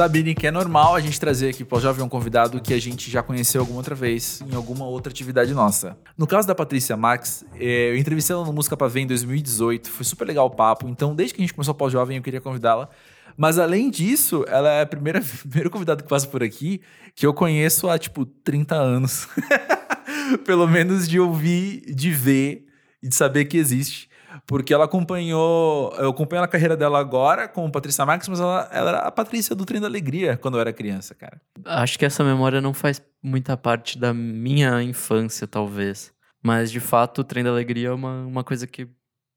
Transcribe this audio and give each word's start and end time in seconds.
Sabine, 0.00 0.34
que 0.34 0.46
é 0.46 0.50
normal 0.50 0.94
a 0.94 1.00
gente 1.00 1.20
trazer 1.20 1.50
aqui 1.50 1.62
para 1.62 1.76
o 1.76 1.80
Jovem 1.82 2.02
um 2.02 2.08
convidado 2.08 2.58
que 2.58 2.72
a 2.72 2.80
gente 2.80 3.10
já 3.10 3.22
conheceu 3.22 3.60
alguma 3.60 3.76
outra 3.76 3.94
vez 3.94 4.42
em 4.50 4.54
alguma 4.54 4.86
outra 4.86 5.12
atividade 5.12 5.52
nossa. 5.52 5.94
No 6.16 6.26
caso 6.26 6.48
da 6.48 6.54
Patrícia 6.54 6.96
Max, 6.96 7.44
é, 7.56 7.90
eu 7.90 7.98
entrevistei 7.98 8.34
ela 8.34 8.46
no 8.46 8.50
Música 8.50 8.74
Pra 8.78 8.88
Ver 8.88 9.00
em 9.00 9.06
2018, 9.06 9.90
foi 9.90 10.06
super 10.06 10.26
legal 10.26 10.46
o 10.46 10.50
papo, 10.50 10.88
então 10.88 11.14
desde 11.14 11.34
que 11.34 11.42
a 11.42 11.44
gente 11.44 11.52
começou 11.52 11.74
o 11.74 11.76
Pós-Jovem 11.76 12.16
eu 12.16 12.22
queria 12.22 12.40
convidá-la. 12.40 12.88
Mas 13.36 13.58
além 13.58 13.90
disso, 13.90 14.42
ela 14.48 14.70
é 14.70 14.80
a 14.80 14.86
primeira, 14.86 15.20
primeiro 15.46 15.68
convidado 15.68 16.02
que 16.02 16.08
passa 16.08 16.26
por 16.26 16.42
aqui 16.42 16.80
que 17.14 17.26
eu 17.26 17.34
conheço 17.34 17.86
há, 17.86 17.98
tipo, 17.98 18.24
30 18.24 18.74
anos. 18.74 19.28
Pelo 20.46 20.66
menos 20.66 21.06
de 21.06 21.20
ouvir, 21.20 21.82
de 21.94 22.10
ver 22.10 22.64
e 23.02 23.08
de 23.08 23.14
saber 23.14 23.44
que 23.44 23.58
existe. 23.58 24.08
Porque 24.46 24.72
ela 24.72 24.84
acompanhou. 24.84 25.92
Eu 25.98 26.10
acompanho 26.10 26.42
a 26.42 26.48
carreira 26.48 26.76
dela 26.76 26.98
agora 26.98 27.48
com 27.48 27.70
Patrícia 27.70 28.06
Marques, 28.06 28.28
mas 28.28 28.40
ela, 28.40 28.68
ela, 28.72 28.88
era 28.90 28.98
a 29.00 29.10
Patrícia 29.10 29.54
do 29.54 29.64
Trem 29.64 29.80
da 29.80 29.86
Alegria 29.86 30.36
quando 30.36 30.54
eu 30.54 30.60
era 30.60 30.72
criança, 30.72 31.14
cara. 31.14 31.40
Acho 31.64 31.98
que 31.98 32.04
essa 32.04 32.22
memória 32.22 32.60
não 32.60 32.72
faz 32.72 33.02
muita 33.22 33.56
parte 33.56 33.98
da 33.98 34.14
minha 34.14 34.82
infância, 34.82 35.46
talvez. 35.46 36.12
Mas, 36.42 36.70
de 36.70 36.80
fato, 36.80 37.20
o 37.20 37.24
Trem 37.24 37.44
da 37.44 37.50
Alegria 37.50 37.88
é 37.88 37.92
uma, 37.92 38.24
uma 38.24 38.44
coisa 38.44 38.66
que 38.66 38.88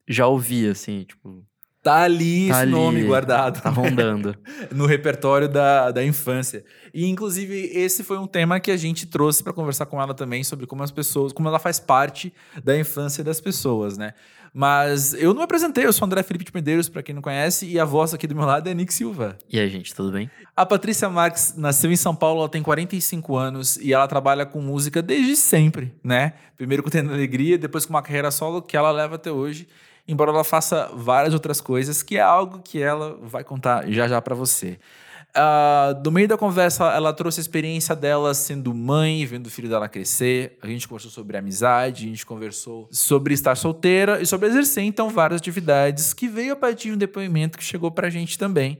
já 0.08 0.28
ouvi, 0.28 0.68
assim, 0.68 1.04
tipo. 1.04 1.46
Tá 1.82 2.04
ali 2.04 2.48
tá 2.48 2.54
esse 2.54 2.62
ali, 2.62 2.72
nome 2.72 3.04
guardado. 3.04 3.62
Tá 3.62 3.70
rondando. 3.70 4.34
no 4.72 4.86
repertório 4.86 5.50
da, 5.50 5.92
da 5.92 6.02
infância. 6.02 6.64
E, 6.94 7.06
inclusive, 7.06 7.72
esse 7.74 8.06
foi 8.06 8.18
um 8.18 8.26
tema 8.26 8.58
que 8.58 8.72
a 8.72 8.78
gente 8.78 9.06
trouxe 9.06 9.44
para 9.44 9.52
conversar 9.52 9.86
com 9.88 10.02
ela 10.02 10.14
também 10.14 10.46
sobre 10.46 10.66
como 10.66 10.82
as 10.82 10.92
pessoas, 10.92 11.34
como 11.34 11.50
ela 11.50 11.60
faz 11.60 11.82
parte 11.82 12.34
da 12.64 12.78
infância 12.78 13.22
das 13.22 13.42
pessoas, 13.42 13.98
né? 13.98 14.14
Mas 14.54 15.16
eu 15.16 15.30
não 15.30 15.40
me 15.40 15.44
apresentei, 15.44 15.86
eu 15.86 15.92
sou 15.92 16.06
André 16.06 16.22
Felipe 16.22 16.46
de 16.46 16.52
Medeiros, 16.54 16.88
para 16.88 17.02
quem 17.02 17.16
não 17.16 17.22
conhece, 17.22 17.66
e 17.66 17.80
a 17.80 17.86
voz 17.86 18.14
aqui 18.14 18.28
do 18.28 18.36
meu 18.36 18.46
lado 18.46 18.70
é 18.70 18.74
Nick 18.74 18.94
Silva. 18.94 19.38
E 19.50 19.60
aí, 19.60 19.68
gente, 19.68 19.96
tudo 19.96 20.12
bem? 20.12 20.30
A 20.56 20.64
Patrícia 20.66 21.10
Max 21.10 21.56
nasceu 21.58 21.92
em 21.92 21.96
São 21.96 22.16
Paulo, 22.16 22.42
ela 22.42 22.50
tem 22.50 22.62
45 22.62 23.36
anos 23.36 23.78
e 23.78 23.92
ela 23.92 24.08
trabalha 24.08 24.46
com 24.46 24.62
música 24.62 25.02
desde 25.02 25.36
sempre, 25.36 25.92
né? 26.04 26.34
Primeiro 26.56 26.84
com 26.84 26.90
Tendo 26.90 27.12
Alegria, 27.12 27.58
depois 27.58 27.86
com 27.86 27.94
uma 27.94 28.04
carreira 28.04 28.30
solo 28.30 28.62
que 28.62 28.78
ela 28.78 28.92
leva 28.92 29.16
até 29.16 29.32
hoje 29.32 29.68
embora 30.08 30.32
ela 30.32 30.44
faça 30.44 30.90
várias 30.94 31.34
outras 31.34 31.62
coisas, 31.62 32.04
que 32.04 32.18
é 32.18 32.22
algo 32.22 32.60
que 32.60 32.82
ela 32.82 33.18
vai 33.22 33.44
contar 33.44 33.90
já 33.90 34.08
já 34.08 34.22
para 34.22 34.36
você. 34.36 34.78
Uh, 35.36 36.00
do 36.00 36.12
meio 36.12 36.28
da 36.28 36.38
conversa, 36.38 36.84
ela 36.92 37.12
trouxe 37.12 37.40
a 37.40 37.42
experiência 37.42 37.96
dela 37.96 38.36
sendo 38.36 38.72
mãe, 38.72 39.26
vendo 39.26 39.48
o 39.48 39.50
filho 39.50 39.68
dela 39.68 39.90
crescer. 39.90 40.60
A 40.62 40.68
gente 40.68 40.88
conversou 40.88 41.10
sobre 41.10 41.36
amizade, 41.36 42.06
a 42.06 42.08
gente 42.08 42.26
conversou 42.26 42.88
sobre 42.92 43.34
estar 43.34 43.56
solteira 43.56 44.22
e 44.22 44.28
sobre 44.28 44.48
exercer, 44.48 44.84
então, 44.84 45.10
várias 45.10 45.42
atividades 45.42 46.14
que 46.14 46.28
veio 46.28 46.54
a 46.54 46.56
partir 46.56 46.90
de 46.90 46.94
um 46.94 46.98
depoimento 46.98 47.58
que 47.58 47.64
chegou 47.64 47.90
pra 47.90 48.12
gente 48.12 48.38
também, 48.38 48.80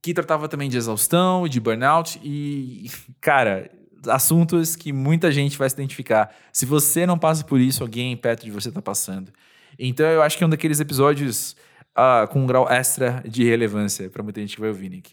que 0.00 0.14
tratava 0.14 0.48
também 0.48 0.70
de 0.70 0.78
exaustão, 0.78 1.46
de 1.46 1.60
burnout 1.60 2.18
e, 2.24 2.90
cara, 3.20 3.70
assuntos 4.08 4.76
que 4.76 4.90
muita 4.90 5.30
gente 5.30 5.58
vai 5.58 5.68
se 5.68 5.74
identificar. 5.74 6.34
Se 6.50 6.64
você 6.64 7.04
não 7.04 7.18
passa 7.18 7.44
por 7.44 7.60
isso, 7.60 7.82
alguém 7.82 8.16
perto 8.16 8.44
de 8.44 8.50
você 8.50 8.70
está 8.70 8.80
passando. 8.80 9.30
Então 9.78 10.06
eu 10.06 10.22
acho 10.22 10.38
que 10.38 10.44
é 10.44 10.46
um 10.46 10.50
daqueles 10.50 10.80
episódios 10.80 11.56
uh, 11.92 12.26
com 12.28 12.40
um 12.40 12.46
grau 12.46 12.66
extra 12.70 13.22
de 13.26 13.44
relevância 13.44 14.08
para 14.08 14.22
muita 14.22 14.40
gente 14.40 14.54
que 14.54 14.60
vai 14.60 14.70
ouvir, 14.70 14.88
Nick. 14.88 15.12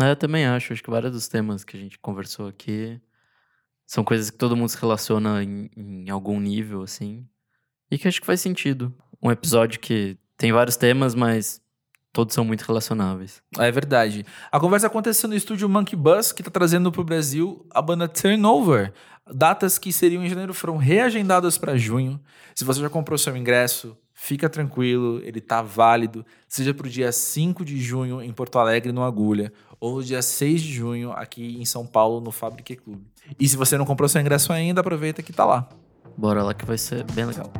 É, 0.00 0.10
eu 0.10 0.16
também 0.16 0.46
acho. 0.46 0.72
Acho 0.72 0.82
que 0.82 0.90
vários 0.90 1.12
dos 1.12 1.28
temas 1.28 1.64
que 1.64 1.76
a 1.76 1.80
gente 1.80 1.98
conversou 1.98 2.48
aqui 2.48 3.00
são 3.86 4.02
coisas 4.04 4.30
que 4.30 4.38
todo 4.38 4.56
mundo 4.56 4.68
se 4.68 4.78
relaciona 4.78 5.42
em, 5.42 5.70
em 5.76 6.10
algum 6.10 6.40
nível, 6.40 6.82
assim. 6.82 7.26
E 7.90 7.98
que 7.98 8.08
acho 8.08 8.20
que 8.20 8.26
faz 8.26 8.40
sentido. 8.40 8.94
Um 9.22 9.30
episódio 9.30 9.78
que 9.78 10.16
tem 10.36 10.50
vários 10.50 10.76
temas, 10.76 11.14
mas 11.14 11.60
todos 12.12 12.34
são 12.34 12.44
muito 12.44 12.62
relacionáveis. 12.62 13.42
É 13.58 13.70
verdade. 13.70 14.24
A 14.50 14.60
conversa 14.60 14.86
aconteceu 14.86 15.28
no 15.28 15.34
estúdio 15.34 15.68
Monkey 15.68 15.96
Bus, 15.96 16.32
que 16.32 16.42
está 16.42 16.50
trazendo 16.50 16.90
para 16.90 17.00
o 17.00 17.04
Brasil 17.04 17.66
a 17.70 17.80
banda 17.80 18.08
Turnover. 18.08 18.92
Datas 19.32 19.78
que 19.78 19.92
seriam 19.92 20.24
em 20.24 20.28
janeiro 20.28 20.52
foram 20.52 20.76
reagendadas 20.76 21.56
para 21.56 21.76
junho. 21.76 22.20
Se 22.54 22.64
você 22.64 22.80
já 22.80 22.90
comprou 22.90 23.16
seu 23.16 23.36
ingresso, 23.36 23.96
fica 24.12 24.48
tranquilo, 24.48 25.20
ele 25.24 25.38
está 25.38 25.62
válido, 25.62 26.24
seja 26.48 26.74
para 26.74 26.86
o 26.86 26.90
dia 26.90 27.10
5 27.12 27.64
de 27.64 27.80
junho 27.80 28.20
em 28.20 28.32
Porto 28.32 28.58
Alegre, 28.58 28.92
no 28.92 29.02
Agulha, 29.02 29.52
ou 29.82 29.96
no 29.96 30.04
dia 30.04 30.22
6 30.22 30.62
de 30.62 30.72
junho 30.72 31.10
aqui 31.10 31.60
em 31.60 31.64
São 31.64 31.84
Paulo, 31.84 32.20
no 32.20 32.30
Fabrique 32.30 32.76
Clube. 32.76 33.04
E 33.36 33.48
se 33.48 33.56
você 33.56 33.76
não 33.76 33.84
comprou 33.84 34.08
seu 34.08 34.20
ingresso 34.20 34.52
ainda, 34.52 34.80
aproveita 34.80 35.24
que 35.24 35.32
está 35.32 35.44
lá. 35.44 35.68
Bora 36.16 36.44
lá 36.44 36.54
que 36.54 36.64
vai 36.64 36.78
ser 36.78 37.02
bem 37.10 37.24
legal. 37.24 37.52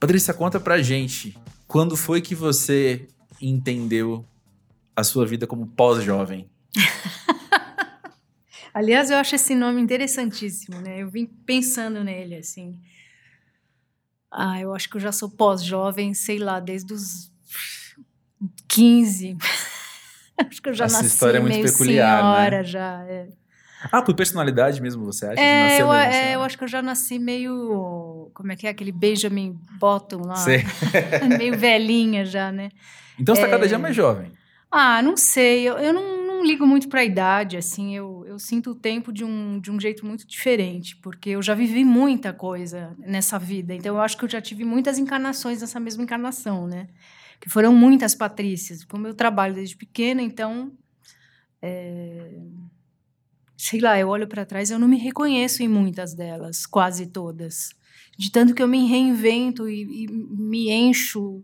Patrícia, 0.00 0.34
conta 0.34 0.58
pra 0.58 0.82
gente, 0.82 1.38
quando 1.68 1.96
foi 1.96 2.20
que 2.20 2.34
você 2.34 3.06
entendeu 3.40 4.24
a 4.96 5.04
sua 5.04 5.24
vida 5.24 5.46
como 5.46 5.68
pós-jovem? 5.68 6.48
Aliás, 8.74 9.10
eu 9.10 9.16
acho 9.16 9.34
esse 9.34 9.54
nome 9.54 9.80
interessantíssimo, 9.80 10.80
né? 10.80 11.02
Eu 11.02 11.08
vim 11.08 11.26
pensando 11.26 12.04
nele, 12.04 12.36
assim. 12.36 12.78
Ah, 14.30 14.60
eu 14.60 14.74
acho 14.74 14.88
que 14.90 14.96
eu 14.96 15.00
já 15.00 15.12
sou 15.12 15.30
pós-jovem, 15.30 16.12
sei 16.12 16.38
lá, 16.38 16.60
desde 16.60 16.92
os 16.92 17.32
15. 18.68 19.36
acho 20.46 20.60
que 20.60 20.68
eu 20.68 20.74
já 20.74 20.84
Essa 20.84 20.98
nasci 20.98 21.08
história 21.08 21.38
é 21.38 21.40
muito 21.40 21.54
meio 21.54 21.64
peculiar, 21.64 22.20
senhora 22.20 22.58
né? 22.58 22.64
já. 22.64 23.04
É. 23.08 23.28
Ah, 23.90 24.02
por 24.02 24.14
personalidade 24.14 24.80
mesmo, 24.82 25.04
você 25.04 25.26
acha? 25.26 25.40
É, 25.40 25.80
eu, 25.80 25.92
é, 25.92 26.34
eu 26.34 26.42
acho 26.42 26.58
que 26.58 26.64
eu 26.64 26.68
já 26.68 26.82
nasci 26.82 27.18
meio. 27.18 28.30
Como 28.34 28.50
é 28.52 28.56
que 28.56 28.66
é? 28.66 28.70
Aquele 28.70 28.90
Benjamin 28.92 29.58
Button 29.78 30.22
lá. 30.26 30.34
Meio 31.38 31.56
velhinha 31.58 32.24
já, 32.24 32.50
né? 32.50 32.70
Então 33.18 33.34
você 33.34 33.42
tá 33.42 33.48
cada 33.48 33.64
É. 33.64 33.68
dia 33.68 33.78
mais 33.78 33.94
jovem. 33.94 34.32
Ah, 34.70 35.00
não 35.02 35.16
sei. 35.16 35.68
Eu, 35.68 35.76
eu 35.78 35.92
não, 35.92 36.02
não 36.36 36.44
ligo 36.44 36.66
muito 36.66 36.88
para 36.88 37.00
a 37.00 37.04
idade, 37.04 37.56
assim. 37.56 37.96
Eu, 37.96 38.24
eu 38.26 38.38
sinto 38.38 38.70
o 38.70 38.74
tempo 38.74 39.12
de 39.12 39.24
um, 39.24 39.58
de 39.60 39.70
um 39.70 39.80
jeito 39.80 40.04
muito 40.06 40.26
diferente, 40.26 40.96
porque 40.96 41.30
eu 41.30 41.42
já 41.42 41.54
vivi 41.54 41.84
muita 41.84 42.32
coisa 42.32 42.94
nessa 42.98 43.38
vida. 43.38 43.74
Então, 43.74 43.96
eu 43.96 44.00
acho 44.00 44.16
que 44.16 44.24
eu 44.24 44.28
já 44.28 44.40
tive 44.40 44.64
muitas 44.64 44.98
encarnações 44.98 45.60
nessa 45.60 45.80
mesma 45.80 46.02
encarnação, 46.02 46.66
né? 46.66 46.88
Que 47.40 47.50
foram 47.50 47.74
muitas 47.74 48.14
Patrícias. 48.14 48.84
Como 48.84 49.06
eu 49.06 49.14
trabalho 49.14 49.54
desde 49.54 49.76
pequena, 49.76 50.22
então. 50.22 50.72
é, 51.62 52.40
Sei 53.56 53.80
lá, 53.80 53.98
eu 53.98 54.08
olho 54.08 54.28
para 54.28 54.44
trás, 54.44 54.70
eu 54.70 54.78
não 54.78 54.86
me 54.86 54.98
reconheço 54.98 55.62
em 55.62 55.68
muitas 55.68 56.14
delas, 56.14 56.66
quase 56.66 57.06
todas. 57.06 57.70
De 58.18 58.30
tanto 58.30 58.54
que 58.54 58.62
eu 58.62 58.68
me 58.68 58.86
reinvento 58.86 59.68
e, 59.68 60.04
e 60.04 60.08
me 60.08 60.70
encho 60.70 61.42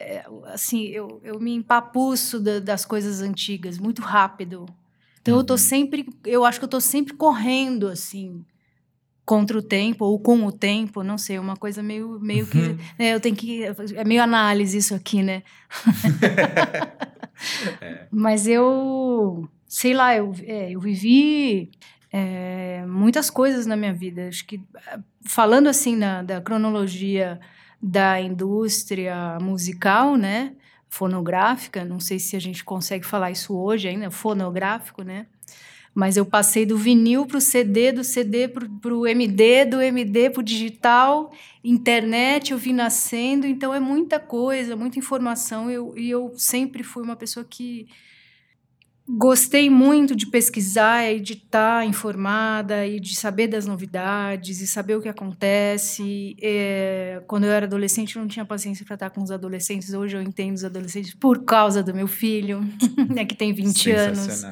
é, 0.00 0.24
assim, 0.46 0.84
eu, 0.86 1.20
eu 1.22 1.38
me 1.38 1.54
empapuço 1.54 2.40
da- 2.40 2.58
das 2.58 2.84
coisas 2.86 3.20
antigas 3.20 3.78
muito 3.78 4.00
rápido. 4.02 4.66
Então 5.20 5.36
eu 5.36 5.44
tô 5.44 5.54
Uhum. 5.54 5.58
sempre, 5.58 6.06
eu 6.24 6.44
acho 6.44 6.58
que 6.58 6.64
eu 6.64 6.68
tô 6.68 6.80
sempre 6.80 7.12
correndo 7.14 7.86
assim 7.88 8.44
contra 9.26 9.56
o 9.56 9.62
tempo 9.62 10.04
ou 10.06 10.18
com 10.18 10.44
o 10.46 10.50
tempo, 10.50 11.02
não 11.04 11.16
sei, 11.18 11.38
uma 11.38 11.54
coisa 11.56 11.82
meio 11.82 12.18
meio 12.20 12.46
que 12.46 12.58
Uhum. 12.58 12.78
é, 12.98 13.14
eu 13.14 13.20
tenho 13.20 13.36
que 13.36 13.62
é 13.94 14.04
meio 14.04 14.22
análise 14.22 14.76
isso 14.78 14.94
aqui, 14.94 15.22
né? 15.22 15.42
É. 17.80 18.06
Mas 18.10 18.46
eu 18.46 19.48
sei 19.66 19.94
lá, 19.94 20.14
eu, 20.16 20.32
é, 20.42 20.72
eu 20.72 20.80
vivi 20.80 21.70
é, 22.12 22.84
muitas 22.86 23.30
coisas 23.30 23.66
na 23.66 23.76
minha 23.76 23.94
vida. 23.94 24.28
Acho 24.28 24.44
que 24.46 24.60
falando 25.24 25.68
assim 25.68 25.96
na, 25.96 26.22
da 26.22 26.40
cronologia 26.40 27.40
da 27.82 28.20
indústria 28.20 29.38
musical, 29.40 30.16
né? 30.16 30.52
Fonográfica, 30.88 31.84
não 31.84 32.00
sei 32.00 32.18
se 32.18 32.36
a 32.36 32.40
gente 32.40 32.64
consegue 32.64 33.06
falar 33.06 33.30
isso 33.30 33.56
hoje 33.56 33.88
ainda, 33.88 34.10
fonográfico, 34.10 35.02
né? 35.02 35.26
Mas 35.94 36.16
eu 36.16 36.24
passei 36.24 36.64
do 36.64 36.76
vinil 36.76 37.26
para 37.26 37.38
o 37.38 37.40
CD, 37.40 37.90
do 37.90 38.04
CD 38.04 38.46
para 38.48 38.94
o 38.94 39.06
MD, 39.06 39.64
do 39.64 39.80
MD 39.80 40.30
para 40.30 40.40
o 40.40 40.42
digital, 40.42 41.32
internet 41.64 42.52
eu 42.52 42.58
vi 42.58 42.72
nascendo, 42.72 43.46
então 43.46 43.74
é 43.74 43.80
muita 43.80 44.20
coisa, 44.20 44.76
muita 44.76 44.98
informação. 44.98 45.68
Eu, 45.70 45.96
e 45.96 46.08
eu 46.08 46.32
sempre 46.36 46.84
fui 46.84 47.02
uma 47.02 47.16
pessoa 47.16 47.44
que 47.44 47.88
gostei 49.16 49.68
muito 49.68 50.14
de 50.14 50.26
pesquisar 50.26 51.10
e 51.10 51.20
de 51.20 51.32
estar 51.32 51.86
informada 51.86 52.86
e 52.86 53.00
de 53.00 53.16
saber 53.16 53.48
das 53.48 53.66
novidades 53.66 54.60
e 54.60 54.66
saber 54.66 54.96
o 54.96 55.02
que 55.02 55.08
acontece. 55.08 56.36
É, 56.40 57.22
quando 57.26 57.44
eu 57.44 57.50
era 57.50 57.66
adolescente, 57.66 58.16
eu 58.16 58.22
não 58.22 58.28
tinha 58.28 58.44
paciência 58.44 58.84
para 58.84 58.94
estar 58.94 59.10
com 59.10 59.22
os 59.22 59.30
adolescentes. 59.30 59.92
Hoje 59.92 60.16
eu 60.16 60.22
entendo 60.22 60.54
os 60.54 60.64
adolescentes 60.64 61.14
por 61.14 61.44
causa 61.44 61.82
do 61.82 61.94
meu 61.94 62.06
filho, 62.06 62.60
né, 63.10 63.24
que 63.24 63.34
tem 63.34 63.52
20 63.52 63.90
anos. 63.90 64.44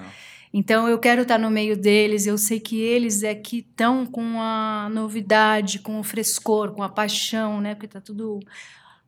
Então 0.52 0.88
eu 0.88 0.99
quero 0.99 1.22
estar 1.22 1.38
no 1.38 1.50
meio 1.50 1.76
deles, 1.76 2.26
eu 2.26 2.38
sei 2.38 2.58
que 2.58 2.81
eles 2.81 3.22
é 3.22 3.34
que 3.34 3.58
estão 3.58 4.06
com 4.06 4.40
a 4.40 4.88
novidade, 4.90 5.78
com 5.78 6.00
o 6.00 6.02
frescor, 6.02 6.72
com 6.72 6.82
a 6.82 6.88
paixão, 6.88 7.61
né? 7.61 7.75
Porque 7.75 7.87
tá 7.87 8.00
tudo 8.00 8.40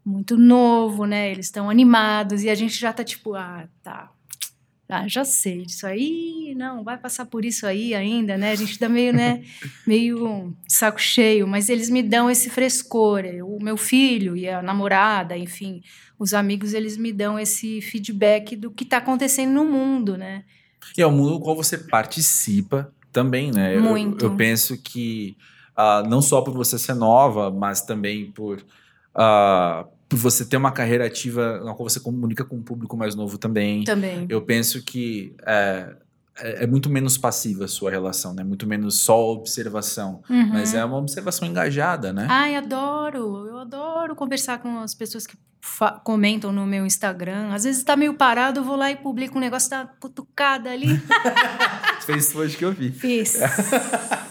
muito 0.04 0.36
novo, 0.36 1.06
né? 1.06 1.30
Eles 1.30 1.46
estão 1.46 1.70
animados 1.70 2.44
e 2.44 2.50
a 2.50 2.54
gente 2.54 2.78
já 2.78 2.92
tá 2.92 3.02
tipo, 3.02 3.34
ah, 3.34 3.66
tá. 3.82 4.12
Ah, 4.90 5.06
já 5.06 5.24
sei 5.24 5.64
disso 5.64 5.86
aí, 5.86 6.54
não, 6.56 6.82
vai 6.82 6.98
passar 6.98 7.26
por 7.26 7.44
isso 7.44 7.66
aí 7.66 7.94
ainda, 7.94 8.36
né? 8.36 8.50
A 8.50 8.54
gente 8.54 8.78
dá 8.78 8.88
meio, 8.88 9.12
né, 9.12 9.42
meio 9.86 10.54
saco 10.68 11.00
cheio, 11.00 11.46
mas 11.46 11.68
eles 11.68 11.88
me 11.88 12.02
dão 12.02 12.28
esse 12.30 12.50
frescor. 12.50 13.22
O 13.44 13.62
meu 13.62 13.76
filho 13.76 14.36
e 14.36 14.48
a 14.48 14.60
namorada, 14.60 15.36
enfim, 15.36 15.82
os 16.18 16.34
amigos, 16.34 16.74
eles 16.74 16.96
me 16.96 17.12
dão 17.12 17.38
esse 17.38 17.80
feedback 17.80 18.56
do 18.56 18.70
que 18.70 18.84
está 18.84 18.96
acontecendo 18.98 19.52
no 19.52 19.64
mundo, 19.64 20.16
né? 20.16 20.44
E 20.96 21.00
é 21.02 21.06
o 21.06 21.10
mundo 21.12 21.30
no 21.30 21.40
qual 21.40 21.54
você 21.54 21.78
participa 21.78 22.92
também, 23.12 23.50
né? 23.52 23.76
Eu- 23.76 23.82
Muito. 23.82 24.24
Eu, 24.24 24.36
penso 24.36 24.76
que 24.82 25.36
ah, 25.76 26.02
não 26.08 26.20
só 26.20 26.40
por 26.42 26.52
você 26.54 26.78
ser 26.78 26.94
nova, 26.94 27.50
mas 27.50 27.80
também 27.82 28.30
por, 28.32 28.64
ah, 29.14 29.86
por 30.10 30.18
você 30.18 30.44
ter 30.44 30.56
uma 30.56 30.72
carreira 30.72 31.06
ativa 31.06 31.60
na 31.60 31.72
qual 31.72 31.88
você 31.88 32.00
comunica 32.00 32.44
com 32.44 32.56
um 32.56 32.62
público 32.62 32.96
mais 32.96 33.14
novo 33.14 33.38
também. 33.38 33.84
Também. 33.84 34.26
Eu 34.28 34.42
penso 34.42 34.82
que 34.82 35.36
é, 35.46 35.94
é, 36.40 36.64
é 36.64 36.66
muito 36.66 36.90
menos 36.90 37.16
passiva 37.16 37.66
a 37.66 37.68
sua 37.68 37.92
relação, 37.92 38.34
né? 38.34 38.42
Muito 38.42 38.66
menos 38.66 38.98
só 38.98 39.30
observação. 39.30 40.20
Uhum. 40.28 40.48
Mas 40.48 40.74
é 40.74 40.84
uma 40.84 40.96
observação 40.96 41.46
engajada, 41.46 42.12
né? 42.12 42.26
Ai, 42.28 42.56
adoro. 42.56 43.46
Eu 43.46 43.58
adoro 43.58 44.16
conversar 44.16 44.58
com 44.58 44.80
as 44.80 44.96
pessoas 44.96 45.28
que 45.28 45.36
comentam 46.02 46.50
no 46.50 46.66
meu 46.66 46.84
Instagram. 46.84 47.54
Às 47.54 47.62
vezes 47.62 47.84
tá 47.84 47.94
meio 47.94 48.14
parado, 48.14 48.58
eu 48.58 48.64
vou 48.64 48.74
lá 48.74 48.90
e 48.90 48.96
publico 48.96 49.38
um 49.38 49.40
negócio 49.40 49.70
da 49.70 49.86
cutucada 50.00 50.70
ali. 50.70 51.00
Fez 52.04 52.26
isso 52.26 52.36
hoje 52.36 52.56
que 52.56 52.64
eu 52.64 52.72
vi. 52.72 52.90
Fiz. 52.90 53.34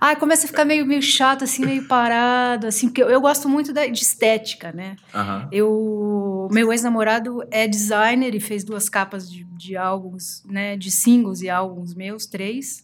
Ai, 0.00 0.16
começa 0.16 0.44
a 0.44 0.48
ficar 0.48 0.64
meio, 0.64 0.84
meio 0.86 1.02
chato, 1.02 1.44
assim, 1.44 1.64
meio 1.64 1.86
parado, 1.86 2.66
assim, 2.66 2.88
porque 2.88 3.02
eu, 3.02 3.08
eu 3.08 3.20
gosto 3.20 3.48
muito 3.48 3.72
da- 3.72 3.86
de 3.86 4.02
estética, 4.02 4.72
né? 4.72 4.96
Aham. 5.14 5.48
Eu, 5.52 6.48
meu 6.50 6.72
ex-namorado 6.72 7.42
é 7.50 7.66
designer 7.66 8.34
e 8.34 8.40
fez 8.40 8.64
duas 8.64 8.88
capas 8.88 9.30
de, 9.30 9.44
de 9.44 9.76
álbuns, 9.76 10.42
né, 10.44 10.76
de 10.76 10.90
singles 10.90 11.40
e 11.42 11.48
álbuns 11.48 11.94
meus, 11.94 12.26
três. 12.26 12.82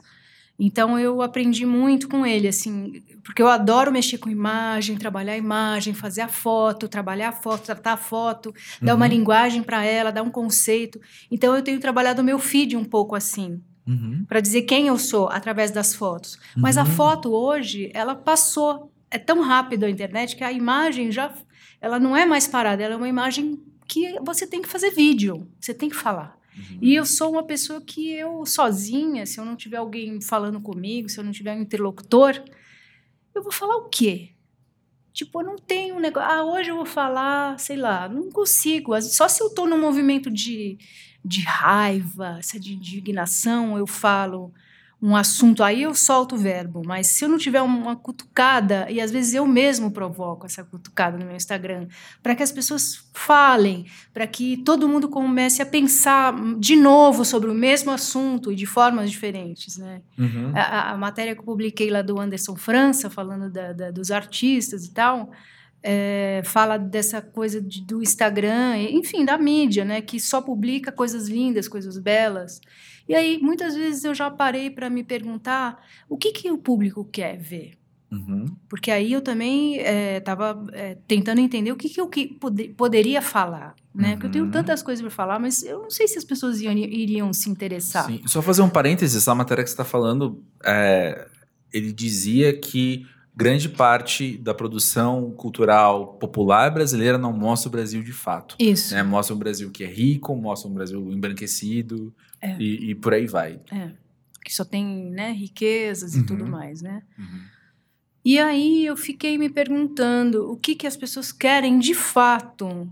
Então 0.58 0.98
eu 0.98 1.22
aprendi 1.22 1.66
muito 1.66 2.08
com 2.08 2.24
ele, 2.24 2.46
assim, 2.46 3.02
porque 3.24 3.42
eu 3.42 3.48
adoro 3.48 3.90
mexer 3.90 4.18
com 4.18 4.28
imagem, 4.30 4.96
trabalhar 4.96 5.32
a 5.32 5.36
imagem, 5.36 5.92
fazer 5.94 6.20
a 6.20 6.28
foto, 6.28 6.88
trabalhar 6.88 7.30
a 7.30 7.32
foto, 7.32 7.62
tratar 7.64 7.94
a 7.94 7.96
foto, 7.96 8.54
dar 8.80 8.94
uma 8.94 9.06
Uhum. 9.06 9.10
linguagem 9.10 9.62
para 9.62 9.84
ela, 9.84 10.12
dar 10.12 10.22
um 10.22 10.30
conceito. 10.30 11.00
Então 11.30 11.54
eu 11.56 11.62
tenho 11.62 11.80
trabalhado 11.80 12.22
o 12.22 12.24
meu 12.24 12.38
feed 12.38 12.76
um 12.76 12.84
pouco 12.84 13.14
assim, 13.16 13.60
Uhum. 13.86 14.24
para 14.28 14.40
dizer 14.40 14.62
quem 14.62 14.86
eu 14.86 14.96
sou 14.96 15.28
através 15.28 15.70
das 15.72 15.92
fotos. 15.94 16.38
Mas 16.56 16.78
a 16.78 16.82
Uhum. 16.84 16.86
foto 16.90 17.32
hoje, 17.32 17.90
ela 17.92 18.14
passou, 18.14 18.92
é 19.10 19.18
tão 19.18 19.40
rápido 19.40 19.84
a 19.84 19.90
internet 19.90 20.36
que 20.36 20.44
a 20.44 20.52
imagem 20.52 21.10
já, 21.10 21.34
ela 21.80 21.98
não 21.98 22.16
é 22.16 22.24
mais 22.24 22.46
parada, 22.46 22.82
ela 22.82 22.94
é 22.94 22.96
uma 22.96 23.08
imagem 23.08 23.58
que 23.88 24.18
você 24.24 24.46
tem 24.46 24.62
que 24.62 24.68
fazer 24.68 24.90
vídeo, 24.92 25.48
você 25.60 25.74
tem 25.74 25.88
que 25.88 25.96
falar. 25.96 26.38
Uhum. 26.56 26.78
E 26.80 26.94
eu 26.94 27.04
sou 27.04 27.32
uma 27.32 27.42
pessoa 27.42 27.80
que 27.80 28.12
eu 28.12 28.46
sozinha, 28.46 29.26
se 29.26 29.38
eu 29.40 29.44
não 29.44 29.56
tiver 29.56 29.78
alguém 29.78 30.20
falando 30.20 30.60
comigo, 30.60 31.08
se 31.08 31.18
eu 31.18 31.24
não 31.24 31.32
tiver 31.32 31.52
um 31.56 31.60
interlocutor, 31.62 32.40
eu 33.34 33.42
vou 33.42 33.50
falar 33.52 33.76
o 33.78 33.88
quê? 33.88 34.28
Tipo, 35.12 35.40
eu 35.40 35.46
não 35.46 35.56
tenho 35.56 35.96
um 35.96 36.00
negócio. 36.00 36.30
Ah, 36.30 36.44
hoje 36.44 36.70
eu 36.70 36.76
vou 36.76 36.86
falar, 36.86 37.58
sei 37.58 37.76
lá, 37.76 38.08
não 38.08 38.30
consigo. 38.30 38.98
Só 39.02 39.28
se 39.28 39.42
eu 39.42 39.50
tô 39.50 39.66
num 39.66 39.78
movimento 39.80 40.30
de, 40.30 40.78
de 41.24 41.42
raiva, 41.42 42.38
se 42.42 42.56
é 42.56 42.60
de 42.60 42.74
indignação, 42.74 43.76
eu 43.78 43.86
falo 43.86 44.52
um 45.04 45.16
assunto, 45.16 45.64
aí 45.64 45.82
eu 45.82 45.92
solto 45.96 46.36
o 46.36 46.38
verbo. 46.38 46.80
Mas 46.86 47.08
se 47.08 47.24
eu 47.24 47.28
não 47.28 47.36
tiver 47.36 47.60
uma 47.60 47.96
cutucada, 47.96 48.86
e 48.88 49.00
às 49.00 49.10
vezes 49.10 49.34
eu 49.34 49.44
mesmo 49.44 49.90
provoco 49.90 50.46
essa 50.46 50.62
cutucada 50.62 51.18
no 51.18 51.26
meu 51.26 51.34
Instagram, 51.34 51.88
para 52.22 52.36
que 52.36 52.42
as 52.42 52.52
pessoas 52.52 53.04
falem, 53.12 53.84
para 54.14 54.28
que 54.28 54.58
todo 54.58 54.88
mundo 54.88 55.08
comece 55.08 55.60
a 55.60 55.66
pensar 55.66 56.32
de 56.56 56.76
novo 56.76 57.24
sobre 57.24 57.50
o 57.50 57.54
mesmo 57.54 57.90
assunto 57.90 58.52
e 58.52 58.54
de 58.54 58.64
formas 58.64 59.10
diferentes, 59.10 59.76
né? 59.76 60.02
Uhum. 60.16 60.52
A, 60.54 60.92
a- 60.92 60.96
matéria 60.96 61.34
que 61.34 61.40
eu 61.40 61.44
publiquei 61.44 61.90
lá 61.90 62.00
do 62.00 62.20
Anderson 62.20 62.54
França, 62.54 63.10
falando 63.10 63.50
da- 63.50 63.72
da- 63.72 63.90
dos 63.90 64.12
artistas 64.12 64.84
e 64.84 64.92
tal, 64.92 65.32
é, 65.82 66.42
fala 66.44 66.76
dessa 66.78 67.20
coisa 67.20 67.60
de- 67.60 67.82
do 67.82 68.02
Instagram, 68.02 68.78
enfim, 68.78 69.24
da 69.24 69.36
mídia, 69.36 69.84
né? 69.84 70.00
Que 70.00 70.20
só 70.20 70.40
publica 70.40 70.92
coisas 70.92 71.28
lindas, 71.28 71.66
coisas 71.68 71.98
belas. 71.98 72.60
E 73.08 73.14
aí, 73.14 73.38
muitas 73.42 73.74
vezes 73.74 74.04
eu 74.04 74.14
já 74.14 74.30
parei 74.30 74.70
para 74.70 74.88
me 74.88 75.02
perguntar 75.02 75.84
o 76.08 76.16
que, 76.16 76.30
que 76.32 76.50
o 76.52 76.58
público 76.58 77.04
quer 77.04 77.36
ver. 77.38 77.72
Uhum. 78.12 78.44
Porque 78.68 78.90
aí 78.90 79.10
eu 79.12 79.22
também 79.22 79.76
estava 80.16 80.62
tentando 81.08 81.40
entender 81.40 81.72
o 81.72 81.76
que, 81.76 81.88
que 81.88 81.98
eu 82.00 82.06
que 82.08 82.26
pode- 82.26 82.68
poderia 82.68 83.22
falar. 83.22 83.74
Né? 83.94 84.12
Porque 84.12 84.26
eu 84.26 84.30
tenho 84.30 84.44
Uhum. 84.44 84.50
tantas 84.50 84.82
coisas 84.82 85.00
para 85.02 85.10
falar, 85.10 85.38
mas 85.38 85.62
eu 85.62 85.80
não 85.82 85.90
sei 85.90 86.06
se 86.06 86.16
as 86.18 86.24
pessoas 86.24 86.60
iam- 86.60 86.72
iriam 86.76 87.32
se 87.32 87.48
interessar. 87.50 88.06
Sim. 88.06 88.20
Só 88.26 88.40
fazer 88.42 88.62
um 88.62 88.68
parênteses, 88.70 89.16
essa 89.16 89.34
matéria 89.34 89.64
que 89.64 89.68
você 89.70 89.74
está 89.74 89.84
falando, 89.84 90.42
é, 90.64 91.26
ele 91.72 91.90
dizia 91.92 92.56
que 92.58 93.04
grande 93.34 93.68
parte 93.68 94.36
da 94.36 94.52
produção 94.54 95.30
cultural 95.32 96.14
popular 96.14 96.70
brasileira 96.70 97.16
não 97.16 97.32
mostra 97.32 97.68
o 97.68 97.72
Brasil 97.72 98.02
de 98.02 98.12
fato. 98.12 98.56
Isso. 98.58 98.94
né? 98.94 99.02
Mostra 99.02 99.34
um 99.34 99.38
Brasil 99.38 99.70
que 99.70 99.82
é 99.84 99.86
rico, 99.86 100.34
mostra 100.36 100.70
um 100.70 100.74
Brasil 100.74 101.00
embranquecido 101.12 102.14
É. 102.40 102.56
e, 102.58 102.90
e 102.90 102.94
por 102.94 103.14
aí 103.14 103.26
vai. 103.26 103.58
É, 103.72 103.90
que 104.44 104.52
só 104.54 104.64
tem 104.64 105.10
né, 105.10 105.32
riquezas 105.32 106.14
e 106.14 106.18
Uhum. 106.20 106.26
tudo 106.26 106.46
mais, 106.46 106.82
né? 106.82 107.02
Uhum. 107.18 107.40
E 108.24 108.38
aí 108.38 108.84
eu 108.86 108.96
fiquei 108.96 109.36
me 109.38 109.48
perguntando 109.48 110.50
o 110.52 110.56
que, 110.56 110.74
que 110.76 110.86
as 110.86 110.96
pessoas 110.96 111.32
querem 111.32 111.78
de 111.78 111.94
fato. 111.94 112.88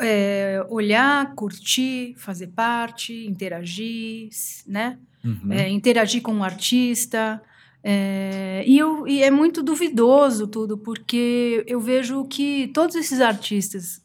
É, 0.00 0.64
olhar, 0.70 1.34
curtir, 1.34 2.14
fazer 2.16 2.48
parte, 2.48 3.26
interagir, 3.26 4.28
né? 4.66 4.98
Uhum. 5.24 5.52
É, 5.52 5.68
interagir 5.68 6.20
com 6.20 6.32
um 6.34 6.42
artista. 6.44 7.40
É, 7.86 8.64
e, 8.66 8.78
eu, 8.78 9.06
e 9.06 9.22
é 9.22 9.30
muito 9.30 9.62
duvidoso 9.62 10.46
tudo, 10.46 10.78
porque 10.78 11.62
eu 11.66 11.78
vejo 11.78 12.24
que 12.24 12.68
todos 12.68 12.96
esses 12.96 13.20
artistas 13.20 14.00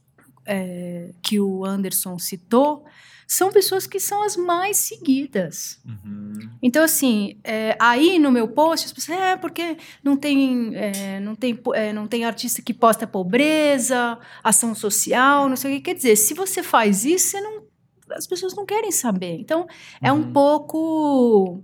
é, 0.45 1.11
que 1.23 1.39
o 1.39 1.63
Anderson 1.63 2.19
citou 2.19 2.83
são 3.25 3.51
pessoas 3.51 3.85
que 3.85 3.99
são 3.99 4.23
as 4.23 4.35
mais 4.35 4.75
seguidas. 4.77 5.79
Uhum. 5.85 6.49
Então, 6.61 6.83
assim, 6.83 7.37
é, 7.43 7.77
aí 7.79 8.17
no 8.19 8.31
meu 8.31 8.47
post, 8.47 8.87
as 8.87 8.91
pessoas, 8.91 9.17
é, 9.19 9.37
porque 9.37 9.77
não 10.03 10.17
tem, 10.17 10.75
é, 10.75 11.19
não, 11.19 11.35
tem, 11.35 11.57
é, 11.75 11.93
não 11.93 12.07
tem 12.07 12.25
artista 12.25 12.61
que 12.61 12.73
posta 12.73 13.05
pobreza, 13.07 14.17
ação 14.43 14.73
social, 14.75 15.47
não 15.47 15.55
sei 15.55 15.71
o 15.71 15.75
que. 15.77 15.81
Quer 15.83 15.93
dizer, 15.95 16.15
se 16.15 16.33
você 16.33 16.61
faz 16.63 17.05
isso, 17.05 17.27
você 17.27 17.39
não, 17.41 17.63
as 18.11 18.25
pessoas 18.27 18.55
não 18.55 18.65
querem 18.65 18.91
saber. 18.91 19.37
Então, 19.39 19.67
é 20.01 20.11
um 20.11 20.23
Uhum. 20.23 20.33
pouco 20.33 21.63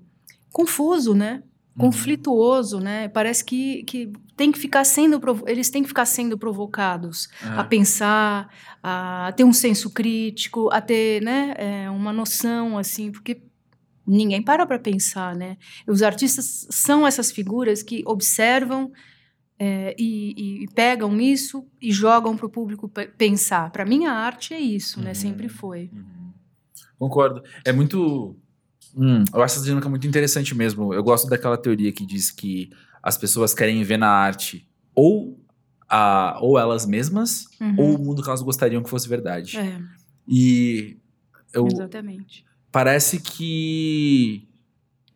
confuso, 0.54 1.14
né? 1.16 1.42
Uhum. 1.78 1.86
Conflituoso, 1.88 2.80
né? 2.80 3.08
Parece 3.10 3.44
que, 3.44 3.84
que 3.84 4.12
tem 4.38 4.52
que 4.52 4.58
ficar 4.60 4.84
sendo, 4.86 5.20
eles 5.46 5.70
têm 5.70 5.82
que 5.82 5.90
ficar 5.90 6.06
sendo 6.06 6.38
provocados 6.38 7.28
a 7.42 7.62
É. 7.62 7.64
pensar, 7.64 8.50
a 8.82 9.34
ter 9.36 9.44
um 9.44 9.52
senso 9.54 9.90
crítico, 9.90 10.70
a 10.72 10.80
ter 10.80 11.22
né, 11.22 11.54
é, 11.58 11.90
uma 11.90 12.14
noção, 12.14 12.78
assim, 12.78 13.12
porque 13.12 13.42
ninguém 14.08 14.42
para 14.42 14.66
para 14.66 14.80
pensar, 14.80 15.36
né? 15.36 15.58
Os 15.88 16.02
artistas 16.02 16.66
são 16.70 17.06
essas 17.06 17.32
figuras 17.32 17.84
que 17.84 18.04
observam 18.06 18.92
é, 19.60 19.96
e, 19.98 20.64
e- 20.64 20.68
pegam 20.74 21.20
isso 21.20 21.66
e 21.82 21.92
jogam 21.92 22.36
para 22.38 22.46
o 22.46 22.50
público 22.50 22.88
pe- 22.90 23.08
pensar. 23.08 23.70
Para 23.72 23.86
mim, 23.86 24.06
a 24.06 24.14
arte 24.14 24.54
é 24.54 24.60
isso, 24.60 25.00
né? 25.02 25.10
Uhum. 25.10 25.16
Sempre 25.16 25.50
foi. 25.50 25.90
Uhum. 25.94 26.32
Concordo. 27.00 27.42
É 27.66 27.72
muito. 27.74 28.38
Hum, 28.96 29.24
eu 29.34 29.44
acho 29.44 29.56
essa 29.56 29.64
dinâmica 29.64 29.90
muito 29.90 30.08
interessante 30.08 30.56
mesmo. 30.56 30.94
Eu 30.94 31.04
gosto 31.04 31.28
daquela 31.28 31.58
teoria 31.58 31.92
que 31.92 32.06
diz 32.06 32.32
que 32.32 32.70
as 33.04 33.18
pessoas 33.18 33.54
querem 33.54 33.84
ver 33.84 33.98
na 33.98 34.10
arte 34.10 34.68
ou, 34.94 35.40
a, 35.90 36.38
ou 36.42 36.58
elas 36.58 36.86
mesmas 36.86 37.46
Uhum. 37.60 37.76
ou 37.78 37.96
o 37.96 38.00
mundo 38.00 38.22
que 38.24 38.30
elas 38.30 38.42
gostariam 38.42 38.82
que 38.82 38.90
fosse 38.90 39.08
verdade. 39.10 39.58
É, 39.58 39.80
E 40.28 40.98
eu, 41.54 41.68
exatamente. 41.68 42.46
parece 42.72 43.20
que 43.20 44.48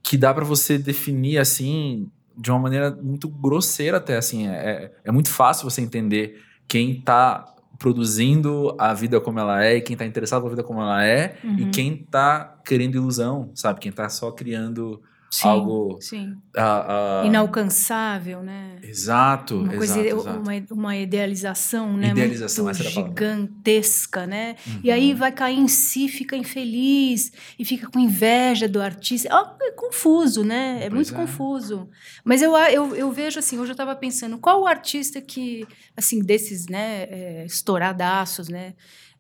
que 0.04 0.18
dá 0.18 0.34
pra 0.34 0.44
você 0.46 0.78
definir 0.78 1.38
assim 1.38 2.10
de 2.38 2.50
uma 2.50 2.60
maneira 2.60 2.90
muito 3.02 3.28
grosseira 3.28 3.98
até 3.98 4.18
assim 4.18 4.48
é, 4.48 4.52
é- 4.54 4.94
é 5.06 5.12
muito 5.12 5.30
fácil 5.30 5.70
você 5.70 5.82
entender 5.82 6.42
quem 6.68 7.00
tá 7.02 7.46
produzindo 7.80 8.76
a 8.78 8.94
vida 8.94 9.20
como 9.22 9.40
ela 9.40 9.64
é 9.64 9.78
e 9.78 9.82
quem 9.82 9.96
tá 9.98 10.06
interessado 10.06 10.44
na 10.44 10.50
vida 10.50 10.64
como 10.64 10.82
ela 10.82 11.04
é 11.06 11.38
e 11.44 11.64
Uhum. 11.64 11.72
quem 11.72 11.96
tá 11.98 12.60
querendo 12.66 12.96
ilusão 12.96 13.50
sabe 13.56 13.80
quem 13.80 13.92
tá 13.92 14.08
só 14.10 14.32
criando 14.32 15.02
Sim, 15.32 15.48
algo 15.48 15.98
sim. 16.02 16.36
ah, 16.58 17.22
ah, 17.22 17.26
Inalcançável, 17.28 18.42
né? 18.42 18.78
Exato, 18.82 19.58
Uma, 19.60 19.74
coisa, 19.76 20.00
exato, 20.00 20.22
exato. 20.22 20.40
Uma, 20.40 20.66
uma 20.72 20.98
idealização, 20.98 21.96
né? 21.96 22.10
Idealização, 22.10 22.66
muito 22.66 22.82
a 22.82 22.84
gigantesca, 22.84 24.26
né? 24.26 24.56
E 24.84 24.88
Uhum. 24.90 24.94
aí 24.96 25.14
vai 25.14 25.32
cair 25.32 25.60
em 25.60 25.68
si, 25.68 26.08
fica 26.08 26.36
infeliz 26.36 27.32
e 27.58 27.64
fica 27.64 27.88
com 27.90 28.00
inveja 28.00 28.68
do 28.68 28.82
artista. 28.82 29.30
Ah, 29.32 29.56
é 29.62 29.72
confuso, 29.72 30.44
né? 30.44 30.78
É 30.84 30.90
Pois 30.90 30.94
muito 30.94 31.14
é. 31.14 31.16
confuso. 31.16 31.90
Mas 32.24 32.42
eu, 32.42 32.56
eu, 32.56 32.96
eu 32.96 33.12
vejo 33.12 33.38
assim, 33.40 33.60
hoje 33.60 33.72
eu 33.72 33.74
estava 33.74 33.96
pensando, 33.96 34.38
qual 34.40 34.62
o 34.62 34.68
artista 34.68 35.22
que, 35.22 35.66
assim, 35.96 36.20
desses, 36.22 36.66
né, 36.68 37.04
é, 37.04 37.46
estouradaços, 37.46 38.50
né? 38.50 38.74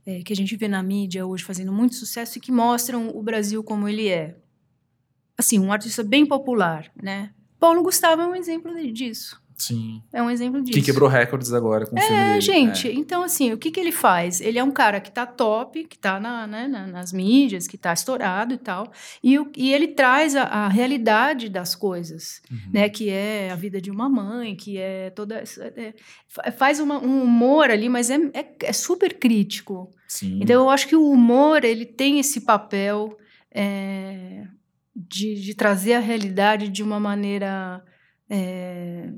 é, 0.05 0.21
que 0.23 0.33
a 0.33 0.35
gente 0.35 0.55
vê 0.55 0.67
na 0.67 0.81
mídia 0.81 1.25
hoje 1.25 1.43
fazendo 1.43 1.71
muito 1.71 1.93
sucesso 1.95 2.37
e 2.37 2.41
que 2.41 2.51
mostram 2.51 3.09
o 3.09 3.21
Brasil 3.21 3.63
como 3.63 3.87
ele 3.87 4.07
é. 4.07 4.35
Assim, 5.39 5.57
um 5.57 5.71
artista 5.71 6.03
bem 6.03 6.25
popular, 6.25 6.91
né? 7.01 7.31
Paulo 7.57 7.81
Gustavo 7.81 8.21
é 8.21 8.27
um 8.27 8.35
exemplo 8.35 8.73
disso. 8.91 9.41
Sim. 9.57 10.01
É 10.13 10.21
um 10.23 10.29
exemplo 10.29 10.61
disso. 10.61 10.77
Que 10.79 10.85
quebrou 10.85 11.09
recordes 11.09 11.51
agora 11.53 11.85
com 11.85 11.93
o 11.93 11.99
filme 12.01 12.15
É, 12.15 12.27
dele. 12.29 12.41
gente, 12.41 12.87
então 12.89 13.23
assim, 13.23 13.51
o 13.51 13.57
que, 13.57 13.69
que 13.71 13.77
ele 13.79 13.91
faz? 13.91 14.39
Ele 14.39 14.57
é 14.57 14.63
um 14.63 14.71
cara 14.71 15.01
que 15.01 15.11
tá 15.11 15.25
top, 15.25 15.83
que 15.83 15.97
tá 15.97 16.17
na, 16.17 16.47
né, 16.47 16.65
na- 16.65 16.87
nas 16.87 17.11
mídias, 17.11 17.67
que 17.67 17.77
tá 17.77 17.91
estourado 17.91 18.53
e 18.53 18.57
tal, 18.57 18.89
e, 19.21 19.37
o- 19.37 19.51
e 19.57 19.73
ele 19.73 19.89
traz 19.89 20.33
a, 20.33 20.43
a 20.43 20.67
realidade 20.69 21.49
das 21.49 21.75
coisas, 21.75 22.41
Uhum. 22.49 22.57
né? 22.73 22.87
Que 22.89 23.09
é 23.09 23.49
a 23.51 23.55
vida 23.55 23.81
de 23.81 23.91
uma 23.91 24.07
mãe, 24.07 24.55
que 24.55 24.77
é 24.77 25.09
toda. 25.09 25.43
é- 25.75 25.93
fa- 26.29 26.51
faz 26.53 26.79
uma- 26.79 26.99
um 27.03 27.21
humor 27.23 27.69
ali, 27.69 27.89
mas 27.89 28.09
é, 28.09 28.15
é, 28.33 28.45
é 28.63 28.71
super 28.73 29.19
crítico. 29.19 29.89
Sim. 30.07 30.39
Então 30.41 30.55
eu 30.63 30.69
acho 30.69 30.87
que 30.87 30.95
o 30.95 31.09
humor 31.11 31.65
ele 31.65 31.85
tem 31.85 32.17
esse 32.19 32.41
papel 32.41 33.17
é, 33.53 34.45
de, 34.95 35.35
de 35.41 35.53
trazer 35.53 35.93
a 35.93 35.99
realidade 35.99 36.69
de 36.69 36.81
uma 36.83 36.99
maneira, 36.99 37.83
é, 38.29 39.09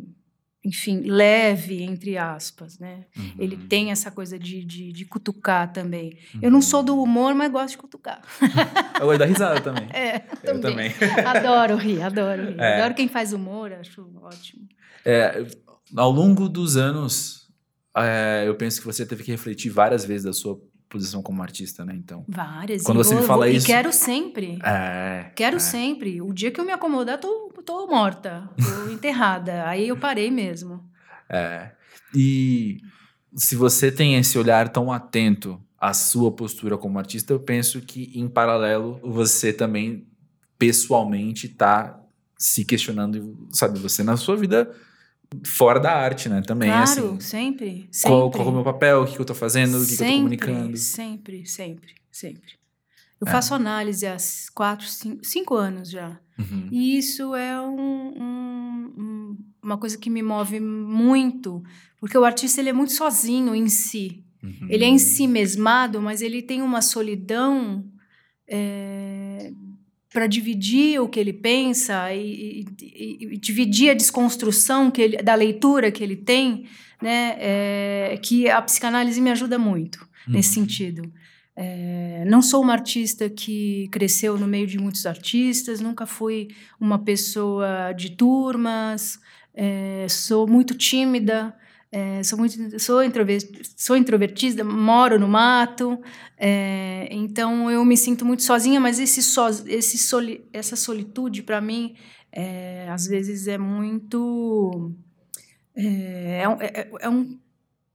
enfim, 0.64 1.02
leve 1.02 1.82
entre 1.82 2.18
aspas, 2.18 2.78
né? 2.78 3.06
Uhum. 3.18 3.34
Ele 3.40 3.58
tem 3.58 3.92
essa 3.92 4.12
coisa 4.12 4.38
de, 4.38 4.64
de, 4.64 4.92
de 4.92 5.06
cutucar 5.06 5.72
também. 5.74 6.18
Eu 6.42 6.52
não 6.52 6.62
sou 6.62 6.84
do 6.84 6.94
Uhum. 6.96 7.04
humor, 7.04 7.34
mas 7.34 7.52
gosto 7.52 7.72
de 7.72 7.78
cutucar. 7.80 8.22
Eu 9.00 9.08
gosto 9.08 9.20
da 9.20 9.26
risada 9.26 9.60
também. 9.62 9.88
É, 9.94 10.18
Eu 10.44 10.62
também. 10.62 10.92
também. 10.92 11.26
Adoro 11.26 11.76
rir, 11.78 12.02
adoro 12.02 12.46
rir. 12.52 12.60
É. 12.60 12.76
Adoro 12.82 12.94
quem 12.94 13.08
faz 13.08 13.34
humor, 13.34 13.72
acho 13.74 14.08
ótimo. 14.22 14.68
É, 15.04 15.44
ao 15.98 16.12
longo 16.12 16.48
dos 16.48 16.78
anos, 16.78 17.50
é, 17.98 18.44
eu 18.46 18.56
penso 18.56 18.80
que 18.80 18.86
você 18.86 19.04
teve 19.06 19.24
que 19.24 19.32
refletir 19.32 19.70
várias 19.72 20.06
vezes 20.06 20.26
da 20.26 20.34
sua 20.34 20.60
posição 20.92 21.24
como 21.24 21.42
artista, 21.42 21.86
né? 21.86 21.96
Então. 21.96 22.26
Várias. 22.28 22.84
Quando 22.84 23.00
e 23.00 23.04
você 23.04 23.14
me 23.16 23.20
vou- 23.22 23.28
fala 23.28 23.46
vou- 23.46 23.56
isso- 23.56 23.66
E 23.66 23.68
quero 23.68 23.92
sempre. 23.94 24.60
É. 24.64 25.32
Quero 25.36 25.56
é. 25.56 25.60
sempre. 25.60 26.22
O 26.22 26.34
dia 26.34 26.52
que 26.52 26.60
eu 26.60 26.66
me 26.66 26.72
acomodar, 26.72 27.18
tô, 27.20 27.50
tô 27.66 27.88
morta, 27.88 28.50
tô 28.58 28.58
enterrada. 28.92 29.68
Aí 29.68 29.88
eu 29.88 29.98
parei 29.98 30.30
mesmo. 30.30 30.84
É. 31.30 31.72
E 32.14 32.80
se 33.36 33.56
você 33.56 33.92
tem 33.92 34.16
esse 34.18 34.38
olhar 34.38 34.68
tão 34.70 34.92
atento 34.92 35.60
à 35.80 35.94
sua 35.94 36.32
postura 36.32 36.78
como 36.78 37.00
artista, 37.00 37.32
eu 37.34 37.40
penso 37.40 37.80
que, 37.82 38.12
em 38.14 38.28
paralelo, 38.28 39.00
você 39.02 39.54
também, 39.54 40.06
pessoalmente, 40.60 41.48
tá 41.50 42.00
se 42.38 42.66
questionando, 42.66 43.48
sabe, 43.52 43.80
você 43.80 44.04
na 44.04 44.18
sua 44.18 44.36
vida 44.36 44.70
fora 45.46 45.80
da 45.80 45.92
arte, 45.94 46.28
né? 46.30 46.42
Também, 46.42 46.70
claro, 46.70 46.84
assim. 46.84 47.20
sempre, 47.20 47.88
sempre. 47.92 48.10
Qual, 48.18 48.32
qual 48.32 48.48
é 48.48 48.50
o 48.50 48.54
meu 48.54 48.64
papel, 48.64 49.02
o 49.04 49.06
que, 49.08 49.20
eu 49.20 49.26
tô 49.26 49.34
fazendo, 49.36 49.78
o 49.78 49.82
que, 49.82 49.88
que 49.88 49.94
eu 49.94 49.98
tô 49.98 50.04
sempre, 50.04 50.18
comunicando. 50.18 50.78
Sempre, 50.78 51.46
sempre, 51.46 51.94
sempre. 52.12 52.52
Eu 53.20 53.28
É. 53.28 53.32
faço 53.32 53.54
análise 53.54 54.06
há 54.08 54.18
quatro, 54.54 54.86
cinco, 54.88 55.24
cinco 55.24 55.56
anos 55.56 55.90
já. 55.90 56.20
Uhum. 56.40 56.68
E 56.72 56.98
isso 56.98 57.36
é 57.36 57.62
um- 57.62 58.14
um- 58.18 58.94
um- 58.98 59.38
uma 59.64 59.78
coisa 59.78 59.98
que 59.98 60.10
me 60.10 60.24
move 60.24 60.60
muito, 60.60 61.62
porque 62.00 62.18
o 62.18 62.26
artista 62.26 62.60
ele 62.60 62.70
é 62.70 62.74
muito 62.74 62.94
sozinho 62.94 63.54
em 63.54 63.68
si. 63.70 64.24
Uhum. 64.44 64.68
Ele 64.70 64.84
é 64.84 64.88
em 64.88 64.98
si 64.98 65.28
mesmado, 65.28 66.02
mas 66.02 66.22
ele 66.24 66.42
tem 66.42 66.64
uma 66.64 66.82
solidão 66.82 67.86
para 70.14 70.28
dividir 70.28 71.00
o 71.00 71.08
que 71.08 71.20
ele 71.20 71.34
pensa 71.34 72.14
e, 72.14 72.66
e- 72.82 73.18
e- 73.34 73.38
dividir 73.38 73.90
a 73.92 73.94
desconstrução 73.94 74.92
que 74.92 75.02
ele, 75.02 75.18
da 75.18 75.36
leitura 75.36 75.92
que 75.92 76.04
ele 76.04 76.16
tem, 76.16 76.66
né? 77.02 77.36
é, 77.40 78.20
que 78.22 78.50
a 78.50 78.62
psicanálise 78.62 79.20
me 79.22 79.32
ajuda 79.32 79.58
muito 79.58 80.06
nesse 80.28 80.60
Uhum. 80.60 80.66
sentido. 80.66 81.14
É, 81.56 82.24
não 82.28 82.42
sou 82.42 82.62
uma 82.62 82.74
artista 82.74 83.30
que 83.30 83.88
cresceu 83.92 84.38
no 84.38 84.48
meio 84.48 84.66
de 84.68 84.78
muitos 84.78 85.06
artistas, 85.06 85.82
nunca 85.82 86.06
fui 86.06 86.48
uma 86.80 87.00
pessoa 87.00 87.94
de 87.94 88.12
turmas, 88.12 89.20
é, 89.54 90.06
sou 90.10 90.48
muito 90.48 90.74
tímida, 90.76 91.54
é, 91.92 92.24
sou 92.24 92.40
muito 92.40 92.80
sou, 92.80 93.04
introver, 93.04 93.42
sou 93.76 93.98
introvertida, 93.98 94.64
moro 94.64 95.20
no 95.20 95.28
mato, 95.28 96.00
é, 96.38 97.08
então 97.12 97.70
eu 97.70 97.84
me 97.84 97.98
sinto 97.98 98.26
muito 98.26 98.44
sozinha, 98.44 98.80
mas 98.80 98.98
esse 99.00 99.22
so, 99.22 99.42
esse 99.68 99.98
soli, 99.98 100.46
essa 100.54 100.76
solitude 100.76 101.44
para 101.44 101.60
mim 101.60 101.96
é, 102.32 102.88
às 102.90 103.06
vezes 103.08 103.48
é 103.48 103.58
muito 103.58 104.92
é, 105.76 106.42
é 106.44 106.50
um- 106.50 106.62
é- 106.62 106.90
é 107.02 107.10
um 107.10 107.38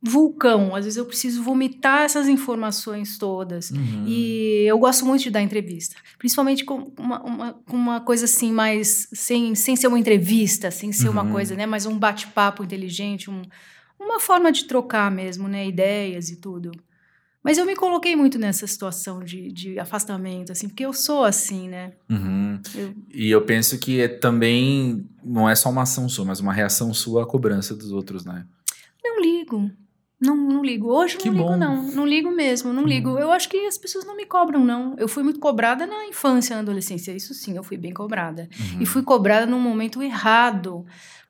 vulcão. 0.02 0.74
Às 0.74 0.84
vezes 0.84 0.96
eu 0.98 1.06
preciso 1.06 1.42
vomitar 1.42 2.02
essas 2.02 2.28
informações 2.28 3.18
todas. 3.18 3.70
Uhum. 3.70 4.04
E 4.06 4.64
eu 4.66 4.78
gosto 4.78 5.04
muito 5.04 5.22
de 5.24 5.30
dar 5.30 5.42
entrevista, 5.42 5.96
principalmente 6.18 6.64
com 6.64 6.92
uma, 6.98 7.22
uma, 7.24 7.52
com 7.66 7.76
uma 7.76 8.00
coisa 8.00 8.26
assim, 8.26 8.52
mais 8.52 9.08
sem, 9.12 9.54
sem 9.54 9.74
ser 9.74 9.88
uma 9.88 9.98
entrevista, 9.98 10.70
sem 10.70 10.92
ser 10.92 11.08
uma 11.08 11.22
Uhum. 11.24 11.32
coisa, 11.32 11.56
né? 11.56 11.66
Mas 11.66 11.86
um 11.86 11.98
bate-papo 11.98 12.62
inteligente, 12.62 13.30
um, 13.30 13.42
uma 13.98 14.20
forma 14.20 14.50
de 14.52 14.64
trocar 14.64 15.10
mesmo, 15.10 15.48
né? 15.48 15.66
Ideias 15.66 16.28
e 16.30 16.36
tudo. 16.36 16.72
Mas 17.42 17.58
eu 17.58 17.64
me 17.64 17.76
coloquei 17.76 18.16
muito 18.16 18.38
nessa 18.40 18.66
situação 18.66 19.20
de, 19.22 19.52
de 19.52 19.78
afastamento, 19.78 20.50
assim, 20.50 20.68
porque 20.68 20.84
eu 20.84 20.92
sou 20.92 21.22
assim, 21.24 21.68
né? 21.68 21.92
Uhum. 22.10 22.60
Eu- 22.74 22.94
E 23.14 23.30
eu 23.30 23.40
penso 23.42 23.78
que 23.78 24.00
é 24.00 24.08
também 24.08 25.08
não 25.22 25.48
é 25.48 25.54
só 25.54 25.70
uma 25.70 25.82
ação 25.82 26.08
sua, 26.08 26.24
mas 26.24 26.40
uma 26.40 26.52
reação 26.52 26.92
sua 26.92 27.22
à 27.22 27.26
cobrança 27.26 27.74
dos 27.76 27.92
outros, 27.92 28.24
né? 28.24 28.44
Não 29.04 29.20
ligo. 29.20 29.70
Não, 30.20 30.34
não 30.34 30.64
ligo. 30.64 30.88
Hoje 30.88 31.18
Que 31.18 31.28
não 31.28 31.36
ligo, 31.36 31.48
bom. 31.50 31.56
não. 31.56 31.82
Não 31.92 32.06
ligo 32.06 32.30
mesmo, 32.30 32.72
não 32.72 32.84
ligo. 32.84 33.10
Uhum. 33.10 33.18
Eu 33.18 33.30
acho 33.30 33.48
que 33.48 33.58
as 33.66 33.76
pessoas 33.78 34.04
não 34.04 34.16
me 34.16 34.24
cobram, 34.26 34.64
não. 34.64 34.96
Eu 34.98 35.06
fui 35.06 35.22
muito 35.22 35.38
cobrada 35.38 35.86
na 35.86 36.06
infância, 36.06 36.56
na 36.56 36.62
adolescência. 36.62 37.12
Isso 37.12 37.32
sim, 37.34 37.54
eu 37.56 37.62
fui 37.62 37.76
bem 37.76 37.92
cobrada. 37.92 38.48
Uhum. 38.58 38.80
E 38.82 38.86
fui 38.86 39.02
cobrada 39.02 39.46
num 39.46 39.60
momento 39.60 40.02
errado. 40.02 40.84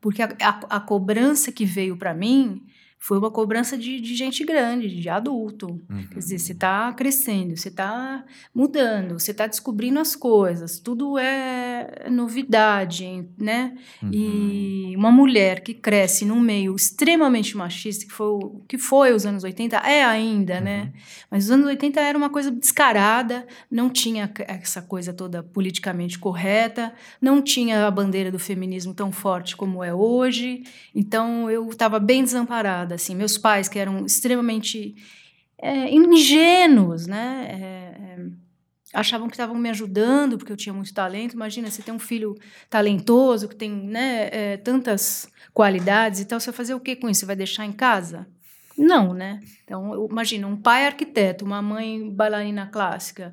Porque 0.06 0.22
a, 0.22 0.28
a, 0.40 0.76
a 0.76 0.80
cobrança 0.80 1.50
que 1.50 1.64
veio 1.64 1.96
para 1.96 2.14
mim 2.14 2.62
foi 3.06 3.18
uma 3.18 3.30
cobrança 3.30 3.78
de, 3.78 4.00
de 4.00 4.16
gente 4.16 4.44
grande, 4.44 4.88
de 4.88 5.08
adulto. 5.08 5.80
Uhum. 5.88 6.08
Quer 6.10 6.18
dizer, 6.18 6.40
você 6.40 6.50
está 6.50 6.92
crescendo, 6.92 7.56
você 7.56 7.68
está 7.68 8.24
mudando, 8.52 9.20
você 9.20 9.30
está 9.30 9.46
descobrindo 9.46 10.00
as 10.00 10.16
coisas, 10.16 10.80
tudo 10.80 11.16
é 11.16 12.08
novidade, 12.10 13.24
né? 13.38 13.76
Uhum. 14.02 14.10
E 14.12 14.96
uma 14.96 15.12
mulher 15.12 15.60
que 15.60 15.72
cresce 15.72 16.24
num 16.24 16.40
meio 16.40 16.74
extremamente 16.74 17.56
machista, 17.56 18.04
que 18.04 18.12
foi 18.12 18.40
que 18.66 18.76
foi 18.76 19.12
os 19.12 19.24
anos 19.24 19.44
80, 19.44 19.76
é 19.76 20.04
ainda, 20.04 20.60
né? 20.60 20.82
Uhum. 20.92 21.00
Mas 21.30 21.44
os 21.44 21.52
anos 21.52 21.66
80 21.66 22.00
era 22.00 22.18
uma 22.18 22.28
coisa 22.28 22.50
descarada, 22.50 23.46
não 23.70 23.88
tinha 23.88 24.28
essa 24.48 24.82
coisa 24.82 25.12
toda 25.12 25.44
politicamente 25.44 26.18
correta, 26.18 26.92
não 27.20 27.40
tinha 27.40 27.86
a 27.86 27.90
bandeira 27.90 28.32
do 28.32 28.38
feminismo 28.40 28.92
tão 28.92 29.12
forte 29.12 29.56
como 29.56 29.84
é 29.84 29.94
hoje. 29.94 30.64
Então 30.92 31.48
eu 31.48 31.68
estava 31.68 32.00
bem 32.00 32.24
desamparada, 32.24 32.95
assim. 32.96 33.14
Meus 33.14 33.38
pais 33.38 33.68
que 33.68 33.78
eram 33.78 34.04
extremamente 34.04 34.96
é, 35.58 35.90
ingênuos, 35.94 37.06
né? 37.06 37.48
É, 37.50 38.02
é, 38.02 38.26
achavam 38.92 39.28
que 39.28 39.34
estavam 39.34 39.56
me 39.56 39.68
ajudando 39.70 40.38
porque 40.38 40.52
eu 40.52 40.56
tinha 40.56 40.72
muito 40.72 40.92
talento. 40.92 41.34
Imagina, 41.34 41.70
você 41.70 41.82
tem 41.82 41.94
um 41.94 41.98
filho 41.98 42.34
talentoso 42.68 43.48
que 43.48 43.56
tem 43.56 43.70
né, 43.70 44.28
é, 44.32 44.56
tantas 44.56 45.28
qualidades 45.52 46.20
e 46.20 46.24
tal, 46.24 46.40
você 46.40 46.50
vai 46.50 46.56
fazer 46.56 46.74
o 46.74 46.80
que 46.80 46.96
com 46.96 47.08
isso? 47.08 47.20
Você 47.20 47.26
vai 47.26 47.36
deixar 47.36 47.64
em 47.64 47.72
casa? 47.72 48.26
Não, 48.76 49.14
né? 49.14 49.40
Então, 49.64 50.06
imagina, 50.10 50.46
um 50.46 50.56
pai 50.56 50.86
arquiteto, 50.86 51.44
uma 51.44 51.62
mãe 51.62 52.10
bailarina 52.10 52.66
clássica, 52.66 53.32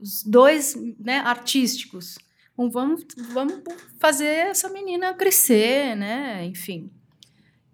os 0.00 0.22
dois 0.24 0.76
né, 0.98 1.18
artísticos. 1.18 2.18
Vamos, 2.56 3.04
vamos 3.32 3.62
fazer 3.98 4.26
essa 4.26 4.68
menina 4.68 5.14
crescer, 5.14 5.96
né? 5.96 6.44
Enfim. 6.44 6.90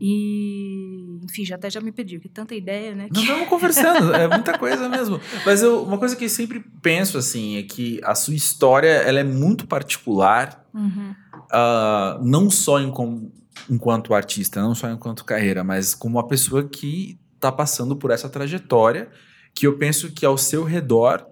E, 0.02 1.18
enfim, 1.24 1.44
já 1.44 1.56
até 1.56 1.68
já 1.68 1.78
me 1.80 1.92
pediu, 1.92 2.18
que 2.20 2.28
tanta 2.28 2.54
ideia, 2.54 2.94
né? 2.94 3.02
Não 3.04 3.10
que- 3.10 3.20
estamos 3.20 3.48
conversando, 3.48 4.14
é 4.14 4.26
muita 4.26 4.58
coisa 4.58 4.88
mesmo. 4.88 5.20
Mas 5.44 5.62
eu, 5.62 5.82
uma 5.84 5.98
coisa 5.98 6.16
que 6.16 6.24
eu 6.24 6.28
sempre 6.30 6.60
penso 6.80 7.18
assim 7.18 7.56
é 7.58 7.62
que 7.62 8.00
a 8.02 8.14
sua 8.14 8.34
história 8.34 8.88
ela 8.88 9.20
é 9.20 9.24
muito 9.24 9.66
particular, 9.66 10.64
Uhum. 10.72 11.14
ah, 11.52 12.18
não 12.22 12.48
só 12.50 12.80
em 12.80 12.90
com- 12.90 13.30
enquanto 13.68 14.14
artista, 14.14 14.62
não 14.62 14.74
só 14.74 14.88
enquanto 14.90 15.22
carreira, 15.24 15.62
mas 15.62 15.94
como 15.94 16.16
uma 16.16 16.26
pessoa 16.26 16.66
que 16.66 17.18
está 17.34 17.52
passando 17.52 17.94
por 17.94 18.10
essa 18.10 18.28
trajetória, 18.28 19.10
que 19.54 19.66
eu 19.66 19.76
penso 19.76 20.10
que 20.12 20.24
ao 20.24 20.38
seu 20.38 20.64
redor 20.64 21.26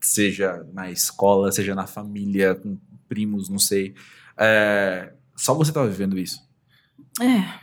seja 0.00 0.64
na 0.72 0.90
escola, 0.90 1.50
seja 1.50 1.74
na 1.74 1.86
família, 1.86 2.54
com 2.54 2.78
primos, 3.08 3.48
não 3.48 3.58
sei. 3.58 3.94
É, 4.38 5.12
só 5.36 5.54
você 5.54 5.72
tá 5.72 5.84
vivendo 5.84 6.18
isso, 6.18 6.40
É, 7.20 7.58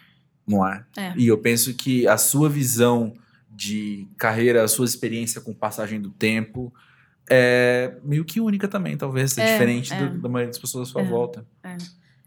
não 0.47 0.67
é? 0.67 0.85
É. 0.97 1.13
E 1.17 1.27
eu 1.27 1.37
penso 1.37 1.73
que 1.73 2.07
a 2.07 2.17
sua 2.17 2.49
visão 2.49 3.13
de 3.49 4.07
carreira, 4.17 4.63
a 4.63 4.67
sua 4.67 4.85
experiência 4.85 5.39
com 5.41 5.53
passagem 5.53 5.99
do 6.01 6.09
tempo 6.09 6.73
é 7.29 7.97
meio 8.03 8.23
que 8.25 8.39
única 8.41 8.67
também, 8.67 8.95
talvez, 8.97 9.37
é, 9.37 9.41
É, 9.47 9.51
diferente 9.53 9.93
é. 9.93 9.97
do- 10.07 10.19
da 10.21 10.29
maioria 10.29 10.49
das 10.51 10.59
pessoas 10.59 10.89
à 10.89 10.91
sua 10.91 11.01
É. 11.01 11.05
volta. 11.05 11.45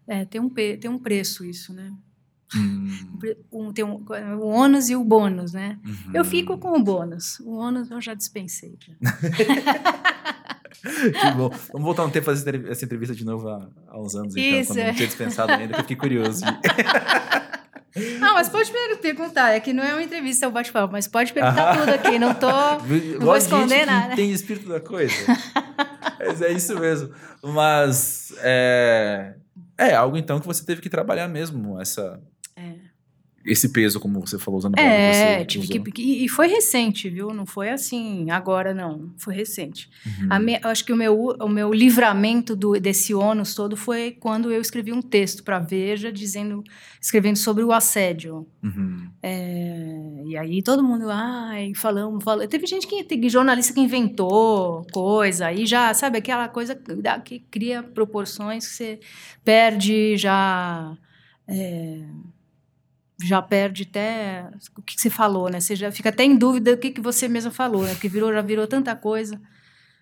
é 0.06 0.24
tem, 0.24 0.40
um, 0.40 0.48
tem 0.48 0.88
um 0.90 0.98
preço 0.98 1.44
isso, 1.44 1.72
né? 1.74 1.92
Hum, 2.56 2.88
um- 3.52 3.72
tem 3.72 3.84
um, 3.84 4.02
o 4.40 4.46
ônus 4.46 4.88
e 4.88 4.96
o 4.96 5.04
bônus, 5.04 5.52
né? 5.52 5.78
uhum. 5.84 6.12
Eu 6.14 6.24
fico 6.24 6.56
com 6.58 6.72
o 6.78 6.82
bônus. 6.82 7.38
O 7.40 7.56
ônus 7.58 7.90
eu 7.90 8.00
já 8.00 8.14
dispensei. 8.14 8.76
já. 8.80 8.94
Que 11.20 11.30
bom. 11.36 11.48
Vamos 11.72 11.84
voltar 11.84 12.04
um 12.04 12.10
tempo 12.10 12.26
fazer 12.26 12.40
essa 12.40 12.48
entrev- 12.50 12.70
essa 12.70 12.84
entrevista 12.84 13.14
de 13.14 13.24
novo 13.24 13.48
há, 13.48 13.68
há 13.88 13.98
uns 14.00 14.14
anos, 14.14 14.36
então, 14.36 14.60
Isso, 14.60 14.72
quando 14.74 14.86
não 14.86 14.94
tinha 14.94 15.06
dispensado 15.06 15.52
ainda, 15.52 15.74
que 15.74 15.80
eu 15.80 15.82
fiquei 15.84 15.96
curioso. 15.96 16.44
Ah, 18.20 18.32
mas 18.34 18.48
pode 18.48 18.70
per- 18.70 18.98
perguntar. 18.98 19.50
É 19.54 19.58
que 19.60 19.72
não 19.72 19.82
é 19.82 19.92
uma 19.92 20.02
entrevista, 20.02 20.46
é 20.46 20.48
um 20.48 20.52
bate-papo, 20.52 20.92
mas 20.92 21.08
pode 21.08 21.32
perguntar 21.32 21.70
Ah. 21.72 21.76
tudo 21.78 21.88
aqui. 21.94 22.16
Não 22.18 22.32
tô. 22.32 22.46
Não 23.18 23.20
vou 23.20 23.36
esconder 23.36 23.86
nada. 23.86 24.14
Tem 24.14 24.30
espírito 24.30 24.68
da 24.68 24.78
coisa. 24.78 25.14
Mas 26.20 26.40
é 26.42 26.52
isso 26.52 26.78
mesmo. 26.78 27.10
Mas 27.42 28.32
é, 28.40 29.34
é 29.76 29.94
algo 29.96 30.16
então 30.16 30.38
que 30.38 30.46
você 30.46 30.64
teve 30.64 30.80
que 30.80 30.88
trabalhar 30.88 31.26
mesmo, 31.26 31.80
essa. 31.80 32.20
Esse 33.50 33.70
peso, 33.70 33.98
como 33.98 34.20
você 34.20 34.38
falou, 34.38 34.58
usando 34.58 34.78
É, 34.78 35.38
que 35.40 35.46
tive 35.46 35.66
você 35.66 35.78
que, 35.92 36.02
e 36.02 36.24
e 36.24 36.28
foi 36.28 36.46
recente, 36.48 37.08
viu? 37.08 37.32
Não 37.32 37.46
foi 37.46 37.70
assim 37.70 38.30
agora, 38.30 38.72
não. 38.74 39.10
Foi 39.16 39.34
recente. 39.34 39.88
Uhum. 40.06 40.26
A 40.30 40.38
me- 40.38 40.60
eu 40.62 40.68
acho 40.70 40.84
que 40.84 40.92
o 40.92 40.96
meu, 40.96 41.36
o 41.40 41.48
meu 41.48 41.72
livramento 41.72 42.54
do, 42.54 42.78
desse 42.80 43.14
ônus 43.14 43.54
todo 43.54 43.76
foi 43.76 44.12
quando 44.12 44.50
eu 44.52 44.60
escrevi 44.60 44.92
um 44.92 45.02
texto 45.02 45.42
para 45.42 45.58
Veja, 45.58 46.12
dizendo, 46.12 46.62
escrevendo 47.00 47.36
sobre 47.36 47.64
o 47.64 47.72
assédio. 47.72 48.46
Uhum. 48.62 49.08
É, 49.22 50.22
e 50.26 50.36
aí 50.36 50.62
todo 50.62 50.82
mundo, 50.82 51.06
ai, 51.10 51.72
falamos, 51.74 52.22
falamos. 52.22 52.48
Teve 52.48 52.66
gente 52.66 52.86
que, 52.86 53.02
teve 53.04 53.28
jornalista 53.28 53.72
que 53.72 53.80
inventou 53.80 54.86
coisa, 54.92 55.46
aí 55.46 55.66
já, 55.66 55.92
sabe, 55.94 56.18
aquela 56.18 56.48
coisa 56.48 56.74
que 56.74 56.98
que 57.24 57.38
cria 57.50 57.82
proporções 57.82 58.66
que 58.66 58.72
você 58.74 59.00
perde 59.44 60.16
já. 60.16 60.96
é, 61.46 62.00
já 63.20 63.42
perde 63.42 63.82
até 63.90 64.46
o 64.76 64.82
que 64.82 65.00
você 65.00 65.10
falou, 65.10 65.48
né? 65.50 65.60
Você 65.60 65.74
já 65.74 65.90
fica 65.90 66.08
até 66.08 66.24
em 66.24 66.36
dúvida 66.36 66.76
do 66.76 66.80
que, 66.80 66.90
que 66.90 67.00
você 67.00 67.28
mesmo 67.28 67.50
falou, 67.50 67.82
né? 67.82 67.92
Porque 67.92 68.08
virou, 68.08 68.32
já 68.32 68.40
virou 68.42 68.66
tanta 68.66 68.94
coisa. 68.94 69.40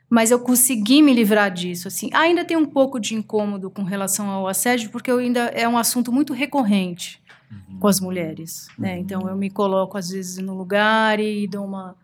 Mas 0.09 0.31
eu 0.31 0.39
consegui 0.39 1.03
me 1.03 1.13
livrar 1.13 1.51
disso, 1.51 1.89
assim. 1.89 2.11
Ainda 2.13 2.45
tem 2.45 2.57
um 2.57 2.67
pouco 2.67 3.01
de 3.01 3.15
incômodo 3.15 3.71
com 3.71 3.83
relação 3.83 4.29
ao 4.31 4.47
assédio, 4.47 4.91
porque 4.91 5.11
eu 5.11 5.19
ainda 5.19 5.47
é 5.47 5.67
um 5.69 5.77
assunto 5.79 6.13
muito 6.13 6.33
recorrente 6.33 7.21
Uhum. 7.49 7.79
com 7.79 7.87
as 7.87 8.01
mulheres, 8.01 8.67
né? 8.77 8.95
Uhum. 8.95 9.01
Então 9.01 9.29
eu 9.29 9.37
me 9.37 9.49
coloco 9.49 9.97
às 9.97 10.11
vezes 10.11 10.39
no 10.39 10.53
lugar 10.53 11.21
e 11.21 11.47
dou 11.47 11.65
uma 11.65 11.95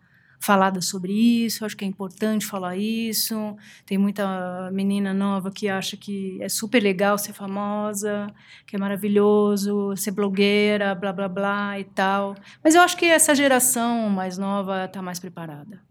falada 0.43 0.81
sobre 0.81 1.13
isso. 1.13 1.63
Acho 1.63 1.77
que 1.77 1.85
é 1.85 1.87
importante 1.87 2.45
falar 2.45 2.75
isso. 2.75 3.55
Tem 3.85 3.97
muita 3.97 4.69
menina 4.71 5.13
nova 5.13 5.49
que 5.49 5.69
acha 5.69 5.95
que 5.95 6.37
é 6.41 6.49
super 6.49 6.83
legal 6.83 7.17
ser 7.17 7.31
famosa, 7.31 8.27
que 8.67 8.75
é 8.75 8.79
maravilhoso 8.79 9.95
ser 9.95 10.11
blogueira, 10.11 10.93
blá 10.95 11.13
blá 11.13 11.29
blá 11.29 11.79
e 11.79 11.85
tal. 11.85 12.35
Mas 12.61 12.75
eu 12.75 12.81
acho 12.81 12.97
que 12.97 13.05
essa 13.05 13.33
geração 13.33 14.09
mais 14.09 14.37
nova 14.37 14.83
está 14.83 15.01
mais 15.01 15.17
preparada. 15.17 15.81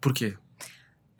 Por 0.00 0.14
quê? 0.14 0.34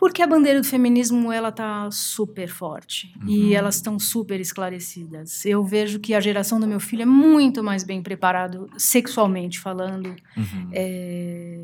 Porque 0.00 0.22
a 0.22 0.26
bandeira 0.26 0.58
do 0.62 0.66
feminismo 0.66 1.30
ela 1.30 1.52
tá 1.52 1.90
super 1.90 2.48
forte 2.48 3.12
Uhum. 3.22 3.28
e 3.28 3.54
elas 3.54 3.74
estão 3.76 3.98
super 3.98 4.40
esclarecidas. 4.40 5.44
Eu 5.44 5.62
vejo 5.62 6.00
que 6.00 6.14
a 6.14 6.20
geração 6.20 6.58
do 6.58 6.66
meu 6.66 6.80
filho 6.80 7.02
é 7.02 7.06
muito 7.06 7.62
mais 7.62 7.84
bem 7.84 8.02
preparado 8.02 8.70
sexualmente 8.78 9.60
falando. 9.60 10.06
Uhum. 10.34 10.70
É, 10.72 11.58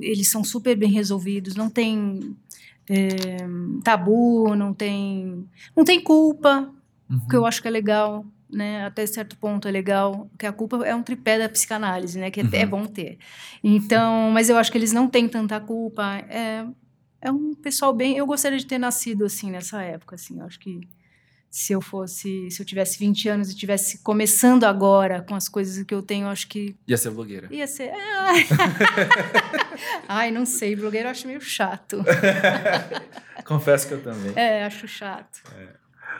eles 0.00 0.28
são 0.30 0.44
super 0.44 0.76
bem 0.76 0.92
resolvidos, 0.92 1.56
não 1.56 1.68
tem 1.68 2.36
é, 2.88 3.36
tabu, 3.82 4.54
não 4.54 4.72
tem 4.72 5.44
não 5.76 5.84
tem 5.84 6.00
culpa, 6.00 6.72
Uhum. 7.10 7.18
que 7.28 7.34
eu 7.36 7.44
acho 7.44 7.60
que 7.60 7.66
é 7.68 7.70
legal. 7.70 8.24
Né, 8.48 8.84
até 8.86 9.04
certo 9.06 9.36
ponto 9.36 9.66
é 9.66 9.72
legal, 9.72 10.28
porque 10.30 10.46
a 10.46 10.52
culpa 10.52 10.76
é 10.86 10.94
um 10.94 11.02
tripé 11.02 11.36
da 11.36 11.48
psicanálise, 11.48 12.16
né, 12.16 12.30
que 12.30 12.38
é- 12.40 12.44
Uhum. 12.44 12.50
é 12.52 12.64
bom 12.64 12.86
ter. 12.86 13.18
Então, 13.62 14.30
mas 14.30 14.48
eu 14.48 14.56
acho 14.56 14.70
que 14.70 14.78
eles 14.78 14.92
não 14.92 15.08
têm 15.08 15.26
tanta 15.28 15.58
culpa. 15.58 16.18
É, 16.28 16.64
é 17.26 17.30
um 17.32 17.54
pessoal 17.54 17.92
bem. 17.92 18.16
Eu 18.16 18.26
gostaria 18.26 18.58
de 18.58 18.66
ter 18.66 18.78
nascido 18.78 19.24
assim 19.24 19.50
nessa 19.50 19.82
época, 19.82 20.14
assim. 20.14 20.38
Eu 20.38 20.46
acho 20.46 20.58
que 20.60 20.80
se 21.50 21.72
eu 21.72 21.80
fosse, 21.80 22.50
se 22.50 22.60
eu 22.60 22.66
tivesse 22.66 22.98
20 22.98 23.28
anos 23.28 23.50
e 23.50 23.56
tivesse 23.56 23.98
começando 24.02 24.64
agora 24.64 25.22
com 25.22 25.34
as 25.34 25.48
coisas 25.48 25.82
que 25.84 25.94
eu 25.94 26.02
tenho, 26.02 26.26
eu 26.26 26.30
acho 26.30 26.46
que 26.48 26.76
Ia 26.86 26.96
ser 26.96 27.10
blogueira. 27.10 27.48
ia 27.50 27.66
ser. 27.66 27.90
Ai, 27.94 28.46
Ai 30.08 30.30
não 30.30 30.44
sei, 30.46 30.76
blogueiro 30.76 31.06
eu 31.08 31.10
acho 31.10 31.26
meio 31.26 31.40
chato. 31.40 32.04
Confesso 33.44 33.88
que 33.88 33.94
eu 33.94 34.02
também. 34.02 34.32
É, 34.36 34.64
acho 34.64 34.86
chato. 34.86 35.42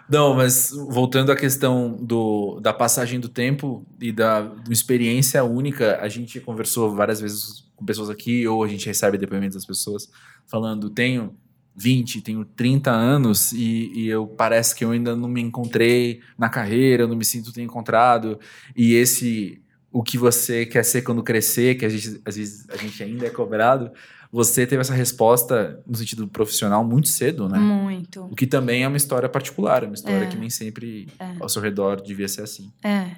Não, 0.08 0.34
mas 0.34 0.70
voltando 0.70 1.32
à 1.32 1.36
questão 1.36 1.96
do, 2.00 2.60
da 2.60 2.72
passagem 2.72 3.18
do 3.18 3.28
tempo 3.28 3.84
e 4.00 4.12
da, 4.12 4.52
experiência 4.70 5.42
única, 5.42 5.98
a 6.00 6.08
gente 6.08 6.38
conversou 6.40 6.94
várias 6.94 7.20
vezes 7.20 7.64
com 7.74 7.84
pessoas 7.84 8.08
aqui, 8.08 8.46
ou 8.46 8.62
a 8.62 8.68
gente 8.68 8.86
recebe 8.86 9.18
depoimentos 9.18 9.56
das 9.56 9.66
pessoas 9.66 10.08
falando: 10.46 10.88
tenho 10.90 11.34
20, 11.74 12.22
tenho 12.22 12.44
30 12.44 12.90
anos 12.90 13.52
e, 13.52 13.92
e 13.94 14.08
eu 14.08 14.26
parece 14.26 14.74
que 14.74 14.84
eu 14.84 14.92
ainda 14.92 15.16
não 15.16 15.28
me 15.28 15.42
encontrei 15.42 16.20
na 16.38 16.48
carreira, 16.48 17.02
eu 17.02 17.08
não 17.08 17.16
me 17.16 17.24
sinto 17.24 17.52
ter 17.52 17.62
encontrado. 17.62 18.38
E 18.76 18.94
esse, 18.94 19.60
o 19.92 20.02
que 20.02 20.16
você 20.16 20.64
quer 20.64 20.84
ser 20.84 21.02
quando 21.02 21.22
crescer, 21.22 21.74
que 21.74 21.84
a 21.84 21.88
gente, 21.88 22.20
às 22.24 22.36
vezes 22.36 22.66
a 22.70 22.76
gente 22.76 23.02
ainda 23.02 23.26
é 23.26 23.30
cobrado, 23.30 23.90
você 24.36 24.66
teve 24.66 24.82
essa 24.82 24.92
resposta 24.92 25.82
no 25.86 25.96
sentido 25.96 26.28
profissional 26.28 26.84
muito 26.84 27.08
cedo, 27.08 27.48
né? 27.48 27.58
Muito. 27.58 28.24
O 28.26 28.36
que 28.36 28.46
também 28.46 28.82
é 28.84 28.88
uma 28.88 28.96
história 28.98 29.28
particular, 29.30 29.82
uma 29.84 29.94
história 29.94 30.24
É. 30.24 30.26
que 30.26 30.36
nem 30.36 30.50
sempre 30.50 31.08
É. 31.18 31.32
ao 31.40 31.48
seu 31.48 31.62
redor 31.62 32.02
devia 32.02 32.28
ser 32.28 32.42
assim. 32.42 32.70
É. 32.84 33.12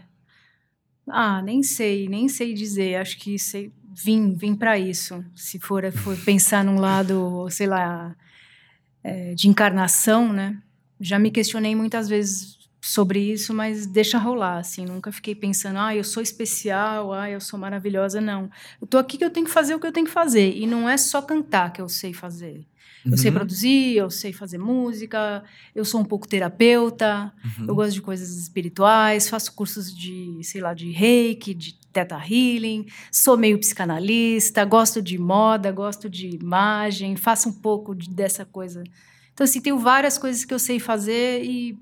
Ah, 1.08 1.42
nem 1.42 1.62
sei, 1.62 2.08
nem 2.08 2.28
sei 2.28 2.54
dizer. 2.54 2.96
Acho 2.96 3.18
que 3.18 3.38
sei, 3.38 3.72
vim, 3.92 4.34
vim 4.34 4.54
para 4.54 4.78
isso. 4.78 5.24
Se 5.34 5.58
for, 5.58 5.90
for 5.92 6.16
pensar 6.18 6.64
num 6.64 6.78
lado, 6.78 7.48
sei 7.50 7.66
lá, 7.66 8.14
é, 9.02 9.34
de 9.34 9.48
encarnação, 9.48 10.32
né? 10.32 10.56
Já 11.00 11.18
me 11.18 11.30
questionei 11.30 11.74
muitas 11.74 12.08
vezes 12.08 12.57
sobre 12.80 13.18
isso, 13.20 13.52
mas 13.52 13.86
deixa 13.86 14.18
rolar, 14.18 14.58
assim. 14.58 14.84
Nunca 14.84 15.10
fiquei 15.12 15.34
pensando, 15.34 15.78
ah, 15.78 15.94
eu 15.94 16.04
sou 16.04 16.22
especial, 16.22 17.12
ah, 17.12 17.28
eu 17.30 17.40
sou 17.40 17.58
maravilhosa. 17.58 18.20
Não. 18.20 18.50
Eu 18.80 18.86
tô 18.86 18.98
aqui 18.98 19.18
que 19.18 19.24
eu 19.24 19.30
tenho 19.30 19.46
que 19.46 19.52
fazer 19.52 19.74
o 19.74 19.80
que 19.80 19.86
eu 19.86 19.92
tenho 19.92 20.06
que 20.06 20.12
fazer. 20.12 20.56
E 20.56 20.66
não 20.66 20.88
é 20.88 20.96
só 20.96 21.20
cantar 21.22 21.72
que 21.72 21.80
eu 21.80 21.88
sei 21.88 22.12
fazer. 22.12 22.66
Eu 23.04 23.16
sei 23.16 23.30
Uhum, 23.30 23.36
produzir, 23.36 23.96
eu 23.96 24.10
sei 24.10 24.32
fazer 24.32 24.58
música, 24.58 25.42
eu 25.74 25.84
sou 25.84 26.00
um 26.00 26.04
pouco 26.04 26.28
terapeuta, 26.28 27.32
uhum. 27.44 27.66
eu 27.68 27.74
gosto 27.74 27.92
de 27.94 28.02
coisas 28.02 28.36
espirituais, 28.36 29.28
faço 29.28 29.52
cursos 29.54 29.94
de, 29.96 30.38
sei 30.42 30.60
lá, 30.60 30.74
de 30.74 30.90
reiki, 30.90 31.54
de 31.54 31.74
teta 31.92 32.16
healing, 32.16 32.86
sou 33.10 33.36
meio 33.36 33.58
psicanalista, 33.58 34.64
gosto 34.64 35.00
de 35.00 35.16
moda, 35.16 35.70
gosto 35.72 36.08
de 36.10 36.28
imagem, 36.28 37.16
faço 37.16 37.48
um 37.48 37.52
pouco 37.52 37.94
de- 37.94 38.10
dessa 38.10 38.44
coisa. 38.44 38.82
Então, 39.32 39.44
assim, 39.44 39.60
tenho 39.60 39.78
várias 39.78 40.18
coisas 40.18 40.44
que 40.44 40.52
eu 40.52 40.58
sei 40.58 40.78
fazer 40.80 41.42
e 41.44 41.78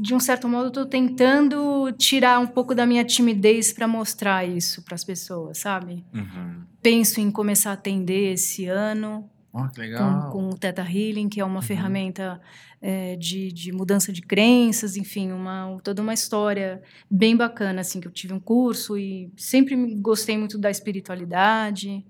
de 0.00 0.14
um 0.14 0.20
certo 0.20 0.48
modo, 0.48 0.68
estou 0.68 0.86
tentando 0.86 1.90
tirar 1.92 2.38
um 2.38 2.46
pouco 2.46 2.74
da 2.74 2.86
minha 2.86 3.04
timidez 3.04 3.72
para 3.72 3.86
mostrar 3.88 4.44
isso 4.48 4.82
para 4.82 4.94
as 4.94 5.04
pessoas, 5.04 5.58
sabe? 5.58 6.04
Uhum. 6.14 6.62
Penso 6.82 7.20
em 7.20 7.30
começar 7.30 7.70
a 7.70 7.74
atender 7.74 8.32
esse 8.34 8.66
ano, 8.66 9.28
Ó, 9.52 9.66
que 9.68 9.80
legal. 9.80 10.30
com, 10.30 10.30
com 10.30 10.48
o 10.50 10.56
Theta 10.56 10.82
Healing, 10.82 11.28
que 11.28 11.40
é 11.40 11.44
uma 11.44 11.56
Uhum. 11.56 11.62
ferramenta 11.62 12.40
é, 12.80 13.16
de, 13.16 13.50
de 13.50 13.72
mudança 13.72 14.12
de 14.12 14.20
crenças, 14.22 14.96
enfim, 14.96 15.32
uma, 15.32 15.76
toda 15.82 16.02
uma 16.02 16.14
história 16.14 16.82
bem 17.10 17.36
bacana, 17.36 17.80
assim, 17.80 18.00
que 18.00 18.06
eu 18.06 18.12
tive 18.12 18.32
um 18.34 18.40
curso 18.40 18.96
e 18.98 19.32
sempre 19.36 19.74
gostei 19.96 20.36
muito 20.38 20.58
da 20.58 20.70
espiritualidade. 20.70 22.04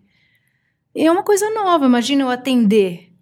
E 0.95 1.05
é 1.07 1.11
uma 1.13 1.23
coisa 1.23 1.49
nova, 1.51 1.87
imagina 1.87 2.23
eu 2.23 2.31
atender. 2.31 3.13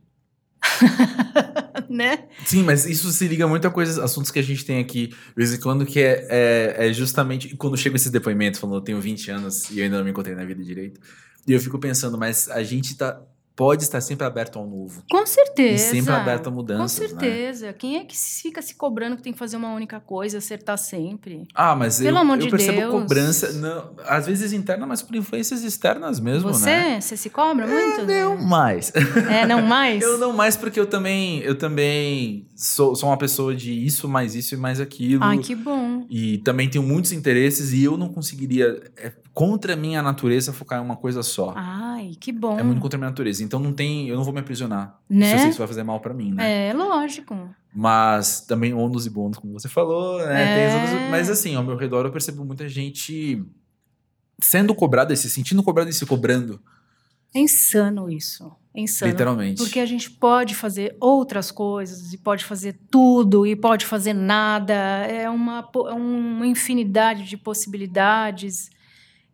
né? 1.89 2.25
Sim, 2.45 2.63
mas 2.63 2.87
isso 2.87 3.11
se 3.11 3.27
liga 3.29 3.47
muito 3.47 3.67
a 3.67 3.71
coisas, 3.71 3.99
assuntos 3.99 4.31
que 4.31 4.39
a 4.39 4.43
gente 4.43 4.65
tem 4.65 4.79
aqui, 4.81 5.09
de 5.09 5.17
vez 5.37 5.53
em 5.53 5.61
quando, 5.61 5.87
que 5.87 6.01
é, 6.01 6.27
é, 6.29 6.89
é 6.89 6.93
justamente 6.93 7.57
quando 7.57 7.77
chega 7.77 7.97
esses 7.97 8.11
depoimentos, 8.11 8.61
falando, 8.61 8.77
eu 8.77 8.83
tenho 8.83 9.01
20 9.01 9.31
anos 9.31 9.71
e 9.71 9.79
eu 9.79 9.85
ainda 9.85 9.99
não 9.99 10.05
me 10.05 10.11
encontrei 10.11 10.35
na 10.35 10.45
vida 10.45 10.63
direito. 10.63 11.01
E 11.47 11.53
eu 11.53 11.61
fico 11.61 11.79
pensando, 11.79 12.17
mas 12.17 12.49
a 12.49 12.63
gente 12.63 12.97
tá 12.97 13.21
pode 13.57 13.85
estar 13.85 14.01
sempre 14.01 14.27
aberto 14.27 14.59
ao 14.59 14.67
novo. 14.67 15.03
Com 15.11 15.25
certeza. 15.27 15.75
E 15.75 15.91
sempre 16.01 16.13
aberto 16.13 16.49
a 16.49 16.51
Com 16.51 16.57
mudanças, 16.57 16.99
né? 17.13 17.21
certeza. 17.21 17.73
Quem 17.73 17.97
é 17.99 18.05
que 18.05 18.17
fica 18.17 18.61
se 18.61 18.75
cobrando 18.75 19.17
que 19.17 19.23
tem 19.23 19.33
que 19.33 19.39
fazer 19.39 19.57
uma 19.57 19.73
única 19.73 20.01
coisa, 20.01 20.39
acertar 20.39 20.77
sempre? 20.77 21.47
Ah, 21.55 21.77
mas 21.77 21.99
Pelo 21.99 22.17
eu, 22.17 22.21
amor 22.21 22.39
eu 22.39 22.45
de 22.45 22.51
percebo 22.51 22.79
Deus. 22.79 22.91
cobrança, 22.93 23.53
não, 23.53 23.95
às 24.07 24.27
vezes 24.27 24.53
interna, 24.53 24.87
mas 24.87 25.03
por 25.03 25.15
influências 25.15 25.63
externas 25.63 26.19
mesmo, 26.19 26.53
Você? 26.53 26.67
né? 26.67 27.01
Você 27.01 27.17
se 27.17 27.31
cobra 27.31 27.67
muito? 27.67 28.05
Não 28.07 28.37
mais. 28.37 28.93
É, 29.31 29.47
não 29.47 29.63
mais? 29.67 30.03
Eu 30.03 30.19
não 30.19 30.33
mais 30.33 30.57
porque 30.57 30.79
eu 30.81 30.87
também, 30.87 31.39
eu 31.41 31.57
também 31.57 32.49
sou, 32.55 32.95
sou 32.95 33.09
uma 33.09 33.17
pessoa 33.19 33.55
de 33.55 33.73
isso, 33.73 34.09
mais 34.09 34.35
isso 34.35 34.55
e 34.55 34.57
mais 34.57 34.81
aquilo. 34.81 35.23
Ai, 35.25 35.39
que 35.39 35.55
bom. 35.55 36.07
E 36.09 36.39
também 36.39 36.69
tenho 36.69 36.85
muitos 36.85 37.13
interesses 37.13 37.73
e 37.73 37.83
eu 37.83 37.97
não 37.97 38.09
conseguiria, 38.09 38.93
é, 38.97 39.13
contra 39.33 39.75
a 39.75 39.77
minha 39.77 40.03
natureza, 40.03 40.53
focar 40.53 40.81
em 40.81 40.85
uma 40.85 40.97
coisa 40.97 41.23
só. 41.23 41.53
Ai, 41.57 42.13
que 42.19 42.33
bom. 42.33 42.59
É 42.59 42.63
muito 42.63 42.81
contra 42.81 42.97
a 42.97 42.99
minha 42.99 43.11
natureza. 43.11 43.43
Então 43.43 43.59
não 43.59 43.73
tem, 43.73 44.09
eu 44.09 44.17
não 44.17 44.25
vou 44.25 44.33
me 44.33 44.41
aprisionar. 44.41 44.99
Né? 45.09 45.27
Se 45.27 45.33
eu 45.33 45.39
sei 45.39 45.47
que 45.47 45.51
isso 45.51 45.59
vai 45.59 45.69
fazer 45.69 45.83
mal 45.83 46.01
pra 46.01 46.15
mim, 46.15 46.33
né? 46.33 46.69
É, 46.69 46.73
lógico. 46.73 47.37
Mas 47.75 48.41
também 48.41 48.73
ônus 48.73 49.07
e 49.07 49.11
bônus, 49.11 49.39
como 49.39 49.53
você 49.53 49.69
falou, 49.69 50.19
né? 50.25 51.07
É. 51.07 51.11
mas 51.11 51.29
assim, 51.29 51.57
ao 51.57 51.65
meu 51.65 51.77
redor 51.77 52.05
eu 52.07 52.13
percebo 52.13 52.45
muita 52.45 52.69
gente 52.69 53.45
sendo 54.41 54.75
cobrada, 54.75 55.15
se 55.17 55.29
sentindo 55.29 55.63
cobrada 55.63 55.91
e 55.91 55.93
se 55.93 56.07
cobrando, 56.07 56.61
É 57.35 57.41
insano 57.41 58.09
isso. 58.09 58.51
É 58.75 58.81
insano. 58.81 59.11
literalmente. 59.11 59.63
Porque 59.63 59.81
a 59.81 59.87
gente 59.87 60.11
pode 60.11 60.55
fazer 60.55 60.97
outras 61.01 61.51
coisas, 61.51 62.13
e 62.13 62.19
pode 62.19 62.45
fazer 62.45 62.77
tudo, 62.91 63.47
e 63.47 63.55
pode 63.55 63.87
fazer 63.87 64.13
nada. 64.13 64.75
É 64.75 65.29
uma, 65.29 65.69
é 65.89 65.93
uma 65.93 66.47
infinidade 66.47 67.25
de 67.25 67.37
possibilidades. 67.37 68.71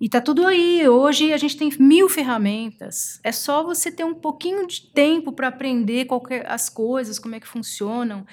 E 0.01 0.09
tá 0.09 0.21
tudo 0.21 0.47
aí. 0.47 0.89
Hoje 0.89 1.33
a 1.33 1.37
gente 1.37 1.57
tem 1.57 1.71
mil 1.79 2.09
ferramentas. 2.09 3.21
É 3.23 3.33
só 3.33 3.63
você 3.63 3.93
ter 3.93 4.05
um 4.05 4.15
pouquinho 4.15 4.67
de 4.67 4.83
tempo 4.83 5.31
para 5.33 5.49
aprender 5.49 6.07
qualquer, 6.07 6.47
as 6.51 6.71
coisas, 6.71 7.19
como 7.19 7.35
é 7.35 7.41
que 7.41 7.47
funcionam. 7.47 8.27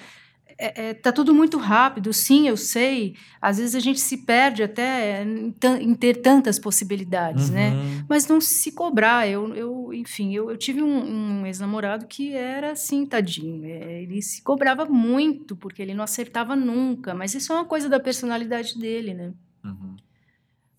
É, 0.60 0.88
é, 0.88 0.94
tá 0.94 1.12
tudo 1.12 1.32
muito 1.32 1.56
rápido, 1.56 2.12
sim, 2.12 2.48
eu 2.48 2.56
sei. 2.56 3.14
Às 3.40 3.58
vezes 3.58 3.76
a 3.76 3.80
gente 3.80 4.00
se 4.00 4.16
perde 4.16 4.64
até 4.64 5.22
em, 5.22 5.54
em 5.80 5.94
ter 5.94 6.16
tantas 6.16 6.58
possibilidades, 6.58 7.48
né? 7.48 7.70
Uhum. 7.70 8.04
Mas 8.08 8.26
não 8.26 8.40
se 8.40 8.72
cobrar. 8.72 9.28
Eu, 9.28 9.54
eu 9.54 9.94
enfim, 9.94 10.34
eu, 10.34 10.50
eu 10.50 10.56
tive 10.56 10.82
um, 10.82 11.42
um 11.42 11.46
ex-namorado 11.46 12.06
que 12.06 12.32
era 12.34 12.72
assim, 12.72 13.06
tadinho. 13.06 13.64
É, 13.64 14.02
Ele 14.02 14.20
se 14.20 14.42
cobrava 14.42 14.84
muito, 14.84 15.54
porque 15.54 15.80
ele 15.80 15.94
não 15.94 16.02
acertava 16.02 16.56
nunca. 16.56 17.14
Mas 17.14 17.34
isso 17.34 17.52
é 17.52 17.56
uma 17.56 17.64
coisa 17.64 17.88
da 17.88 18.00
personalidade 18.00 18.76
dele, 18.76 19.14
né? 19.14 19.32
Uhum. 19.64 19.94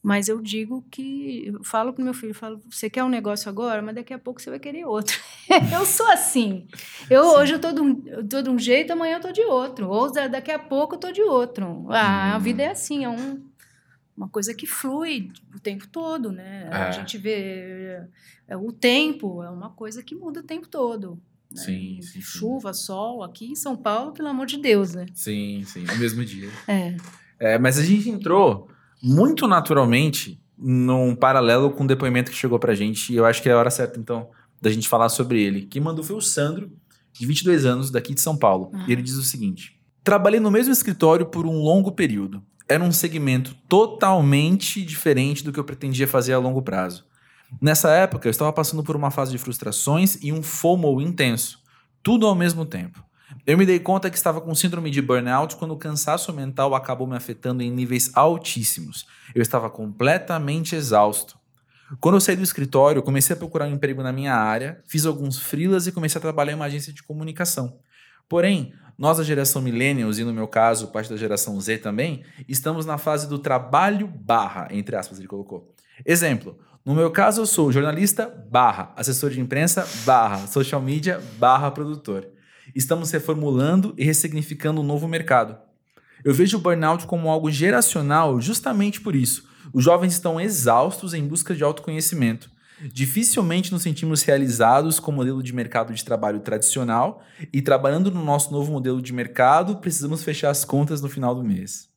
Mas 0.01 0.29
eu 0.29 0.41
digo 0.41 0.83
que. 0.89 1.43
Eu 1.47 1.63
falo 1.63 1.91
pro 1.91 2.03
meu 2.03 2.13
filho, 2.13 2.33
falo, 2.33 2.61
você 2.71 2.89
quer 2.89 3.03
um 3.03 3.09
negócio 3.09 3.49
agora, 3.49 3.81
mas 3.81 3.95
daqui 3.95 4.13
a 4.13 4.19
pouco 4.19 4.41
você 4.41 4.49
vai 4.49 4.59
querer 4.59 4.85
outro. 4.85 5.19
eu 5.73 5.85
sou 5.85 6.09
assim. 6.09 6.67
Eu, 7.09 7.23
Sim. 7.25 7.29
hoje 7.35 7.53
eu 7.55 7.59
tô, 7.59 7.71
de 7.73 7.81
um, 7.81 8.01
eu 8.07 8.27
tô 8.27 8.41
de 8.41 8.49
um 8.49 8.57
jeito, 8.57 8.93
amanhã 8.93 9.17
eu 9.17 9.21
tô 9.21 9.31
de 9.31 9.41
outro. 9.41 9.89
Ou 9.89 10.09
da- 10.11 10.27
daqui 10.29 10.51
a 10.51 10.59
pouco 10.59 10.95
eu 10.95 10.99
tô 10.99 11.11
de 11.11 11.21
outro. 11.21 11.85
Ah, 11.89 12.33
a 12.33 12.37
Hum. 12.37 12.39
vida 12.39 12.63
é 12.63 12.71
assim, 12.71 13.03
é 13.03 13.09
um, 13.09 13.43
uma 14.15 14.29
coisa 14.29 14.53
que 14.53 14.65
flui 14.65 15.31
o 15.53 15.59
tempo 15.59 15.85
todo, 15.87 16.31
né? 16.31 16.69
É. 16.71 16.75
A 16.75 16.91
gente 16.91 17.17
vê. 17.17 17.99
é, 18.47 18.55
o 18.55 18.71
tempo 18.71 19.43
é 19.43 19.49
uma 19.49 19.69
coisa 19.71 20.01
que 20.01 20.15
muda 20.15 20.39
o 20.39 20.43
tempo 20.43 20.69
todo. 20.69 21.21
né? 21.51 21.61
Sim, 21.61 21.99
sim, 22.01 22.13
sim. 22.13 22.21
Chuva, 22.21 22.73
sol, 22.73 23.21
aqui 23.21 23.51
em 23.51 23.55
São 23.55 23.75
Paulo, 23.75 24.13
pelo 24.13 24.29
amor 24.29 24.45
de 24.45 24.57
Deus, 24.57 24.93
né? 24.93 25.07
Sim, 25.13 25.63
sim, 25.65 25.83
no 25.83 25.95
mesmo 25.97 26.23
dia. 26.23 26.49
É. 26.69 26.95
É, 27.37 27.57
mas 27.59 27.77
a 27.77 27.83
gente 27.83 28.09
entrou 28.09 28.69
muito 29.01 29.47
naturalmente 29.47 30.41
num 30.57 31.15
paralelo 31.15 31.71
com 31.71 31.83
o 31.83 31.87
depoimento 31.87 32.31
que 32.31 32.37
chegou 32.37 32.59
pra 32.59 32.75
gente, 32.75 33.13
e 33.13 33.15
eu 33.15 33.25
acho 33.25 33.41
que 33.41 33.49
é 33.49 33.53
a 33.53 33.57
hora 33.57 33.69
certa, 33.69 33.99
então, 33.99 34.29
da 34.61 34.69
gente 34.69 34.89
falar 34.89 35.09
sobre 35.09 35.41
ele. 35.41 35.61
Quem 35.61 35.81
mandou 35.81 36.03
foi 36.03 36.15
o 36.15 36.21
Sandro, 36.21 36.71
de 37.13 37.25
22 37.25 37.65
anos, 37.65 37.89
daqui 37.89 38.13
de 38.13 38.21
São 38.21 38.37
Paulo. 38.37 38.71
E 38.87 38.91
ele 38.91 39.01
diz 39.01 39.15
o 39.15 39.23
seguinte: 39.23 39.79
Trabalhei 40.03 40.39
no 40.39 40.51
mesmo 40.51 40.73
escritório 40.73 41.25
por 41.25 41.45
um 41.45 41.59
longo 41.59 41.91
período. 41.91 42.43
Era 42.67 42.83
um 42.83 42.91
segmento 42.91 43.55
totalmente 43.67 44.83
diferente 44.83 45.43
do 45.43 45.51
que 45.51 45.59
eu 45.59 45.63
pretendia 45.63 46.07
fazer 46.07 46.33
a 46.33 46.39
longo 46.39 46.61
prazo. 46.61 47.05
Nessa 47.59 47.89
época, 47.91 48.27
eu 48.27 48.31
estava 48.31 48.53
passando 48.53 48.83
por 48.83 48.95
uma 48.95 49.09
fase 49.09 49.31
de 49.31 49.37
frustrações 49.39 50.19
e 50.21 50.31
um 50.31 50.43
FOMO 50.43 51.01
intenso. 51.01 51.59
Tudo 52.03 52.27
ao 52.27 52.35
mesmo 52.35 52.65
tempo. 52.65 53.03
Eu 53.45 53.57
me 53.57 53.65
dei 53.65 53.79
conta 53.79 54.09
que 54.09 54.17
estava 54.17 54.41
com 54.41 54.53
síndrome 54.55 54.89
de 54.89 55.01
burnout 55.01 55.55
quando 55.55 55.71
o 55.71 55.77
cansaço 55.77 56.33
mental 56.33 56.73
acabou 56.73 57.07
me 57.07 57.15
afetando 57.15 57.61
em 57.61 57.71
níveis 57.71 58.11
altíssimos. 58.15 59.05
Eu 59.33 59.41
estava 59.41 59.69
completamente 59.69 60.75
exausto. 60.75 61.37
Quando 61.99 62.15
eu 62.15 62.21
saí 62.21 62.35
do 62.35 62.43
escritório, 62.43 63.01
comecei 63.01 63.35
a 63.35 63.37
procurar 63.37 63.65
um 63.65 63.73
emprego 63.73 64.03
na 64.03 64.11
minha 64.11 64.35
área, 64.35 64.81
fiz 64.87 65.05
alguns 65.05 65.39
freelas 65.39 65.87
e 65.87 65.91
comecei 65.91 66.19
a 66.19 66.21
trabalhar 66.21 66.51
em 66.51 66.55
uma 66.55 66.65
agência 66.65 66.93
de 66.93 67.01
comunicação. 67.01 67.79
Porém, 68.27 68.73
nós 68.97 69.17
da 69.17 69.23
geração 69.23 69.61
millennials 69.61 70.19
e 70.19 70.23
no 70.23 70.33
meu 70.33 70.47
caso, 70.47 70.89
parte 70.89 71.09
da 71.09 71.17
geração 71.17 71.59
Z 71.59 71.79
também, 71.79 72.23
estamos 72.47 72.85
na 72.85 72.97
fase 72.97 73.27
do 73.27 73.39
trabalho 73.39 74.07
barra, 74.07 74.67
entre 74.71 74.95
aspas, 74.95 75.17
ele 75.17 75.27
colocou. 75.27 75.73
Exemplo, 76.05 76.59
no 76.85 76.93
meu 76.93 77.09
caso 77.09 77.41
eu 77.41 77.45
sou 77.45 77.71
jornalista 77.71 78.27
barra, 78.49 78.93
assessor 78.95 79.31
de 79.31 79.39
imprensa 79.39 79.87
barra, 80.05 80.45
social 80.47 80.81
media 80.81 81.21
barra 81.39 81.71
produtor. 81.71 82.27
Estamos 82.79 83.11
reformulando 83.11 83.93
e 83.97 84.05
ressignificando 84.05 84.79
um 84.79 84.85
novo 84.85 85.05
mercado. 85.05 85.57
Eu 86.23 86.33
vejo 86.33 86.55
o 86.55 86.61
burnout 86.61 87.05
como 87.07 87.29
algo 87.29 87.51
geracional 87.51 88.39
justamente 88.39 89.01
por 89.01 89.17
isso. 89.17 89.49
Os 89.73 89.83
jovens 89.83 90.13
estão 90.13 90.39
exaustos 90.39 91.13
em 91.13 91.27
busca 91.27 91.53
de 91.53 91.61
autoconhecimento. 91.61 92.49
Dificilmente 92.93 93.73
nos 93.73 93.81
sentimos 93.81 94.21
realizados 94.21 94.97
com 94.97 95.11
o 95.11 95.13
modelo 95.13 95.43
de 95.43 95.51
mercado 95.51 95.93
de 95.93 96.05
trabalho 96.05 96.39
tradicional 96.39 97.21
e 97.51 97.61
trabalhando 97.61 98.09
no 98.11 98.23
nosso 98.23 98.49
novo 98.49 98.71
modelo 98.71 99.01
de 99.01 99.11
mercado, 99.11 99.75
precisamos 99.79 100.23
fechar 100.23 100.49
as 100.49 100.63
contas 100.63 101.01
no 101.01 101.09
final 101.09 101.35
do 101.35 101.43
mês. 101.43 101.88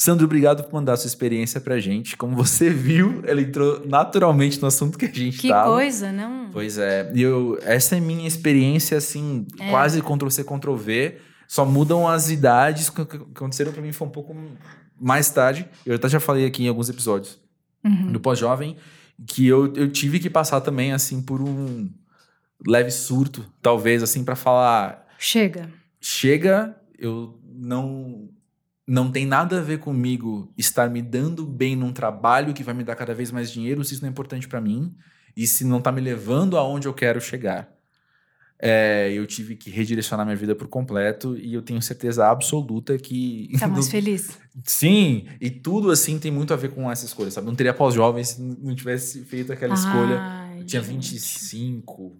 Sandro, 0.00 0.26
obrigado 0.26 0.62
por 0.62 0.72
mandar 0.74 0.96
sua 0.96 1.08
experiência 1.08 1.60
pra 1.60 1.80
gente. 1.80 2.16
Como 2.16 2.36
você 2.36 2.70
viu, 2.70 3.20
ela 3.26 3.40
entrou 3.42 3.84
naturalmente 3.84 4.60
no 4.62 4.68
assunto 4.68 4.96
que 4.96 5.06
a 5.06 5.12
gente 5.12 5.38
Que 5.38 5.48
tava. 5.48 5.74
coisa, 5.74 6.12
não? 6.12 6.50
Pois 6.52 6.78
é, 6.78 7.10
e 7.14 7.20
eu, 7.20 7.58
essa 7.62 7.96
é 7.96 8.00
minha 8.00 8.26
experiência, 8.28 8.96
assim, 8.96 9.44
É. 9.58 9.70
quase 9.70 10.00
Ctrl-C, 10.00 10.44
Ctrl-V. 10.44 11.18
Só 11.48 11.64
mudam 11.64 12.06
as 12.06 12.30
idades 12.30 12.88
que 12.90 13.04
que 13.04 13.16
aconteceram 13.16 13.72
pra 13.72 13.82
mim, 13.82 13.90
foi 13.90 14.06
um 14.06 14.10
pouco 14.10 14.36
mais 15.00 15.28
tarde. 15.30 15.66
Eu 15.84 15.96
até 15.96 16.08
já 16.08 16.20
falei 16.20 16.46
aqui 16.46 16.62
em 16.64 16.68
alguns 16.68 16.88
episódios 16.88 17.36
Uhum. 17.84 18.12
do 18.12 18.20
pós-jovem, 18.20 18.76
que 19.26 19.46
eu, 19.48 19.72
eu 19.74 19.90
tive 19.90 20.20
que 20.20 20.30
passar 20.30 20.60
também, 20.60 20.92
assim, 20.92 21.20
por 21.22 21.40
um 21.40 21.88
leve 22.66 22.90
surto, 22.92 23.44
talvez, 23.60 24.02
assim, 24.02 24.22
pra 24.24 24.36
falar: 24.36 25.06
Chega. 25.18 25.68
chega, 26.00 26.76
eu 26.98 27.36
não. 27.52 28.28
Não 28.88 29.12
tem 29.12 29.26
nada 29.26 29.58
a 29.58 29.62
ver 29.62 29.80
comigo 29.80 30.50
estar 30.56 30.88
me 30.88 31.02
dando 31.02 31.44
bem 31.46 31.76
num 31.76 31.92
trabalho 31.92 32.54
que 32.54 32.62
vai 32.62 32.72
me 32.72 32.82
dar 32.82 32.96
cada 32.96 33.12
vez 33.12 33.30
mais 33.30 33.50
dinheiro, 33.52 33.84
se 33.84 33.92
isso 33.92 34.02
não 34.02 34.08
é 34.08 34.10
importante 34.10 34.48
pra 34.48 34.62
mim 34.62 34.96
e 35.36 35.46
se 35.46 35.62
não 35.62 35.78
tá 35.78 35.92
me 35.92 36.00
levando 36.00 36.56
aonde 36.56 36.88
eu 36.88 36.94
quero 36.94 37.20
chegar. 37.20 37.68
É, 38.58 39.12
eu 39.12 39.24
tive 39.26 39.54
que 39.56 39.70
redirecionar 39.70 40.24
minha 40.24 40.34
vida 40.34 40.54
por 40.54 40.66
completo 40.66 41.36
e 41.36 41.52
eu 41.52 41.60
tenho 41.60 41.80
certeza 41.82 42.26
absoluta 42.26 42.96
que. 42.98 43.50
Tá 43.60 43.68
mais 43.68 43.90
feliz? 43.90 44.38
Sim, 44.64 45.26
e 45.38 45.50
tudo 45.50 45.90
assim 45.90 46.18
tem 46.18 46.32
muito 46.32 46.54
a 46.54 46.56
ver 46.56 46.70
com 46.72 46.90
essa 46.90 47.04
escolha, 47.04 47.30
sabe? 47.30 47.46
Não 47.46 47.54
teria 47.54 47.74
pós-jovem 47.74 48.24
se 48.24 48.40
não 48.40 48.74
tivesse 48.74 49.22
feito 49.22 49.52
aquela 49.52 49.74
escolha. 49.74 50.18
Ai, 50.18 50.60
Eu 50.60 50.64
tinha 50.64 50.82
gente. 50.82 51.12
25, 51.12 52.16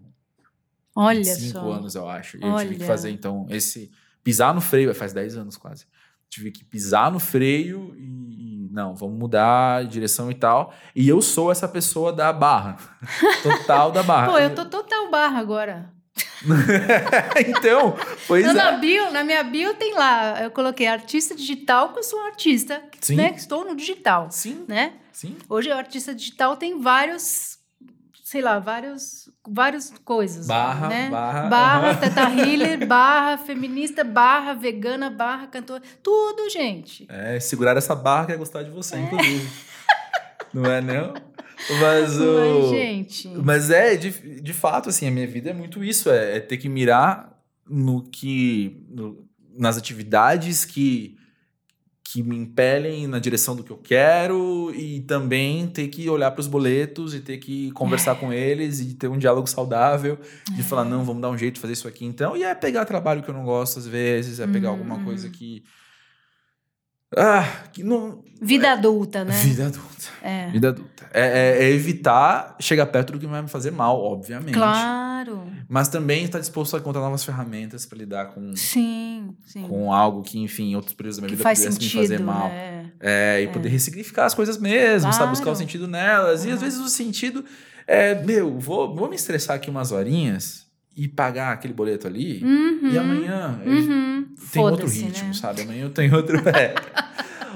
Olha 0.94 1.18
25 1.18 1.52
só. 1.58 1.72
anos, 1.72 1.94
eu 1.94 2.08
acho. 2.08 2.36
E 2.36 2.42
eu 2.42 2.56
tive 2.58 2.76
que 2.76 2.84
fazer, 2.84 3.10
então, 3.10 3.46
esse. 3.48 3.90
Pisar 4.22 4.54
no 4.54 4.60
freio, 4.60 4.94
faz 4.94 5.12
10 5.14 5.38
anos 5.38 5.56
quase. 5.56 5.86
Tive 6.30 6.50
que 6.50 6.64
pisar 6.64 7.10
no 7.10 7.18
freio 7.18 7.94
e. 7.96 8.68
Não, 8.70 8.94
vamos 8.94 9.18
mudar 9.18 9.82
de 9.84 9.88
direção 9.88 10.30
e 10.30 10.34
tal. 10.34 10.72
E 10.94 11.08
eu 11.08 11.20
sou 11.20 11.50
essa 11.50 11.66
pessoa 11.66 12.12
da 12.12 12.32
barra. 12.32 12.76
Total 13.42 13.90
da 13.90 14.02
barra. 14.02 14.30
Pô, 14.30 14.38
eu 14.38 14.54
tô 14.54 14.64
total 14.66 15.10
barra 15.10 15.38
agora. 15.38 15.92
então, 17.48 17.96
pois 18.26 18.46
Eu 18.46 18.54
na 18.54 18.72
é. 18.72 18.78
bio, 18.78 19.10
na 19.10 19.24
minha 19.24 19.42
bio 19.42 19.74
tem 19.74 19.94
lá, 19.94 20.42
eu 20.42 20.50
coloquei 20.50 20.86
artista 20.86 21.34
digital, 21.34 21.92
que 21.92 21.98
eu 21.98 22.02
sou 22.02 22.20
um 22.20 22.26
artista, 22.26 22.82
Sim. 23.00 23.16
né? 23.16 23.32
Que 23.32 23.38
estou 23.40 23.64
no 23.64 23.74
digital, 23.74 24.28
Sim, 24.30 24.64
né? 24.68 24.94
sim. 25.12 25.36
Hoje 25.48 25.68
o 25.68 25.74
artista 25.74 26.14
digital 26.14 26.56
tem 26.56 26.80
vários, 26.80 27.57
sei 28.30 28.42
lá, 28.42 28.58
vários, 28.58 29.30
vários 29.48 29.90
coisas. 30.04 30.46
Barra, 30.46 30.88
né? 30.88 31.08
barra, 31.08 31.48
Barra, 31.48 31.94
teta 31.94 32.28
healer, 32.30 32.84
barra 32.86 33.38
feminista, 33.38 34.04
barra 34.04 34.52
vegana, 34.52 35.08
barra 35.08 35.46
cantora. 35.46 35.82
Tudo, 36.02 36.50
gente. 36.50 37.06
É, 37.08 37.40
segurar 37.40 37.74
essa 37.78 37.94
barra 37.94 38.26
que 38.26 38.32
é 38.32 38.36
gostar 38.36 38.62
de 38.64 38.70
você, 38.70 38.98
inclusive. 38.98 39.48
Não 40.52 40.64
é, 40.70 40.80
não? 40.82 41.14
Mas 41.80 42.16
Mas, 42.18 42.20
o. 42.20 42.68
gente. 42.70 43.28
Mas 43.28 43.70
é, 43.70 43.96
de, 43.96 44.40
de 44.40 44.52
fato, 44.52 44.88
assim, 44.90 45.06
a 45.08 45.10
minha 45.10 45.26
vida 45.26 45.48
é 45.50 45.52
muito 45.54 45.82
isso. 45.82 46.10
É, 46.10 46.36
é 46.36 46.40
ter 46.40 46.56
que 46.58 46.68
mirar 46.68 47.32
no 47.68 48.02
que. 48.02 48.84
no- 48.90 49.26
nas 49.56 49.76
atividades 49.76 50.64
que, 50.64 51.17
que 52.10 52.22
me 52.22 52.36
impelem 52.36 53.06
na 53.06 53.18
direção 53.18 53.54
do 53.54 53.62
que 53.62 53.70
eu 53.70 53.76
quero 53.76 54.72
e 54.74 55.00
também 55.00 55.66
ter 55.66 55.88
que 55.88 56.08
olhar 56.08 56.30
para 56.30 56.40
os 56.40 56.46
boletos 56.46 57.12
e 57.14 57.20
ter 57.20 57.36
que 57.38 57.70
conversar 57.72 58.14
com 58.14 58.32
eles 58.32 58.80
e 58.80 58.94
ter 58.94 59.08
um 59.08 59.18
diálogo 59.18 59.46
saudável 59.46 60.18
de 60.56 60.62
falar 60.62 60.84
não 60.84 61.04
vamos 61.04 61.20
dar 61.20 61.28
um 61.28 61.36
jeito 61.36 61.54
de 61.56 61.60
fazer 61.60 61.74
isso 61.74 61.86
aqui 61.86 62.06
então. 62.06 62.34
E 62.36 62.42
é 62.42 62.54
pegar 62.54 62.84
trabalho 62.86 63.22
que 63.22 63.28
eu 63.28 63.34
não 63.34 63.44
gosto 63.44 63.78
às 63.78 63.86
vezes 63.86 64.40
é 64.40 64.46
pegar 64.46 64.70
alguma 64.70 64.94
Uhum. 64.96 65.04
coisa 65.04 65.28
que 65.28 65.62
ah 67.16 67.44
que 67.72 67.82
não 67.82 68.22
Vida 68.40 68.72
adulta, 68.72 69.24
né? 69.24 69.32
vida 69.42 69.66
adulta 69.66 69.88
É. 70.22 70.48
vida 70.50 70.68
adulta 70.68 71.08
é, 71.12 71.22
é- 71.22 71.64
é 71.64 71.70
evitar 71.70 72.54
chegar 72.60 72.86
perto 72.86 73.14
do 73.14 73.18
que 73.18 73.26
vai 73.26 73.42
me 73.42 73.48
fazer 73.48 73.70
mal 73.72 73.98
obviamente 74.00 74.52
Claro. 74.54 75.42
mas 75.68 75.88
também 75.88 76.24
estar 76.24 76.38
disposto 76.38 76.76
a 76.76 76.78
encontrar 76.78 77.00
novas 77.02 77.24
ferramentas 77.24 77.84
para 77.86 77.98
lidar 77.98 78.26
com 78.26 78.54
Sim, 78.54 79.34
sim. 79.44 79.62
com 79.66 79.92
algo 79.92 80.22
que 80.22 80.38
enfim 80.38 80.70
em 80.70 80.76
outros 80.76 80.94
períodos 80.94 81.16
da 81.16 81.22
minha 81.22 81.30
que 81.30 81.34
vida 81.36 81.42
faz 81.42 81.58
pudesse 81.60 81.76
sentido, 81.80 82.00
me 82.00 82.08
fazer 82.08 82.20
mal 82.22 82.48
né? 82.48 82.90
é, 83.00 83.40
e 83.42 83.48
poder 83.48 83.68
ressignificar 83.70 84.26
as 84.26 84.34
coisas 84.34 84.58
mesmo, 84.58 85.12
sabe? 85.12 85.30
Buscar 85.30 85.42
o 85.44 85.46
Claro. 85.46 85.58
sentido 85.58 85.86
nelas. 85.88 86.44
E 86.44 86.50
às 86.50 86.60
vezes 86.60 86.78
o 86.80 86.88
sentido 86.88 87.44
é, 87.86 88.14
meu, 88.22 88.58
vou, 88.58 88.94
vou 88.94 89.08
me 89.08 89.14
estressar 89.16 89.56
aqui 89.56 89.70
umas 89.70 89.92
horinhas 89.92 90.66
e 90.98 91.06
pagar 91.08 91.52
aquele 91.52 91.72
boleto 91.72 92.06
ali. 92.06 92.42
Uhum. 92.44 92.90
E 92.92 92.98
amanhã 92.98 93.60
eu- 93.64 93.72
Uhum. 93.72 94.34
tem 94.52 94.62
outro 94.62 94.86
ritmo, 94.88 95.28
né? 95.28 95.32
sabe? 95.32 95.62
Amanhã 95.62 95.84
eu 95.84 95.90
tenho 95.90 96.14
outro, 96.16 96.36
é, 96.48 96.74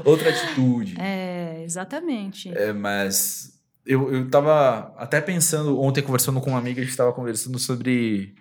outra 0.05 0.31
atitude. 0.31 0.95
É, 0.99 1.63
exatamente. 1.65 2.49
É, 2.57 2.73
mas 2.73 3.61
eu, 3.85 4.13
eu 4.13 4.29
tava 4.31 4.95
até 4.97 5.21
pensando, 5.21 5.81
ontem 5.81 6.03
conversando 6.03 6.41
com 6.41 6.51
uma 6.51 6.59
amiga, 6.59 6.81
a 6.81 6.85
gente 6.85 6.97
tava 6.97 7.13
conversando 7.13 7.59
sobre 7.59 8.35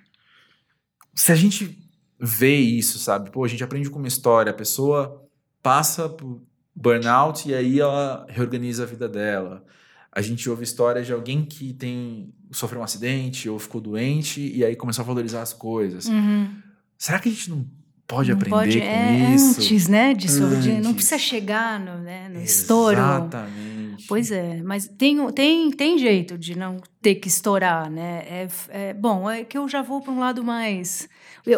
se 1.15 1.31
a 1.31 1.35
gente 1.35 1.77
vê 2.19 2.55
isso, 2.57 2.99
sabe? 2.99 3.31
Pô, 3.31 3.43
a 3.43 3.47
gente 3.47 3.63
aprende 3.63 3.89
com 3.89 3.97
uma 3.99 4.07
história, 4.07 4.51
a 4.51 4.55
pessoa 4.55 5.25
passa 5.63 6.07
por 6.07 6.41
burnout 6.75 7.49
e 7.49 7.53
aí 7.53 7.79
ela 7.79 8.25
reorganiza 8.29 8.83
a 8.83 8.85
vida 8.85 9.09
dela. 9.09 9.63
A 10.11 10.21
gente 10.21 10.49
ouve 10.49 10.63
histórias 10.63 11.05
de 11.05 11.13
alguém 11.13 11.45
que 11.45 11.73
tem 11.73 12.33
sofreu 12.51 12.81
um 12.81 12.83
acidente 12.83 13.47
ou 13.47 13.57
ficou 13.57 13.79
doente 13.79 14.41
e 14.41 14.65
aí 14.65 14.75
começou 14.75 15.03
a 15.03 15.05
valorizar 15.05 15.41
as 15.41 15.53
coisas. 15.53 16.05
Uhum. 16.07 16.49
Será 16.97 17.17
que 17.19 17.29
a 17.29 17.31
gente 17.31 17.49
não 17.49 17.65
pode 18.05 18.29
Não 18.29 18.35
aprender 18.35 18.49
pode- 18.55 18.79
com 18.81 18.85
é, 18.85 19.33
isso? 19.35 19.61
Antes, 19.61 19.87
né? 19.87 20.13
De- 20.13 20.27
não 20.37 20.47
Antes. 20.79 20.91
precisa 20.93 21.17
chegar 21.17 21.79
no, 21.79 21.97
né, 21.99 22.27
no 22.27 22.41
estouro. 22.41 22.97
Exatamente. 22.97 24.05
Pois 24.07 24.31
é, 24.31 24.61
mas 24.63 24.85
tem, 24.97 25.25
tem, 25.31 25.71
tem 25.71 25.97
jeito 25.97 26.37
de 26.37 26.57
não 26.57 26.77
ter 27.01 27.15
que 27.15 27.29
estourar, 27.29 27.89
né? 27.89 28.23
É, 28.27 28.47
é- 28.69 28.93
bom, 28.93 29.29
é 29.29 29.45
que 29.45 29.57
eu 29.57 29.69
já 29.69 29.81
vou 29.81 30.01
para 30.01 30.11
um 30.11 30.19
lado 30.19 30.43
mais 30.43 31.07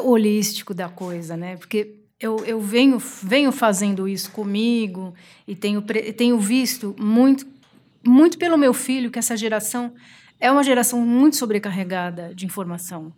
holístico 0.04 0.74
da 0.74 0.89
coisa, 0.89 1.36
né? 1.36 1.58
Porque 1.58 1.96
eu, 2.20 2.38
eu 2.46 2.62
venho, 2.62 3.00
venho 3.22 3.52
fazendo 3.52 4.08
isso 4.08 4.30
comigo 4.32 5.13
e 5.48 5.56
tenho, 5.56 5.82
tenho 6.16 6.39
visto 6.39 6.96
muito, 7.00 7.46
muito 8.06 8.38
pelo 8.38 8.58
meu 8.58 8.74
filho 8.74 9.12
que 9.12 9.20
essa 9.20 9.36
geração 9.38 9.94
é 10.39 10.52
uma 10.52 10.63
geração 10.63 11.00
muito 11.02 11.38
sobrecarregada 11.38 12.34
de 12.36 12.46
informação. 12.46 13.13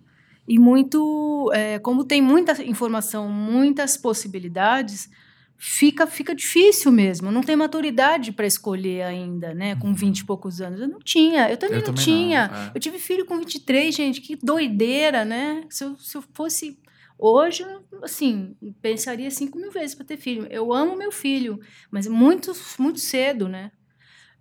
E 0.47 0.59
muito, 0.59 1.51
é, 1.53 1.79
como 1.79 2.03
tem 2.03 2.21
muita 2.21 2.63
informação, 2.63 3.27
muitas 3.27 3.97
possibilidades, 3.97 5.09
fica 5.57 6.05
fica 6.05 6.35
difícil 6.35 6.91
mesmo. 6.91 7.31
Não 7.31 7.41
tem 7.41 7.55
maturidade 7.55 8.31
para 8.31 8.45
escolher 8.45 9.03
ainda, 9.03 9.53
né? 9.55 9.75
Com 9.75 9.93
20 9.93 10.19
e 10.19 10.25
poucos 10.25 10.61
anos. 10.61 10.79
Eu 10.79 10.87
não 10.87 10.99
tinha, 10.99 11.49
eu 11.49 11.57
também 11.57 11.77
Uhum. 11.77 11.83
Eu 11.83 11.87
não 11.87 11.93
também 11.95 12.03
tinha. 12.03 12.47
não, 12.47 12.57
é. 12.57 12.71
Eu 12.75 12.79
tive 12.79 12.99
filho 12.99 13.25
com 13.25 13.39
23, 13.39 13.95
gente, 13.95 14.21
que 14.21 14.35
doideira, 14.35 15.25
né? 15.25 15.63
Se 15.69 15.83
eu, 15.83 15.97
se 15.97 16.15
eu 16.15 16.23
fosse 16.33 16.77
hoje, 17.17 17.65
assim, 18.03 18.55
pensaria 18.81 19.31
cinco 19.31 19.57
mil 19.57 19.71
vezes 19.71 19.95
para 19.95 20.05
ter 20.05 20.17
filho. 20.17 20.45
Eu 20.49 20.71
amo 20.71 20.95
meu 20.95 21.11
filho, 21.11 21.59
mas 21.89 22.07
muito, 22.07 22.51
muito 22.77 22.99
cedo, 22.99 23.47
né? 23.47 23.71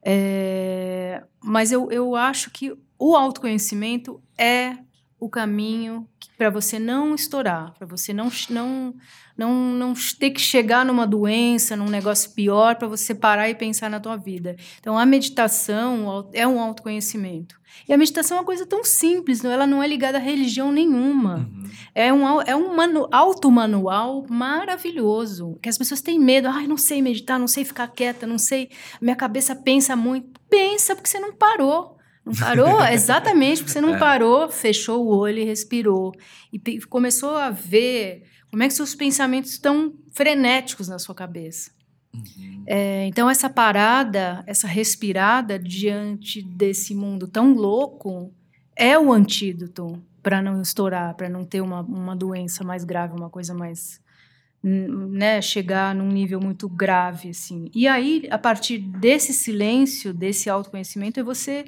É, 0.05 1.25
mas 1.43 1.73
eu, 1.73 1.91
eu 1.91 2.15
acho 2.15 2.51
que 2.51 2.77
o 2.99 3.17
autoconhecimento 3.17 4.23
é 4.37 4.77
o 5.19 5.29
caminho 5.29 6.07
para 6.37 6.51
você 6.51 6.79
não 6.79 7.15
estourar, 7.15 7.73
para 7.73 7.87
você 7.87 8.13
não, 8.13 8.31
não, 8.51 8.95
não, 9.37 9.53
não 9.55 9.95
ter 10.19 10.31
que 10.31 10.41
chegar 10.41 10.85
numa 10.85 11.07
doença, 11.07 11.77
num 11.77 11.89
negócio 11.89 12.31
pior, 12.33 12.77
para 12.77 12.87
você 12.89 13.15
parar 13.15 13.49
e 13.51 13.55
pensar 13.55 13.91
na 13.91 13.99
tua 14.01 14.17
vida. 14.17 14.57
Então, 14.81 14.97
a 14.99 15.05
meditação 15.07 16.29
é 16.33 16.47
um 16.47 16.61
autoconhecimento. 16.61 17.57
E 17.89 17.93
a 17.93 17.99
meditação 17.99 18.37
é 18.37 18.41
uma 18.41 18.47
coisa 18.47 18.65
tão 18.65 18.85
simples, 18.85 19.43
não- 19.43 19.51
ela 19.51 19.67
não 19.67 19.83
é 19.83 19.89
ligada 19.89 20.17
a 20.19 20.21
religião 20.21 20.71
nenhuma. 20.71 21.39
Uhum. 21.53 21.65
É 21.95 22.13
um, 22.13 22.43
é 22.43 22.55
um 22.55 22.75
manu, 22.77 23.09
automanual 23.11 24.25
maravilhoso. 24.29 25.59
Que 25.63 25.69
as 25.69 25.77
pessoas 25.79 26.01
têm 26.01 26.19
medo. 26.19 26.49
Ai, 26.49 26.67
não 26.67 26.77
sei 26.77 27.03
meditar, 27.03 27.39
não 27.39 27.47
sei 27.49 27.65
ficar 27.65 27.89
quieta, 27.89 28.27
não 28.27 28.39
sei. 28.39 28.71
Minha 29.01 29.17
cabeça 29.17 29.55
pensa 29.55 29.97
muito. 29.97 30.41
Pensa 30.49 30.95
porque 30.95 31.09
você 31.09 31.19
não 31.19 31.33
parou. 31.33 31.97
Não 32.25 32.33
parou? 32.35 32.81
Exatamente, 32.87 33.59
porque 33.59 33.73
você 33.73 33.81
não 33.81 33.97
É. 33.97 33.99
parou, 33.99 34.49
fechou 34.49 35.05
o 35.05 35.09
olho 35.17 35.39
e 35.41 35.45
respirou. 35.45 36.13
E 36.53 36.81
começou 36.87 37.37
a 37.37 37.51
ver 37.51 38.23
como 38.55 38.63
é 38.63 38.69
que 38.69 38.75
seus 38.75 38.95
pensamentos 38.95 39.51
estão 39.51 39.93
frenéticos 40.13 40.87
na 40.87 40.97
sua 40.97 41.13
cabeça. 41.13 41.73
Uhum. 42.15 42.63
É, 42.65 43.05
então, 43.05 43.29
essa 43.29 43.51
parada, 43.51 44.45
essa 44.47 44.69
respirada 44.69 45.59
diante 45.59 46.41
desse 46.41 46.95
mundo 46.95 47.27
tão 47.27 47.53
louco 47.53 48.33
é 48.77 48.97
o 48.97 49.13
antídoto 49.13 50.01
para 50.23 50.41
não 50.41 50.63
estourar, 50.63 51.17
para 51.17 51.29
não 51.29 51.45
ter 51.45 51.63
uma, 51.63 51.81
uma 51.81 52.15
doença 52.15 52.63
mais 52.63 52.85
grave, 52.85 53.19
uma 53.19 53.29
coisa 53.29 53.53
mais. 53.53 54.01
Né, 54.63 55.43
chegar 55.43 55.93
num 55.93 56.07
nível 56.07 56.41
muito 56.41 56.69
grave. 56.69 57.31
Assim. 57.31 57.69
E 57.75 57.89
aí, 57.89 58.29
a 58.31 58.39
partir 58.39 58.79
desse 58.79 59.33
silêncio, 59.33 60.15
desse 60.15 60.49
autoconhecimento, 60.49 61.19
é 61.19 61.25
você, 61.25 61.65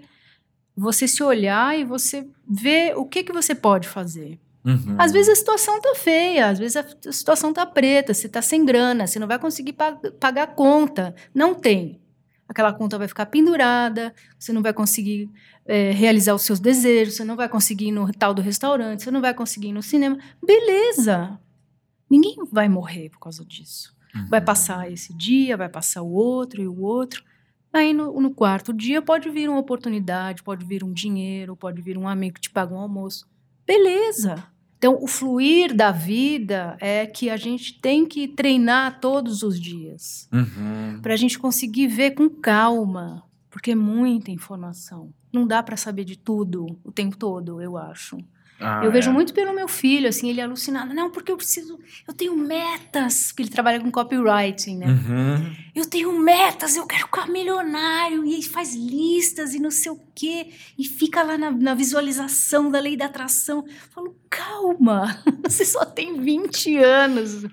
você 0.77 1.09
se 1.09 1.21
olhar 1.21 1.77
e 1.77 1.83
você 1.83 2.29
ver 2.49 2.97
o 2.97 3.05
que, 3.05 3.25
que 3.25 3.33
você 3.33 3.57
pode 3.57 3.89
fazer. 3.89 4.39
Uhum. 4.67 4.97
Às 4.99 5.13
vezes 5.13 5.29
a 5.31 5.37
situação 5.37 5.81
tá 5.81 5.95
feia, 5.95 6.49
às 6.49 6.59
vezes 6.59 6.77
a 6.77 6.85
situação 7.13 7.53
tá 7.53 7.65
preta, 7.65 8.13
você 8.13 8.29
tá 8.29 8.43
sem 8.43 8.65
grana, 8.65 9.07
você 9.07 9.19
não 9.19 9.29
vai 9.29 9.39
conseguir 9.39 9.75
pa- 9.75 9.97
pagar 10.19 10.43
a 10.43 10.47
conta. 10.49 11.15
Não 11.33 11.55
tem. 11.55 12.01
Aquela 12.49 12.73
conta 12.73 12.99
vai 12.99 13.07
ficar 13.09 13.27
pendurada, 13.27 14.13
você 14.39 14.53
não 14.53 14.63
vai 14.63 14.73
conseguir 14.73 15.31
eh, 15.67 15.93
realizar 15.93 16.35
os 16.35 16.43
seus 16.43 16.59
desejos, 16.61 17.15
você 17.15 17.25
não 17.25 17.37
vai 17.37 17.49
conseguir 17.49 17.87
ir 17.89 17.93
no 17.93 18.11
tal 18.13 18.35
do 18.35 18.43
restaurante, 18.43 19.03
você 19.05 19.11
não 19.11 19.21
vai 19.21 19.35
conseguir 19.35 19.69
ir 19.69 19.73
no 19.73 19.83
cinema. 19.83 20.19
Beleza! 20.45 21.39
Ninguém 22.11 22.37
vai 22.53 22.69
morrer 22.69 23.09
por 23.11 23.19
causa 23.21 23.45
disso. 23.45 23.95
Vai 24.31 24.41
Uhum. 24.41 24.47
passar 24.47 24.91
esse 24.91 25.13
dia, 25.15 25.57
vai 25.57 25.69
passar 25.69 26.03
o 26.03 26.11
outro 26.13 26.63
e 26.63 26.67
o 26.69 26.81
outro. 26.83 27.23
Aí 27.73 27.93
no, 27.93 28.21
no 28.21 28.33
quarto 28.33 28.73
dia 28.73 29.03
pode 29.03 29.29
vir 29.29 29.49
uma 29.49 29.59
oportunidade, 29.59 30.43
pode 30.43 30.65
vir 30.65 30.83
um 30.83 30.93
dinheiro, 30.93 31.55
pode 31.57 31.83
vir 31.83 31.99
um 31.99 32.09
amigo 32.09 32.35
que 32.37 32.41
te 32.43 32.51
paga 32.51 32.73
um 32.75 32.79
almoço. 32.81 33.27
Beleza. 33.67 34.43
Então, 34.79 34.99
o 35.03 35.07
fluir 35.07 35.75
da 35.75 35.91
vida 35.91 36.77
é 36.81 37.07
que 37.07 37.31
a 37.31 37.37
gente 37.37 37.81
tem 37.81 38.05
que 38.07 38.29
treinar 38.29 39.01
todos 39.01 39.43
os 39.43 39.59
dias 39.59 40.29
Uhum. 40.33 41.01
para 41.01 41.15
a 41.15 41.17
gente 41.17 41.39
conseguir 41.39 41.87
ver 41.87 42.11
com 42.13 42.29
calma, 42.29 43.25
porque 43.51 43.71
é 43.71 43.75
muita 43.75 44.31
informação. 44.31 45.11
Não 45.33 45.47
dá 45.47 45.63
para 45.63 45.77
saber 45.77 46.05
de 46.05 46.17
tudo 46.19 46.67
o 46.85 46.93
tempo 46.93 47.17
todo, 47.17 47.61
eu 47.61 47.77
acho. 47.77 48.19
Ah, 48.59 48.81
eu 48.85 48.91
vejo 48.91 49.11
é. 49.11 49.13
muito 49.13 49.35
pelo 49.35 49.53
meu 49.55 49.69
filho, 49.69 50.09
assim, 50.09 50.31
ele 50.31 50.41
é 50.41 50.45
alucinado. 50.45 50.95
Não, 50.95 51.11
porque 51.11 51.31
eu 51.31 51.37
preciso, 51.37 51.79
eu 52.09 52.15
tenho 52.15 52.35
metas, 52.35 53.27
porque 53.29 53.43
ele 53.43 53.51
trabalha 53.51 53.79
com 53.81 53.91
copywriting, 53.91 54.79
né? 54.79 54.87
Uhum. 54.87 55.57
Eu 55.75 55.85
tenho 55.85 56.11
metas, 56.19 56.75
eu 56.75 56.87
quero 56.87 57.03
ficar 57.05 57.29
milionário. 57.29 58.25
E 58.25 58.43
faz 58.43 58.75
listas 58.75 59.53
e 59.55 59.59
não 59.59 59.71
sei 59.71 59.93
o 59.93 60.01
quê. 60.15 60.49
E 60.79 60.85
fica 60.89 61.23
lá 61.23 61.37
na, 61.37 61.51
na 61.51 61.75
visualização 61.75 62.71
da 62.71 62.81
lei 62.81 62.97
da 62.97 63.05
atração. 63.07 63.65
Eu 63.67 63.73
falo, 63.95 64.17
calma, 64.31 65.23
você 65.45 65.65
só 65.65 65.85
tem 65.85 66.19
20 66.21 66.77
anos. 66.79 67.45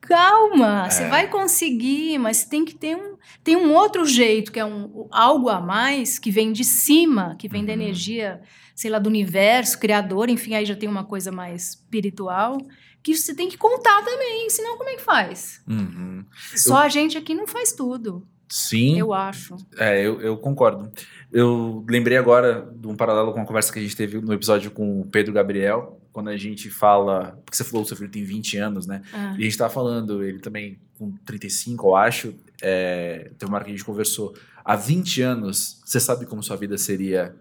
Calma, 0.00 0.88
você 0.90 1.02
É. 1.04 1.08
vai 1.08 1.28
conseguir, 1.28 2.18
mas 2.18 2.44
tem 2.44 2.64
que 2.64 2.74
ter 2.74 2.96
um, 2.96 3.16
tem 3.44 3.56
um 3.56 3.72
outro 3.74 4.04
jeito, 4.06 4.50
que 4.52 4.58
é 4.60 4.64
um, 4.64 5.06
algo 5.10 5.48
a 5.48 5.60
mais, 5.60 6.18
que 6.18 6.30
vem 6.30 6.52
de 6.52 6.64
cima, 6.64 7.36
que 7.38 7.48
vem 7.48 7.64
da 7.64 7.72
Uhum. 7.72 7.80
energia, 7.80 8.40
sei 8.78 8.92
lá, 8.92 9.00
do 9.00 9.08
universo, 9.08 9.76
criador, 9.76 10.30
enfim, 10.30 10.54
aí 10.54 10.64
já 10.64 10.76
tem 10.76 10.88
uma 10.88 11.02
coisa 11.02 11.32
mais 11.32 11.70
espiritual, 11.70 12.56
que 13.02 13.12
você 13.12 13.34
tem 13.34 13.48
que 13.48 13.58
contar 13.58 14.04
também, 14.04 14.48
senão 14.50 14.78
como 14.78 14.88
é 14.88 14.94
que 14.94 15.02
faz? 15.02 15.60
Uhum. 15.66 16.24
Só 16.54 16.76
a 16.76 16.88
gente 16.88 17.18
aqui 17.18 17.34
não 17.34 17.44
faz 17.44 17.72
tudo, 17.72 18.24
Sim, 18.48 18.96
eu 18.96 19.12
acho. 19.12 19.56
é, 19.78 20.00
eu, 20.06 20.20
eu 20.20 20.36
concordo. 20.36 20.92
Eu 21.32 21.84
lembrei 21.90 22.16
agora 22.16 22.72
de 22.72 22.86
um 22.86 22.94
paralelo 22.94 23.32
com 23.32 23.40
uma 23.40 23.46
conversa 23.46 23.72
que 23.72 23.80
a 23.80 23.82
gente 23.82 23.96
teve 23.96 24.20
no 24.20 24.32
episódio 24.32 24.70
com 24.70 25.00
o 25.00 25.06
Pedro 25.06 25.32
Gabriel, 25.32 26.00
quando 26.12 26.28
a 26.28 26.36
gente 26.36 26.70
fala. 26.70 27.36
Porque 27.44 27.56
você 27.56 27.64
falou 27.64 27.82
que 27.82 27.86
o 27.86 27.88
seu 27.88 27.96
filho 27.96 28.12
tem 28.12 28.22
20 28.22 28.58
anos, 28.58 28.86
né? 28.86 29.02
Ah, 29.12 29.34
E 29.36 29.42
a 29.42 29.44
gente 29.44 29.58
tava 29.58 29.74
falando, 29.74 30.22
ele 30.22 30.38
também 30.38 30.78
com 30.96 31.10
35, 31.26 31.84
eu 31.84 31.96
acho. 31.96 32.32
É, 32.62 33.32
teve 33.36 33.50
uma 33.50 33.56
hora 33.56 33.64
que 33.64 33.72
a 33.72 33.74
gente 33.74 33.84
conversou. 33.84 34.34
Há 34.64 34.76
20 34.76 35.20
anos, 35.20 35.82
você 35.84 35.98
sabe 35.98 36.26
como 36.26 36.44
sua 36.44 36.56
vida 36.56 36.78
seria 36.78 37.34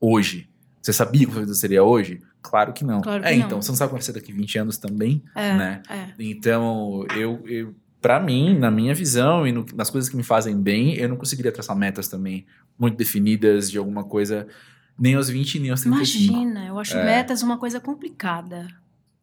hoje? 0.00 0.48
Você 0.84 0.92
sabia 0.92 1.22
como 1.24 1.32
sua 1.38 1.42
vida 1.44 1.54
seria 1.54 1.82
hoje? 1.82 2.20
Claro 2.42 2.74
que 2.74 2.84
não. 2.84 3.00
Claro 3.00 3.22
que 3.22 3.28
é, 3.30 3.36
não. 3.38 3.46
então, 3.46 3.62
você 3.62 3.70
não 3.70 3.76
sabe 3.76 3.88
como 3.88 3.98
vai 4.00 4.04
ser 4.04 4.12
daqui 4.12 4.32
20 4.34 4.58
anos 4.58 4.76
também, 4.76 5.22
é, 5.34 5.56
né? 5.56 5.82
é. 5.88 6.08
Então, 6.18 7.06
eu, 7.16 7.40
eu 7.46 7.74
pra 8.02 8.20
mim, 8.20 8.54
na 8.58 8.70
minha 8.70 8.94
visão 8.94 9.46
e 9.46 9.50
no- 9.52 9.64
nas 9.74 9.88
coisas 9.88 10.10
que 10.10 10.16
me 10.16 10.22
fazem 10.22 10.60
bem, 10.60 10.94
eu 10.96 11.08
não 11.08 11.16
conseguiria 11.16 11.50
traçar 11.50 11.74
metas 11.74 12.06
também 12.06 12.44
muito 12.78 12.98
definidas 12.98 13.70
de 13.70 13.78
alguma 13.78 14.04
coisa, 14.04 14.46
nem 14.98 15.14
aos 15.14 15.30
20, 15.30 15.58
nem 15.58 15.70
aos 15.70 15.80
35. 15.80 16.34
Imagina, 16.34 16.66
eu 16.66 16.78
acho 16.78 16.98
É. 16.98 17.04
metas 17.04 17.42
uma 17.42 17.56
coisa 17.56 17.80
complicada. 17.80 18.66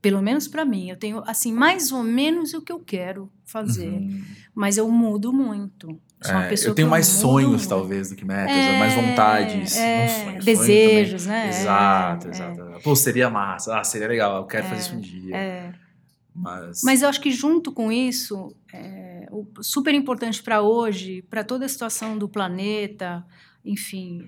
Pelo 0.01 0.19
menos 0.19 0.47
pra 0.47 0.65
mim. 0.65 0.89
Eu 0.89 0.97
tenho, 0.97 1.21
assim, 1.27 1.53
mais 1.53 1.91
ou 1.91 2.01
menos 2.01 2.55
o 2.55 2.61
que 2.63 2.71
eu 2.71 2.79
quero 2.79 3.29
fazer. 3.45 3.87
Uhum. 3.89 4.21
Mas 4.55 4.77
eu 4.77 4.89
mudo 4.89 5.31
muito. 5.31 5.95
É, 6.23 6.53
eu 6.67 6.75
tenho 6.75 6.87
mais 6.87 7.07
mudo 7.09 7.19
sonhos, 7.21 7.65
talvez, 7.67 8.09
do 8.11 8.15
que 8.15 8.23
metas, 8.23 8.55
É, 8.55 8.77
mais 8.77 8.93
vontades. 8.93 9.75
é, 9.77 10.07
sonhos, 10.23 10.45
desejos, 10.45 11.25
né? 11.25 11.49
Exato, 11.49 12.27
É, 12.27 12.29
exato. 12.29 12.61
Pô, 12.83 12.95
seria 12.95 13.29
massa. 13.29 13.79
Ah, 13.79 13.83
seria 13.83 14.07
legal. 14.07 14.37
Eu 14.37 14.45
quero 14.45 14.65
É, 14.65 14.69
fazer 14.69 14.81
isso 14.81 14.95
um 14.95 14.99
dia. 14.99 15.35
É. 15.35 15.73
Mas. 16.33 16.81
Mas 16.83 17.01
eu 17.01 17.09
acho 17.09 17.19
que 17.19 17.31
junto 17.31 17.71
com 17.71 17.91
isso, 17.91 18.55
é, 18.71 19.27
o 19.31 19.45
super 19.63 19.93
importante 19.95 20.41
para 20.43 20.61
hoje, 20.61 21.23
para 21.23 21.43
toda 21.43 21.65
a 21.65 21.69
situação 21.69 22.17
do 22.17 22.29
planeta, 22.29 23.25
enfim, 23.65 24.25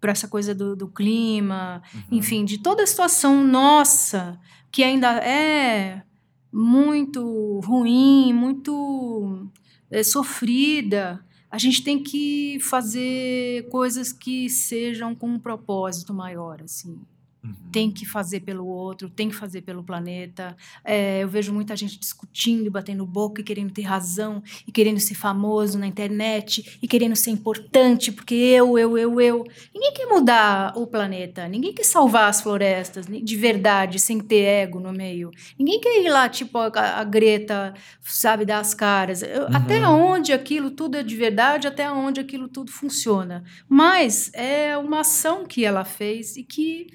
para 0.00 0.12
essa 0.12 0.28
coisa 0.28 0.54
do, 0.54 0.76
do 0.76 0.88
clima, 0.88 1.82
Uhum. 1.94 2.02
enfim, 2.18 2.44
de 2.44 2.58
toda 2.58 2.82
a 2.82 2.86
situação 2.86 3.42
nossa, 3.44 4.38
que 4.70 4.84
ainda 4.84 5.16
é 5.24 6.02
muito 6.52 7.60
ruim, 7.64 8.32
muito 8.32 9.50
é, 9.90 10.02
sofrida, 10.02 11.24
a 11.50 11.58
gente 11.58 11.82
tem 11.82 12.02
que 12.02 12.58
fazer 12.60 13.68
coisas 13.70 14.12
que 14.12 14.48
sejam 14.50 15.14
com 15.14 15.28
um 15.28 15.38
propósito 15.38 16.12
maior, 16.12 16.62
assim 16.62 17.00
Uhum. 17.48 17.54
tem 17.72 17.90
que 17.90 18.04
fazer 18.06 18.40
pelo 18.40 18.66
outro, 18.66 19.08
tem 19.10 19.28
que 19.28 19.34
fazer 19.34 19.62
pelo 19.62 19.82
planeta. 19.84 20.56
É, 20.84 21.22
eu 21.22 21.28
vejo 21.28 21.52
muita 21.52 21.76
gente 21.76 21.98
discutindo, 21.98 22.70
batendo 22.70 23.04
boca 23.06 23.40
e 23.40 23.44
querendo 23.44 23.72
ter 23.72 23.82
razão, 23.82 24.42
e 24.66 24.72
querendo 24.72 24.98
ser 25.00 25.14
famoso 25.14 25.78
na 25.78 25.86
internet, 25.86 26.78
e 26.82 26.88
querendo 26.88 27.14
ser 27.16 27.30
importante, 27.30 28.10
porque 28.12 28.34
eu, 28.34 28.78
eu, 28.78 28.96
eu, 28.98 29.20
eu. 29.20 29.44
Ninguém 29.74 29.92
quer 29.92 30.06
mudar 30.06 30.72
o 30.76 30.86
planeta, 30.86 31.46
ninguém 31.48 31.72
quer 31.72 31.84
salvar 31.84 32.28
as 32.28 32.40
florestas 32.40 33.06
de 33.06 33.36
verdade, 33.36 33.98
sem 33.98 34.18
ter 34.20 34.42
ego 34.44 34.80
no 34.80 34.92
meio. 34.92 35.30
Ninguém 35.58 35.80
quer 35.80 36.02
ir 36.02 36.08
lá, 36.10 36.28
tipo, 36.28 36.58
a, 36.58 36.68
a 37.00 37.04
Greta, 37.04 37.74
sabe, 38.02 38.44
dar 38.44 38.60
as 38.60 38.74
caras. 38.74 39.22
Eu- 39.22 39.46
Até 39.54 39.86
Uhum. 39.86 40.12
onde 40.12 40.32
aquilo 40.32 40.70
tudo 40.70 40.96
é 40.96 41.02
de 41.02 41.16
verdade, 41.16 41.66
até 41.66 41.90
onde 41.90 42.20
aquilo 42.20 42.48
tudo 42.48 42.70
funciona. 42.72 43.44
Mas 43.68 44.30
é 44.34 44.76
uma 44.76 45.00
ação 45.00 45.44
que 45.46 45.64
ela 45.64 45.84
fez 45.84 46.36
e 46.36 46.42
que 46.42 46.86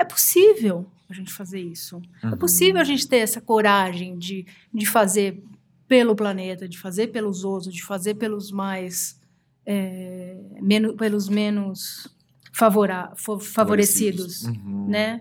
é 0.00 0.04
possível 0.04 0.86
a 1.08 1.12
gente 1.14 1.32
fazer 1.32 1.60
isso. 1.60 2.00
É 2.22 2.26
Uhum. 2.26 2.36
possível 2.36 2.80
a 2.80 2.84
gente 2.84 3.06
ter 3.08 3.18
essa 3.18 3.40
coragem 3.40 4.16
de, 4.18 4.46
de 4.72 4.86
fazer 4.86 5.42
pelo 5.88 6.14
planeta, 6.14 6.68
de 6.68 6.78
fazer 6.78 7.08
pelos 7.08 7.42
outros, 7.44 7.72
de 7.74 7.82
fazer 7.82 8.14
pelos 8.14 8.50
mais. 8.50 9.18
é, 9.66 10.36
menos, 10.60 10.96
pelos 10.96 11.28
menos 11.28 12.08
favora, 12.52 13.12
fa- 13.14 13.38
favorecidos, 13.38 14.42
Uhum. 14.44 14.86
né? 14.88 15.20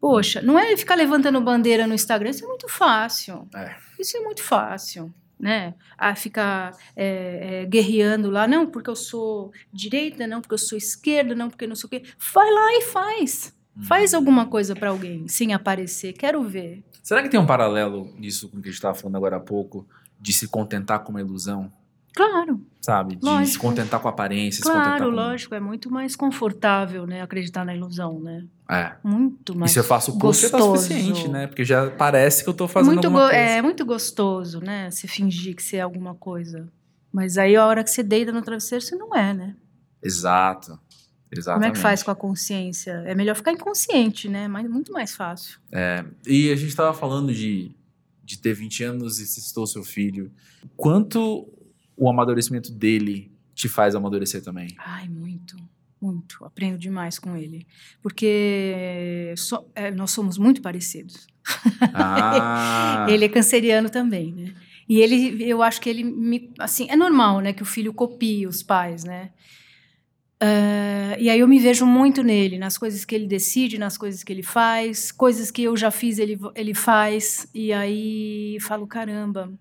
Poxa, 0.00 0.40
não 0.40 0.58
é 0.58 0.74
ficar 0.76 0.94
levantando 0.94 1.40
bandeira 1.40 1.86
no 1.86 1.92
Instagram, 1.92 2.30
isso 2.30 2.44
é 2.44 2.48
muito 2.48 2.68
fácil. 2.68 3.46
É. 3.54 3.76
Isso 3.98 4.16
é 4.16 4.20
muito 4.20 4.42
fácil, 4.42 5.12
né? 5.38 5.74
A 5.98 6.14
ficar 6.14 6.74
é, 6.96 7.62
é, 7.62 7.66
guerreando 7.66 8.30
lá, 8.30 8.46
não, 8.48 8.66
porque 8.66 8.88
eu 8.88 8.96
sou 8.96 9.52
direita, 9.72 10.26
não, 10.26 10.40
porque 10.40 10.54
eu 10.54 10.58
sou 10.58 10.78
esquerda, 10.78 11.34
não, 11.34 11.50
porque 11.50 11.66
não 11.66 11.76
sei 11.76 11.86
o 11.86 11.90
quê. 11.90 12.02
Vai 12.32 12.50
lá 12.50 12.72
e 12.78 12.82
faz. 12.82 13.54
Faz 13.80 14.12
Uhum. 14.12 14.18
alguma 14.18 14.46
coisa 14.46 14.74
para 14.76 14.90
alguém, 14.90 15.26
sem 15.28 15.54
aparecer. 15.54 16.12
Quero 16.12 16.42
ver. 16.42 16.82
Será 17.02 17.22
que 17.22 17.28
tem 17.28 17.40
um 17.40 17.46
paralelo 17.46 18.12
nisso 18.18 18.48
com 18.48 18.58
o 18.58 18.60
que 18.62 18.68
a 18.68 18.70
gente 18.70 18.76
estava 18.78 18.94
falando 18.94 19.16
agora 19.16 19.36
há 19.36 19.40
pouco? 19.40 19.86
De 20.20 20.32
se 20.32 20.46
contentar 20.46 21.00
com 21.00 21.10
uma 21.10 21.20
ilusão? 21.20 21.72
Claro, 22.14 22.60
Sabe? 22.82 23.14
De 23.14 23.20
se 23.20 23.26
Lógico. 23.26 23.64
contentar 23.66 24.00
com 24.00 24.08
a 24.08 24.10
aparência, 24.10 24.58
se 24.62 24.68
contentar 24.68 24.96
claro, 24.98 25.04
com... 25.10 25.16
lógico. 25.16 25.54
É 25.54 25.60
muito 25.60 25.90
mais 25.90 26.14
confortável, 26.16 27.06
né? 27.06 27.22
Acreditar 27.22 27.64
na 27.64 27.74
ilusão, 27.74 28.20
né? 28.20 28.44
É. 28.68 28.92
Muito 29.04 29.56
mais. 29.56 29.70
e 29.70 29.74
se 29.74 29.78
eu 29.80 29.84
faço 29.84 30.10
o 30.10 30.18
curso, 30.18 30.42
já 30.42 30.50
tá 30.50 30.58
suficiente, 30.60 31.28
né? 31.28 31.46
Porque 31.46 31.64
já 31.64 31.90
parece 31.90 32.42
que 32.42 32.50
eu 32.50 32.54
tô 32.54 32.66
fazendo 32.68 32.92
muito 32.94 33.04
alguma 33.06 33.22
coisa. 33.28 33.36
É 33.36 33.62
muito 33.62 33.84
gostoso, 33.86 34.60
né? 34.60 34.90
Se 34.90 35.06
fingir 35.08 35.54
que 35.56 35.62
você 35.62 35.76
é 35.76 35.80
alguma 35.80 36.14
coisa. 36.14 36.68
Mas 37.12 37.38
aí 37.38 37.54
a 37.56 37.64
hora 37.64 37.82
que 37.84 37.90
você 37.90 38.02
deita 38.02 38.32
no 38.32 38.42
travesseiro, 38.42 38.84
você 38.84 38.96
não 38.96 39.14
é, 39.16 39.32
né? 39.32 39.54
Exato. 40.02 40.78
Exatamente. 41.34 41.62
Como 41.64 41.72
é 41.72 41.74
que 41.74 41.80
faz 41.80 42.02
com 42.02 42.10
a 42.10 42.14
consciência? 42.14 43.02
É 43.06 43.14
melhor 43.14 43.34
ficar 43.34 43.52
inconsciente, 43.52 44.28
né? 44.28 44.46
Mas 44.48 44.68
muito 44.68 44.92
mais 44.92 45.14
fácil. 45.14 45.58
E 46.26 46.50
a 46.50 46.56
gente 46.56 46.76
tava 46.76 46.92
falando 46.92 47.32
de, 47.32 47.70
de 48.22 48.38
ter 48.38 48.52
20 48.54 48.84
anos 48.84 49.18
e 49.18 49.26
você 49.26 49.40
citou 49.40 49.66
seu 49.66 49.82
filho. 49.82 50.30
Quanto 50.76 51.48
o 51.96 52.08
amadurecimento 52.10 52.70
dele 52.70 53.32
te 53.54 53.68
faz 53.68 53.94
amadurecer 53.94 54.42
também? 54.42 54.68
Ai, 54.78 55.08
muito, 55.08 55.56
muito. 56.00 56.44
Aprendo 56.44 56.76
demais 56.78 57.18
com 57.18 57.36
ele. 57.36 57.66
Porque 58.02 59.32
so- 59.36 59.66
é, 59.74 59.90
nós 59.90 60.10
somos 60.10 60.36
muito 60.38 60.60
parecidos. 60.60 61.26
Ah! 61.94 63.06
Ele 63.10 63.24
é 63.24 63.28
canceriano 63.28 63.90
também, 63.90 64.32
né? 64.32 64.54
E 64.88 65.00
ele, 65.00 65.42
eu 65.44 65.62
acho 65.62 65.80
que 65.80 65.88
ele 65.88 66.04
me, 66.04 66.52
assim, 66.58 66.86
é 66.90 66.96
normal, 66.96 67.40
né, 67.40 67.52
que 67.52 67.62
o 67.62 67.66
filho 67.66 67.92
copie 67.94 68.46
os 68.46 68.62
pais, 68.62 69.04
né? 69.04 69.30
Ah, 70.44 71.16
e 71.20 71.30
aí 71.30 71.38
eu 71.38 71.46
me 71.46 71.60
vejo 71.60 71.86
muito 71.86 72.24
nele, 72.24 72.58
nas 72.58 72.76
coisas 72.76 73.04
que 73.04 73.14
ele 73.14 73.28
decide, 73.28 73.78
nas 73.78 73.96
coisas 73.96 74.24
que 74.24 74.32
ele 74.32 74.42
faz, 74.42 75.12
coisas 75.12 75.52
que 75.52 75.62
eu 75.62 75.76
já 75.76 75.88
fiz, 75.88 76.18
ele, 76.18 76.36
ele 76.56 76.74
faz, 76.74 77.46
e 77.54 77.72
aí 77.72 78.58
falo, 78.60 78.84
caramba, 78.84 79.52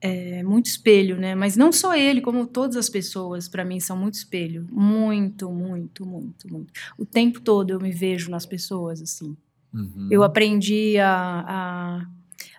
é 0.00 0.42
muito 0.42 0.66
espelho, 0.66 1.16
né? 1.16 1.36
Mas 1.36 1.56
não 1.56 1.70
só 1.70 1.94
ele, 1.94 2.20
como 2.20 2.44
todas 2.44 2.76
as 2.76 2.90
pessoas, 2.90 3.48
para 3.48 3.64
mim, 3.64 3.78
são 3.78 3.96
muito 3.96 4.14
espelho. 4.14 4.66
Muito, 4.68 5.48
muito, 5.52 6.04
muito, 6.04 6.52
muito. 6.52 6.72
O 6.98 7.06
tempo 7.06 7.40
todo 7.40 7.70
eu 7.70 7.80
me 7.80 7.92
vejo 7.92 8.32
nas 8.32 8.44
pessoas, 8.44 9.00
assim. 9.00 9.36
Uhum. 9.72 10.08
Eu 10.10 10.24
aprendi 10.24 10.98
a, 10.98 11.44
a, 11.46 12.06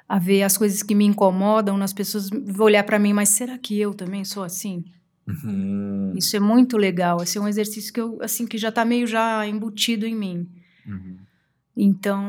a 0.08 0.19
ver 0.19 0.43
as 0.43 0.58
coisas 0.58 0.82
que 0.82 0.95
me 0.95 1.04
incomodam 1.04 1.78
nas 1.78 1.91
pessoas, 1.91 2.30
olhar 2.58 2.84
para 2.86 2.98
mim, 2.98 3.12
mas 3.12 3.30
será 3.30 3.58
que 3.58 3.78
eu 3.78 3.93
também 3.93 4.24
sou 4.24 4.41
assim? 4.41 4.86
Uhum. 5.27 6.13
Isso 6.15 6.35
é 6.35 6.39
muito 6.39 6.77
legal. 6.77 7.21
Esse 7.21 7.38
é 7.38 7.41
um 7.41 7.47
exercício 7.47 7.91
que 7.91 7.99
eu 7.99 8.19
assim 8.21 8.45
que 8.45 8.57
já 8.57 8.69
está 8.69 8.85
meio 8.85 9.07
já 9.07 9.45
embutido 9.47 10.05
em 10.05 10.15
mim. 10.15 10.47
Uhum. 10.88 11.17
Então, 11.77 12.23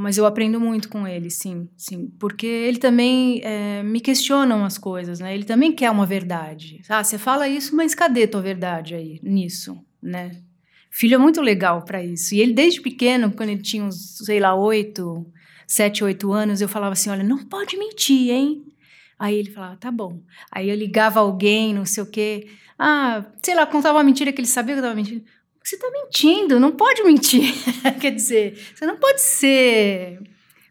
mas 0.00 0.16
eu 0.16 0.24
aprendo 0.24 0.60
muito 0.60 0.88
com 0.88 1.08
ele, 1.08 1.28
sim, 1.28 1.68
sim, 1.76 2.06
porque 2.20 2.46
ele 2.46 2.78
também 2.78 3.40
é, 3.42 3.82
me 3.82 4.00
questiona 4.00 4.54
umas 4.54 4.78
coisas, 4.78 5.18
né? 5.18 5.34
Ele 5.34 5.42
também 5.42 5.72
quer 5.72 5.90
uma 5.90 6.06
verdade. 6.06 6.80
Ah, 6.88 7.02
você 7.02 7.18
fala 7.18 7.48
isso, 7.48 7.74
mas 7.74 7.96
cadê 7.96 8.28
tua 8.28 8.40
verdade 8.40 8.94
aí 8.94 9.18
nisso, 9.20 9.76
né? 10.00 10.40
Filho 10.88 11.16
é 11.16 11.18
muito 11.18 11.40
legal 11.40 11.82
para 11.82 12.04
isso. 12.04 12.32
E 12.34 12.40
ele 12.40 12.52
desde 12.52 12.80
pequeno, 12.80 13.32
quando 13.32 13.48
ele 13.48 13.62
tinha 13.62 13.82
uns, 13.82 14.18
sei 14.18 14.38
lá, 14.38 14.54
oito, 14.54 15.26
sete, 15.66 16.04
oito 16.04 16.32
anos, 16.32 16.60
eu 16.60 16.68
falava 16.68 16.92
assim, 16.92 17.10
olha, 17.10 17.24
não 17.24 17.38
pode 17.38 17.76
mentir, 17.76 18.30
hein? 18.30 18.62
Aí 19.22 19.36
ele 19.38 19.52
falava, 19.52 19.76
tá 19.76 19.88
bom. 19.88 20.18
Aí 20.50 20.68
eu 20.68 20.74
ligava 20.74 21.20
alguém, 21.20 21.72
não 21.72 21.84
sei 21.84 22.02
o 22.02 22.06
quê. 22.06 22.48
Ah, 22.76 23.24
sei 23.40 23.54
lá, 23.54 23.64
contava 23.64 23.98
uma 23.98 24.02
mentira 24.02 24.32
que 24.32 24.40
ele 24.40 24.48
sabia 24.48 24.74
que 24.74 24.80
eu 24.80 24.82
estava 24.82 24.96
mentindo. 24.96 25.24
Você 25.62 25.76
está 25.76 25.88
mentindo, 25.92 26.58
não 26.58 26.72
pode 26.72 27.04
mentir. 27.04 27.54
Quer 28.00 28.10
dizer, 28.10 28.58
você 28.74 28.84
não 28.84 28.96
pode 28.96 29.20
ser. 29.20 30.18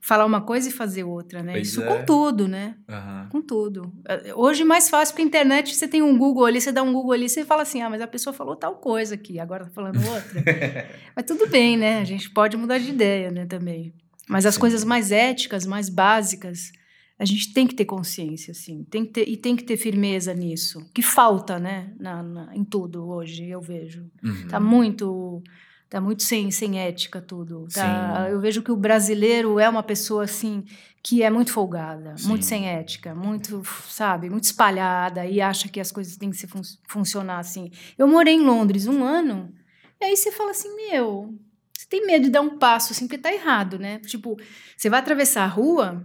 falar 0.01 0.25
uma 0.25 0.41
coisa 0.41 0.67
e 0.67 0.71
fazer 0.73 1.05
outra, 1.05 1.41
né? 1.41 1.53
Pois 1.53 1.69
Isso 1.69 1.81
é. 1.81 1.85
com 1.85 2.03
tudo, 2.03 2.45
né? 2.45 2.75
Aham. 2.89 3.29
Com 3.31 3.41
tudo. 3.41 3.93
Eh, 4.05 4.33
Hoje 4.35 4.65
mais 4.65 4.89
fácil 4.89 5.13
porque 5.13 5.21
a 5.21 5.25
internet, 5.27 5.73
você 5.73 5.87
tem 5.87 6.01
um 6.01 6.17
Google 6.17 6.43
ali, 6.43 6.59
você 6.59 6.73
dá 6.73 6.83
um 6.83 6.91
Google 6.91 7.13
ali, 7.13 7.29
você 7.29 7.45
fala 7.45 7.61
assim: 7.61 7.81
ah, 7.81 7.89
mas 7.89 8.01
a 8.01 8.07
pessoa 8.07 8.33
falou 8.33 8.57
tal 8.57 8.75
coisa 8.75 9.15
aqui, 9.15 9.39
agora 9.39 9.63
tá 9.63 9.71
falando 9.71 9.97
outra. 10.05 10.43
mas 11.15 11.25
tudo 11.25 11.47
bem, 11.47 11.77
né? 11.77 12.01
A 12.01 12.03
gente 12.03 12.29
pode 12.29 12.57
mudar 12.57 12.79
de 12.79 12.89
ideia, 12.89 13.31
né, 13.31 13.45
também. 13.45 13.93
Mas 14.27 14.45
as 14.45 14.55
Sim. 14.55 14.59
coisas 14.59 14.83
mais 14.83 15.09
éticas, 15.09 15.65
mais 15.65 15.87
básicas, 15.87 16.73
a 17.21 17.25
gente 17.25 17.53
tem 17.53 17.67
que 17.67 17.75
ter 17.75 17.85
consciência, 17.85 18.49
assim, 18.51 18.83
tem 18.89 19.05
que 19.05 19.11
ter, 19.11 19.29
e 19.29 19.37
tem 19.37 19.55
que 19.55 19.63
ter 19.63 19.77
firmeza 19.77 20.33
nisso, 20.33 20.83
que 20.91 21.03
falta, 21.03 21.59
né, 21.59 21.93
na, 21.99 22.23
na- 22.23 22.55
em 22.55 22.63
tudo 22.63 23.07
hoje, 23.07 23.47
eu 23.47 23.61
vejo. 23.61 24.09
Uhum. 24.23 24.47
Tá 24.49 24.59
muito, 24.59 25.43
tá 25.87 26.01
muito 26.01 26.23
sem, 26.23 26.49
sem 26.49 26.79
ética 26.79 27.21
tudo. 27.21 27.67
Tá, 27.71 28.27
eu 28.27 28.41
vejo 28.41 28.63
que 28.63 28.71
o 28.71 28.75
brasileiro 28.75 29.59
é 29.59 29.69
uma 29.69 29.83
pessoa 29.83 30.23
assim 30.23 30.63
que 31.03 31.21
é 31.21 31.29
muito 31.29 31.51
folgada, 31.53 32.17
Sim. 32.17 32.27
muito 32.27 32.43
sem 32.45 32.67
ética, 32.67 33.13
muito, 33.13 33.61
sabe, 33.87 34.27
muito 34.27 34.45
espalhada 34.45 35.23
e 35.23 35.39
acha 35.39 35.69
que 35.69 35.79
as 35.79 35.91
coisas 35.91 36.17
têm 36.17 36.31
que 36.31 36.37
se 36.37 36.47
fun 36.47 36.61
funcionar 36.87 37.37
assim. 37.37 37.69
Eu 37.99 38.07
morei 38.07 38.33
em 38.33 38.43
Londres 38.43 38.87
um 38.87 39.03
ano 39.03 39.53
e 40.01 40.05
aí 40.05 40.17
você 40.17 40.31
fala 40.31 40.49
assim, 40.51 40.75
meu, 40.75 41.35
você 41.71 41.85
tem 41.87 42.03
medo 42.03 42.23
de 42.25 42.31
dar 42.31 42.41
um 42.41 42.57
passo 42.57 42.93
assim 42.93 43.05
porque 43.05 43.19
tá 43.21 43.31
errado, 43.31 43.77
né? 43.77 43.99
Tipo, 43.99 44.35
você 44.75 44.89
vai 44.89 44.99
atravessar 44.99 45.43
a 45.43 45.47
rua, 45.47 46.03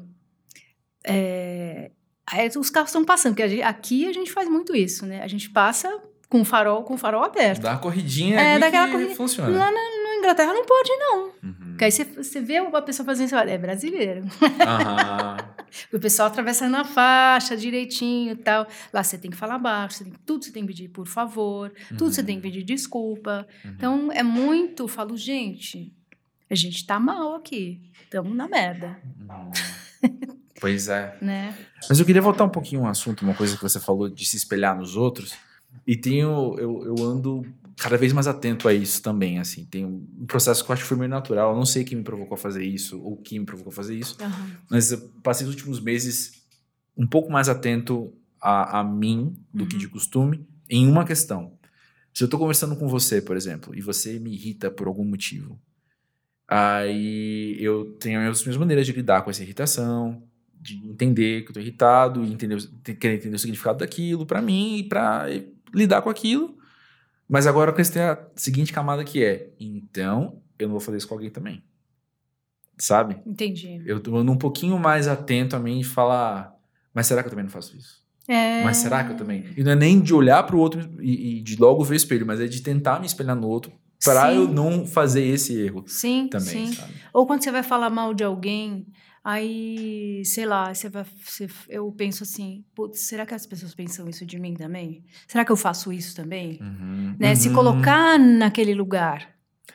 é, 1.07 1.91
aí 2.27 2.49
os 2.57 2.71
carros 2.71 2.91
estão 2.91 3.05
passando, 3.05 3.33
porque 3.33 3.43
a 3.43 3.49
gente- 3.49 3.63
aqui 3.63 4.07
a 4.09 4.13
gente 4.13 4.33
faz 4.33 4.49
muito 4.49 4.75
isso, 4.75 5.07
né? 5.07 5.23
A 5.23 5.29
gente 5.29 5.49
passa 5.51 5.89
com 6.29 6.41
o 6.41 6.45
farol, 6.45 6.83
com 6.83 6.95
o 6.95 6.99
farol 6.99 7.23
aberto. 7.23 7.63
Dá 7.63 7.71
uma 7.73 7.79
corridinha 7.79 8.39
É, 8.41 8.53
ali 8.53 8.61
dá 8.61 8.67
aquela 8.67 8.87
que 8.87 8.93
corridinha. 8.93 9.17
funciona. 9.17 9.49
Lá 9.57 9.71
na, 9.71 9.73
na 9.73 10.17
Inglaterra 10.19 10.53
não 10.53 10.65
pode, 10.65 10.91
não. 10.97 11.25
Uhum. 11.45 11.55
Porque 11.71 11.85
aí 11.85 11.93
você, 11.93 12.05
você 12.05 12.41
vê 12.41 12.59
uma 12.61 12.83
pessoa 12.83 13.07
fazendo 13.07 13.27
isso, 13.27 13.35
você 13.37 13.39
fala, 13.41 13.51
é 13.53 13.59
brasileiro. 13.59 14.25
Aham. 14.61 15.37
o 15.93 16.01
pessoal 16.01 16.27
atravessando 16.29 16.75
a 16.75 16.85
faixa 16.85 17.57
direitinho 17.57 18.33
e 18.33 18.37
tal. 18.37 18.67
Lá 18.93 19.05
você 19.05 19.17
tem 19.19 19.31
que 19.31 19.37
falar 19.37 19.59
baixo, 19.59 19.99
você 19.99 20.05
tem, 20.05 20.15
tudo 20.25 20.45
você 20.45 20.51
tem 20.51 20.63
que 20.63 20.69
pedir 20.69 20.89
por 20.89 21.07
favor, 21.07 21.73
tudo 21.91 22.11
você 22.13 22.25
tem 22.25 22.37
que 22.37 22.43
pedir 22.43 22.65
desculpa. 22.65 23.47
Então 23.65 24.11
é 24.11 24.23
muito, 24.25 24.85
eu 24.85 24.89
falo, 24.89 25.17
gente, 25.17 25.93
a 26.51 26.55
gente 26.57 26.85
tá 26.87 26.99
mal 26.99 27.35
aqui, 27.37 27.83
estamos 28.03 28.35
na 28.35 28.49
merda, 28.49 29.01
Pois 30.61 30.89
é. 30.89 31.17
né? 31.21 31.57
Mas 31.89 31.99
eu 32.01 32.07
queria 32.07 32.23
voltar 32.23 32.45
um 32.45 32.49
pouquinho 32.49 32.83
um 32.83 32.87
assunto, 32.89 33.23
uma 33.23 33.35
coisa 33.35 33.57
que 33.57 33.63
você 33.63 33.79
falou 33.79 34.09
de 34.09 34.25
se 34.27 34.37
espelhar 34.37 34.77
nos 34.77 34.97
outros. 34.97 35.35
E 35.87 35.97
tenho, 35.97 36.57
eu, 36.59 36.83
eu 36.85 36.95
ando 37.05 37.47
cada 37.77 37.97
vez 37.99 38.13
mais 38.13 38.27
atento 38.27 38.67
a 38.67 38.73
isso 38.75 39.03
também, 39.03 39.39
assim. 39.39 39.65
Tem 39.67 39.85
um 39.85 40.25
processo 40.27 40.65
que 40.65 40.71
eu 40.71 40.73
acho 40.75 40.83
que 40.83 40.89
foi 40.89 40.97
meio 40.97 41.11
natural. 41.11 41.51
Eu 41.53 41.57
não 41.57 41.67
sei 41.67 41.85
quem 41.85 41.99
me 41.99 42.03
provocou 42.05 42.35
a 42.35 42.39
fazer 42.39 42.65
isso 42.65 43.01
ou 43.03 43.17
quem 43.19 43.39
me 43.41 43.45
provocou 43.47 43.71
a 43.71 43.75
fazer 43.75 43.95
isso, 43.95 44.17
Aham. 44.21 44.51
mas 44.71 44.91
eu 44.93 44.99
passei 45.23 45.47
os 45.47 45.53
últimos 45.53 45.79
meses 45.81 46.43
um 46.97 47.07
pouco 47.07 47.31
mais 47.31 47.49
atento 47.49 48.13
a, 48.41 48.81
a 48.81 48.85
mim 48.85 49.37
do 49.53 49.67
que 49.67 49.75
Uhum. 49.75 49.81
de 49.81 49.89
costume 49.89 50.49
em 50.71 50.89
uma 50.89 51.05
questão. 51.05 51.53
Se 52.15 52.25
eu 52.25 52.29
tô 52.29 52.39
conversando 52.39 52.75
com 52.77 52.89
você, 52.89 53.21
por 53.21 53.37
exemplo, 53.37 53.75
e 53.75 53.83
você 53.83 54.19
me 54.19 54.33
irrita 54.33 54.71
por 54.71 54.87
algum 54.87 55.05
motivo, 55.05 55.61
aí 56.49 57.57
eu 57.61 57.93
tenho 58.01 58.29
as 58.31 58.43
minhas 58.43 58.57
maneiras 58.57 58.87
de 58.87 58.93
lidar 58.93 59.23
com 59.23 59.31
essa 59.31 59.43
irritação, 59.43 60.23
de 60.61 60.77
entender 60.89 61.43
que 61.43 61.51
eu 61.51 61.55
tô 61.55 61.61
irritado, 61.61 62.25
e 62.25 62.33
entender, 62.33 62.55
o- 62.57 62.67
te- 62.83 62.95
querer 62.95 63.17
entender 63.17 63.37
o 63.37 63.39
significado 63.39 63.79
daquilo 63.79 64.25
pra 64.27 64.41
mim 64.43 64.79
e 64.79 64.83
pra 64.85 65.27
eh, 65.31 65.45
lidar 65.75 66.03
com 66.03 66.11
aquilo. 66.11 66.57
Mas 67.29 67.47
agora 67.47 67.71
eu 67.71 67.73
acrescentei 67.73 68.03
a 68.03 68.19
seguinte 68.37 68.73
camada 68.73 69.03
que 69.05 69.25
é, 69.25 69.51
então 69.59 70.41
eu 70.59 70.69
não 70.69 70.73
vou 70.73 70.81
fazer 70.81 70.99
isso 70.99 71.09
com 71.09 71.15
alguém 71.15 71.31
também. 71.31 71.63
Sabe? 72.79 73.17
Entendi. 73.27 73.83
Eu 73.87 74.01
tô 74.01 74.15
um 74.19 74.37
pouquinho 74.37 74.79
mais 74.79 75.09
atento 75.09 75.57
a 75.57 75.59
mim 75.59 75.81
e 75.81 75.85
falar, 75.85 76.55
mas 76.93 77.07
será 77.07 77.23
que 77.23 77.27
eu 77.29 77.31
também 77.31 77.45
não 77.45 77.51
faço 77.51 77.77
isso? 77.77 78.05
É... 78.29 78.63
Mas 78.63 78.79
será 78.79 79.03
que 79.05 79.13
eu 79.13 79.17
também? 79.17 79.45
E 79.57 79.63
não 79.65 79.73
é 79.73 79.77
nem 79.77 80.01
de 80.01 80.13
olhar 80.13 80.43
pro 80.43 80.59
outro 80.59 80.81
e, 81.01 81.39
e 81.39 81.41
de 81.41 81.57
logo 81.57 81.83
ver 81.85 81.95
o 81.95 81.97
espelho, 81.97 82.27
mas 82.27 82.41
é 82.41 82.47
de 82.47 82.61
tentar 82.61 83.01
me 83.01 83.07
espelhar 83.07 83.35
no 83.37 83.47
outro 83.49 83.73
para 84.05 84.35
eu 84.35 84.47
não 84.47 84.87
fazer 84.87 85.25
esse 85.25 85.59
erro 85.59 85.85
Sim, 85.87 86.29
também, 86.29 86.67
sim. 86.67 86.73
sabe? 86.75 86.93
Ou 87.15 87.27
quando 87.27 87.43
você 87.43 87.51
vai 87.51 87.63
falar 87.63 87.89
mal 87.89 88.13
de 88.13 88.23
alguém, 88.23 88.87
aí, 89.31 90.23
sei 90.25 90.47
lá, 90.47 90.73
você 90.73 90.89
vai, 90.89 91.05
você- 91.25 91.49
eu 91.69 91.91
penso 91.93 92.23
assim, 92.23 92.65
será 92.95 93.27
que 93.27 93.35
as 93.35 93.45
pessoas 93.45 93.75
pensam 93.75 94.09
isso 94.09 94.25
de 94.25 94.39
mim 94.39 94.55
também? 94.55 95.05
Será 95.27 95.45
que 95.45 95.51
eu 95.51 95.57
faço 95.57 95.93
isso 95.93 96.15
também? 96.15 96.59
Uhum, 96.61 97.17
Né? 97.19 97.35
Se 97.35 97.49
uhum. 97.49 97.55
colocar 97.55 98.19
naquele 98.19 98.73
lugar, 98.75 99.29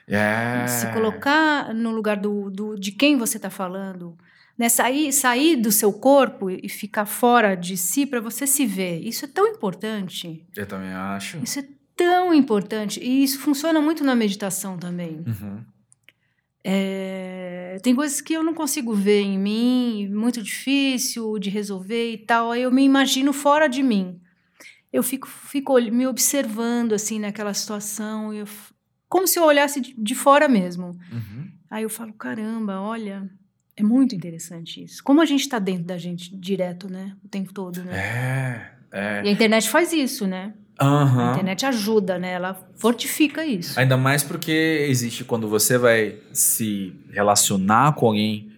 É. 0.08 0.66
se 0.68 0.88
colocar 0.94 1.74
no 1.74 1.92
lugar 1.92 2.18
do, 2.18 2.50
do- 2.50 2.76
de 2.80 2.92
quem 2.94 3.18
você 3.18 3.38
está 3.38 3.50
falando, 3.50 4.18
né? 4.58 4.70
sair, 4.70 5.12
sair 5.12 5.56
do 5.58 5.72
seu 5.72 5.92
corpo 5.92 6.50
e 6.50 6.70
ficar 6.70 7.06
fora 7.06 7.56
de 7.56 7.76
si 7.76 8.06
para 8.06 8.22
você 8.22 8.48
se 8.48 8.66
ver. 8.66 9.00
Isso 9.06 9.26
é 9.26 9.28
tão 9.28 9.48
importante. 9.48 10.46
Eu 10.56 10.66
também 10.66 10.94
acho. 10.94 11.38
Isso 11.44 11.60
é 11.60 11.66
tão 11.96 12.34
importante. 12.34 13.00
E 13.02 13.24
isso 13.24 13.40
funciona 13.40 13.82
muito 13.82 14.04
na 14.04 14.16
meditação 14.16 14.78
também. 14.78 15.24
Uhum. 15.28 15.64
É, 16.64 17.78
tem 17.82 17.96
coisas 17.96 18.22
que 18.22 18.34
eu 18.34 18.44
não 18.44 18.54
consigo 18.54 18.94
ver 18.94 19.22
em 19.22 19.38
mim, 19.38 20.10
muito 20.10 20.42
difícil 20.42 21.40
de 21.40 21.50
resolver 21.50 22.12
e 22.12 22.18
tal. 22.18 22.52
Aí 22.52 22.62
eu 22.62 22.72
me 22.72 22.84
imagino 22.84 23.34
fora 23.34 23.68
de 23.68 23.82
mim. 23.82 24.20
Eu 24.92 25.02
fico, 25.02 25.28
fico 25.28 25.80
me 25.80 26.06
observando 26.06 26.94
assim 26.94 27.20
naquela 27.20 27.54
situação, 27.54 28.34
eu 28.34 28.46
como 29.08 29.28
se 29.28 29.38
eu 29.38 29.44
olhasse 29.44 29.82
de, 29.82 29.94
de 29.98 30.16
fora 30.16 30.48
mesmo. 30.48 30.98
Uhum. 31.12 31.52
Aí 31.70 31.84
eu 31.84 31.90
falo, 31.90 32.14
caramba, 32.14 32.80
olha, 32.80 33.30
é 33.76 33.84
muito 33.84 34.16
interessante 34.16 34.82
isso. 34.82 35.04
Como 35.04 35.22
a 35.22 35.26
gente 35.26 35.42
está 35.42 35.60
dentro 35.60 35.84
da 35.84 35.98
gente 35.98 36.34
direto, 36.34 36.90
né? 36.90 37.18
O 37.22 37.28
tempo 37.28 37.54
todo, 37.54 37.84
né? 37.84 37.94
É. 37.94 38.82
É. 38.92 39.24
E 39.26 39.28
a 39.28 39.32
internet 39.32 39.70
faz 39.70 39.92
isso, 39.92 40.28
né? 40.28 40.54
A 40.82 40.86
Aham. 40.86 41.30
internet 41.32 41.66
ajuda, 41.66 42.18
né? 42.18 42.34
Ela 42.34 42.58
fortifica 42.76 43.46
isso. 43.46 43.80
Ainda 43.80 43.96
mais 43.96 44.24
porque 44.24 44.86
existe 44.90 45.24
quando 45.24 45.48
você 45.48 45.78
vai 45.78 46.16
se 46.34 46.94
relacionar 47.12 47.94
com 47.94 48.08
alguém 48.08 48.51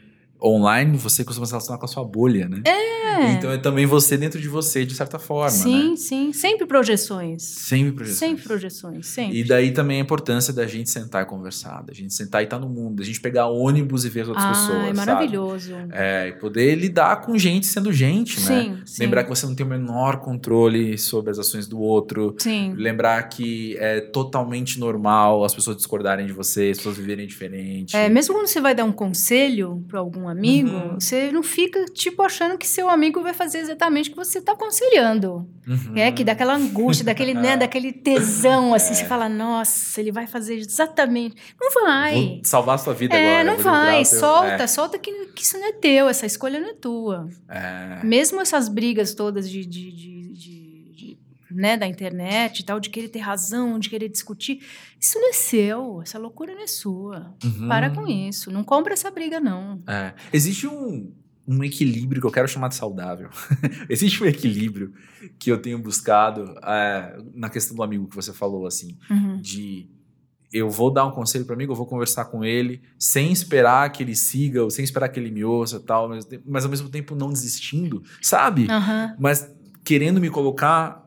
online, 0.44 0.98
você 0.98 1.24
costuma 1.24 1.46
se 1.46 1.52
relacionar 1.52 1.78
com 1.78 1.86
a 1.86 1.88
sua 1.88 2.04
bolha, 2.04 2.50
né? 2.50 2.62
É. 2.66 3.32
Então 3.34 3.52
é 3.52 3.58
também 3.58 3.86
você 3.86 4.18
dentro 4.18 4.40
de 4.40 4.48
você, 4.48 4.86
de 4.86 4.96
certa 4.96 5.20
forma, 5.20 5.50
sim, 5.50 5.92
né? 5.92 5.96
sim. 5.96 6.34
Sempre 6.34 6.66
projeções. 6.66 7.44
Sempre 7.44 7.92
projeções. 7.94 8.20
Sempre 8.20 8.44
projeções, 8.44 9.08
sempre. 9.08 9.40
E 9.40 9.44
daí 9.44 9.72
também 9.72 10.00
a 10.00 10.04
importância 10.04 10.52
da 10.52 10.66
gente 10.66 10.90
sentar 10.90 11.24
e 11.24 11.26
conversar, 11.26 11.84
da 11.84 11.94
gente 11.94 12.14
sentar 12.14 12.42
e 12.42 12.46
estar 12.46 12.60
no 12.60 12.68
mundo, 12.68 12.98
da 12.98 13.04
gente 13.04 13.22
pegar 13.22 13.48
ônibus 13.48 14.04
e 14.06 14.10
ver 14.10 14.22
as 14.22 14.28
outras 14.30 14.46
ah, 14.46 14.50
pessoas. 14.50 14.78
é 14.78 14.86
sabe? 14.86 14.98
maravilhoso. 14.98 15.74
É, 15.92 16.30
e 16.30 16.32
poder 16.34 16.76
lidar 16.76 17.22
com 17.22 17.38
gente 17.38 17.66
sendo 17.66 17.94
gente, 17.94 18.40
né? 18.42 18.64
Sim, 18.64 18.78
sim. 18.86 19.04
Lembrar 19.04 19.24
que 19.24 19.30
você 19.30 19.46
não 19.46 19.56
tem 19.56 19.66
o 19.66 19.70
menor 19.70 20.18
controle 20.18 20.98
sobre 20.98 21.32
as 21.32 21.40
ações 21.40 21.68
do 21.68 21.80
outro. 21.80 22.36
Sim. 22.40 22.74
Lembrar 22.76 23.22
que 23.24 23.78
é 23.78 24.02
totalmente 24.02 24.80
normal 24.80 25.44
as 25.44 25.54
pessoas 25.54 25.78
discordarem 25.78 26.26
de 26.26 26.34
você, 26.34 26.70
as 26.72 26.78
pessoas 26.78 26.98
viverem 26.98 27.28
diferente. 27.28 27.96
É, 27.96 28.10
mesmo 28.10 28.34
quando 28.34 28.48
você 28.48 28.60
vai 28.60 28.74
dar 28.74 28.84
um 28.84 28.92
conselho 28.92 29.84
para 29.88 30.00
algum 30.00 30.28
amigo, 30.34 30.70
Uhum. 30.70 31.00
você 31.00 31.32
não 31.32 31.42
fica, 31.42 31.86
tipo, 31.86 32.22
achando 32.22 32.58
que 32.58 32.68
seu 32.68 32.90
amigo 32.90 33.22
vai 33.22 33.34
fazer 33.34 33.60
exatamente 33.60 34.10
o 34.10 34.12
que 34.12 34.18
você 34.18 34.40
está 34.40 34.52
aconselhando. 34.52 35.48
Uhum. 35.68 35.96
É, 35.96 36.12
que 36.12 36.24
dá 36.24 36.34
aquela 36.34 36.56
angústia, 36.56 37.06
daquele, 37.06 37.34
né, 37.34 37.56
daquele 37.58 37.94
tesão, 37.94 38.74
assim, 38.74 38.92
É. 38.92 38.96
você 38.96 39.06
fala, 39.06 39.30
nossa, 39.30 40.00
ele 40.02 40.12
vai 40.12 40.28
fazer 40.28 40.56
exatamente. 40.56 41.36
Não 41.60 41.72
vai. 41.86 42.14
Vou 42.14 42.40
salvar 42.44 42.76
a 42.76 42.78
sua 42.78 42.94
vida 42.94 43.16
É, 43.16 43.40
agora. 43.42 43.56
não 43.58 43.64
vai, 43.64 44.02
o 44.02 44.10
teu- 44.10 44.20
solta, 44.20 44.68
solta 44.68 45.00
que, 45.00 45.12
que 45.28 45.42
isso 45.44 45.58
não 45.58 45.68
é 45.68 45.72
teu, 45.72 46.10
essa 46.10 46.26
escolha 46.26 46.60
não 46.60 46.70
é 46.70 46.74
tua. 46.74 47.30
É, 47.50 48.00
é. 48.02 48.06
Mesmo 48.06 48.42
essas 48.42 48.68
brigas 48.68 49.14
todas 49.14 49.50
de- 49.50 49.66
de- 49.66 49.92
de, 49.92 50.23
né, 51.54 51.78
da 51.78 51.88
internet 51.88 52.60
e 52.60 52.64
tal, 52.66 52.80
de 52.80 52.90
querer 52.90 53.10
ter 53.10 53.20
razão, 53.20 53.78
de 53.80 53.90
querer 53.90 54.10
discutir, 54.10 54.62
isso 55.00 55.20
não 55.20 55.30
é 55.30 55.34
seu, 55.34 56.02
essa 56.02 56.18
loucura 56.18 56.54
não 56.54 56.62
é 56.62 56.68
sua. 56.68 57.34
Uhum. 57.44 57.68
Para 57.68 57.90
com 57.90 58.08
isso, 58.08 58.52
não 58.52 58.64
compra 58.64 58.94
essa 58.94 59.10
briga, 59.12 59.40
não. 59.40 59.82
É. 59.88 60.14
Existe 60.32 60.68
um, 60.68 61.14
um 61.48 61.64
equilíbrio 61.64 62.22
que 62.22 62.28
eu 62.28 62.32
quero 62.32 62.48
chamar 62.48 62.70
de 62.70 62.76
saudável. 62.76 63.30
Existe 63.90 64.24
um 64.24 64.26
equilíbrio 64.26 64.94
que 65.38 65.52
eu 65.52 65.62
tenho 65.62 65.78
buscado 65.80 66.56
é, 66.64 67.18
na 67.34 67.50
questão 67.50 67.76
do 67.76 67.84
amigo 67.84 68.08
que 68.08 68.16
você 68.16 68.34
falou, 68.34 68.66
assim, 68.66 68.98
Uhum. 69.10 69.38
de 69.42 69.90
eu 70.52 70.70
vou 70.70 70.92
dar 70.94 71.06
um 71.08 71.12
conselho 71.12 71.46
para 71.46 71.56
amigo, 71.56 71.72
eu 71.72 71.76
vou 71.76 71.88
conversar 71.88 72.26
com 72.26 72.46
ele, 72.46 72.80
sem 73.00 73.32
esperar 73.32 73.92
que 73.92 74.04
ele 74.04 74.16
siga, 74.16 74.64
ou 74.64 74.70
sem 74.70 74.84
esperar 74.84 75.10
que 75.10 75.20
ele 75.20 75.32
me 75.32 75.44
ouça 75.44 75.80
tal, 75.80 76.08
mas, 76.08 76.28
mas 76.46 76.64
ao 76.64 76.70
mesmo 76.70 76.90
tempo 76.90 77.16
não 77.16 77.30
desistindo, 77.30 78.04
sabe? 78.22 78.68
Aham. 78.70 79.16
Mas 79.20 79.52
querendo 79.84 80.22
me 80.22 80.30
colocar 80.30 81.03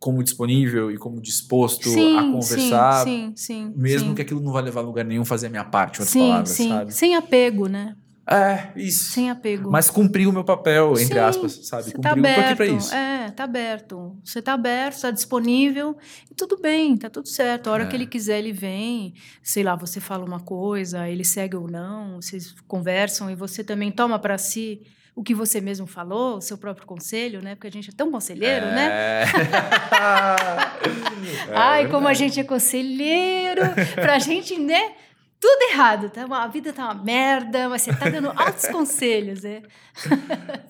como 0.00 0.24
disponível 0.24 0.90
e 0.90 0.96
como 0.96 1.20
disposto 1.20 1.88
a 1.88 1.92
Sim, 1.92 2.32
conversar, 2.32 3.04
sim, 3.04 3.32
sim, 3.36 3.66
sim. 3.66 3.72
mesmo 3.76 4.14
que 4.14 4.22
aquilo 4.22 4.40
não 4.40 4.50
vai 4.50 4.62
levar 4.62 4.80
a 4.80 4.82
lugar 4.82 5.04
nenhum, 5.04 5.24
fazer 5.26 5.48
a 5.48 5.50
minha 5.50 5.64
parte, 5.64 5.96
outras 6.00 6.08
sim, 6.08 6.20
palavras, 6.20 6.48
sabe? 6.50 6.92
Sem 6.94 7.14
apego, 7.14 7.68
né? 7.68 7.94
É, 8.28 8.68
isso. 8.76 9.10
Sem 9.12 9.28
apego. 9.28 9.70
Mas 9.70 9.90
cumprir 9.90 10.26
o 10.28 10.32
meu 10.32 10.44
papel, 10.44 10.94
entre 10.98 11.18
aspas, 11.18 11.66
sabe? 11.66 11.82
Você 11.84 11.92
Cumprir 11.92 12.14
tá 12.14 12.18
o 12.18 12.22
tô 12.22 12.28
aqui 12.28 12.40
aberto. 12.40 12.56
pra 12.56 12.66
isso. 12.66 12.94
É, 12.94 13.30
tá 13.32 13.44
aberto. 13.44 14.16
Você 14.24 14.40
tá 14.40 14.52
aberto, 14.54 15.00
tá 15.00 15.10
disponível. 15.10 15.96
E 16.30 16.34
tudo 16.34 16.56
bem, 16.60 16.96
tá 16.96 17.10
tudo 17.10 17.26
certo. 17.28 17.68
A 17.68 17.72
hora 17.72 17.84
É. 17.84 17.86
que 17.88 17.96
ele 17.96 18.06
quiser, 18.06 18.38
ele 18.38 18.52
vem. 18.52 19.14
Sei 19.42 19.64
lá, 19.64 19.74
você 19.74 19.98
fala 20.00 20.24
uma 20.24 20.38
coisa, 20.38 21.08
ele 21.08 21.24
segue 21.24 21.56
ou 21.56 21.68
não, 21.68 22.22
vocês 22.22 22.54
conversam 22.68 23.28
e 23.30 23.34
você 23.34 23.64
também 23.64 23.90
toma 23.90 24.16
para 24.18 24.38
si 24.38 24.80
o 25.14 25.22
que 25.22 25.34
você 25.34 25.60
mesmo 25.60 25.86
falou, 25.86 26.36
o 26.36 26.40
seu 26.40 26.56
próprio 26.56 26.86
conselho, 26.86 27.42
né? 27.42 27.54
Porque 27.54 27.68
a 27.68 27.72
gente 27.72 27.90
é 27.90 27.92
tão 27.92 28.10
conselheiro, 28.10 28.66
né? 28.66 28.88
É. 28.92 29.24
É 31.48 31.54
Ai, 31.54 31.88
como 31.88 32.08
a 32.08 32.14
gente 32.14 32.40
é 32.40 32.44
conselheiro, 32.44 33.62
pra 33.94 34.18
gente, 34.18 34.58
né? 34.58 34.94
Tudo 35.38 35.72
errado, 35.72 36.10
tá? 36.10 36.26
A 36.30 36.48
vida 36.48 36.72
tá 36.72 36.84
uma 36.84 37.02
merda, 37.02 37.68
mas 37.68 37.82
você 37.82 37.94
tá 37.94 38.08
dando 38.08 38.28
altos 38.28 38.66
conselhos, 38.68 39.42
né? 39.42 39.62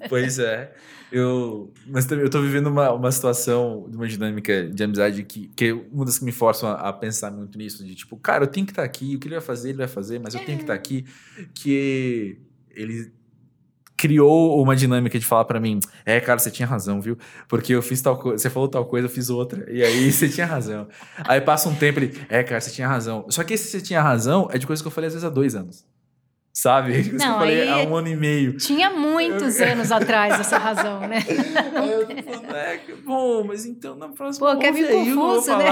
Pois 0.08 0.38
é. 0.38 0.72
Eu, 1.10 1.72
mas 1.88 2.06
também 2.06 2.24
eu 2.24 2.30
tô 2.30 2.40
vivendo 2.40 2.68
uma, 2.68 2.92
uma 2.92 3.10
situação, 3.10 3.84
uma 3.92 4.06
dinâmica 4.06 4.68
de 4.68 4.84
amizade 4.84 5.24
que, 5.24 5.48
que 5.56 5.66
é 5.66 5.72
uma 5.72 6.04
das 6.04 6.20
que 6.20 6.24
me 6.24 6.30
forçam 6.30 6.68
a, 6.68 6.74
a 6.74 6.92
pensar 6.92 7.32
muito 7.32 7.58
nisso, 7.58 7.84
de 7.84 7.96
tipo, 7.96 8.16
cara, 8.16 8.44
eu 8.44 8.48
tenho 8.48 8.64
que 8.64 8.70
estar 8.70 8.84
aqui, 8.84 9.16
o 9.16 9.18
que 9.18 9.26
ele 9.26 9.34
vai 9.34 9.44
fazer, 9.44 9.70
ele 9.70 9.78
vai 9.78 9.88
fazer, 9.88 10.20
mas 10.20 10.34
eu 10.34 10.44
tenho 10.44 10.58
que 10.58 10.64
estar 10.64 10.74
aqui, 10.74 11.04
que 11.52 12.38
ele 12.70 13.12
criou 14.00 14.62
uma 14.62 14.74
dinâmica 14.74 15.18
de 15.18 15.26
falar 15.26 15.44
pra 15.44 15.60
mim, 15.60 15.78
é, 16.06 16.18
cara, 16.20 16.38
você 16.38 16.50
tinha 16.50 16.66
razão, 16.66 17.02
viu? 17.02 17.18
Porque 17.46 17.74
eu 17.74 17.82
fiz 17.82 18.00
tal 18.00 18.16
coisa, 18.16 18.38
você 18.38 18.48
falou 18.48 18.66
tal 18.66 18.86
coisa, 18.86 19.06
eu 19.06 19.10
fiz 19.10 19.28
outra, 19.28 19.70
e 19.70 19.82
aí 19.84 20.10
você 20.10 20.26
tinha 20.26 20.46
razão. 20.46 20.88
Aí 21.28 21.38
passa 21.40 21.68
um 21.68 21.74
tempo, 21.74 21.98
ele, 21.98 22.18
é, 22.30 22.42
cara, 22.42 22.58
você 22.62 22.70
tinha 22.70 22.88
razão. 22.88 23.26
Só 23.28 23.44
que 23.44 23.52
esse 23.52 23.68
você 23.68 23.80
tinha 23.82 24.00
razão 24.00 24.48
é 24.50 24.56
de 24.56 24.66
coisa 24.66 24.82
que 24.82 24.86
eu 24.86 24.90
falei 24.90 25.08
às 25.08 25.12
vezes 25.12 25.26
há 25.26 25.30
dois 25.30 25.54
anos. 25.54 25.84
Sabe? 26.52 26.94
É 26.94 26.96
de 27.02 27.10
coisa 27.10 27.24
que 27.24 27.30
Não, 27.30 27.34
eu 27.34 27.38
falei 27.40 27.68
há 27.68 27.76
um 27.88 27.94
ano 27.94 28.08
e 28.08 28.16
meio. 28.16 28.56
Tinha 28.56 28.88
muitos 28.90 29.60
anos 29.60 29.92
atrás 29.92 30.40
essa 30.40 30.56
razão, 30.56 31.00
né? 31.00 31.18
Aí 31.76 31.92
eu 31.92 32.06
tô 32.06 32.22
falando, 32.22 32.56
é, 32.56 32.76
que- 32.78 32.94
bom, 32.94 33.44
mas 33.44 33.66
então 33.66 33.94
na 33.96 34.08
próxima 34.08 34.54
Pô, 34.54 34.58
quer 34.58 34.72
vir 34.72 34.86
aí 34.88 35.04
que 35.04 35.10
eu 35.10 35.16
confuso, 35.16 35.56
né? 35.58 35.70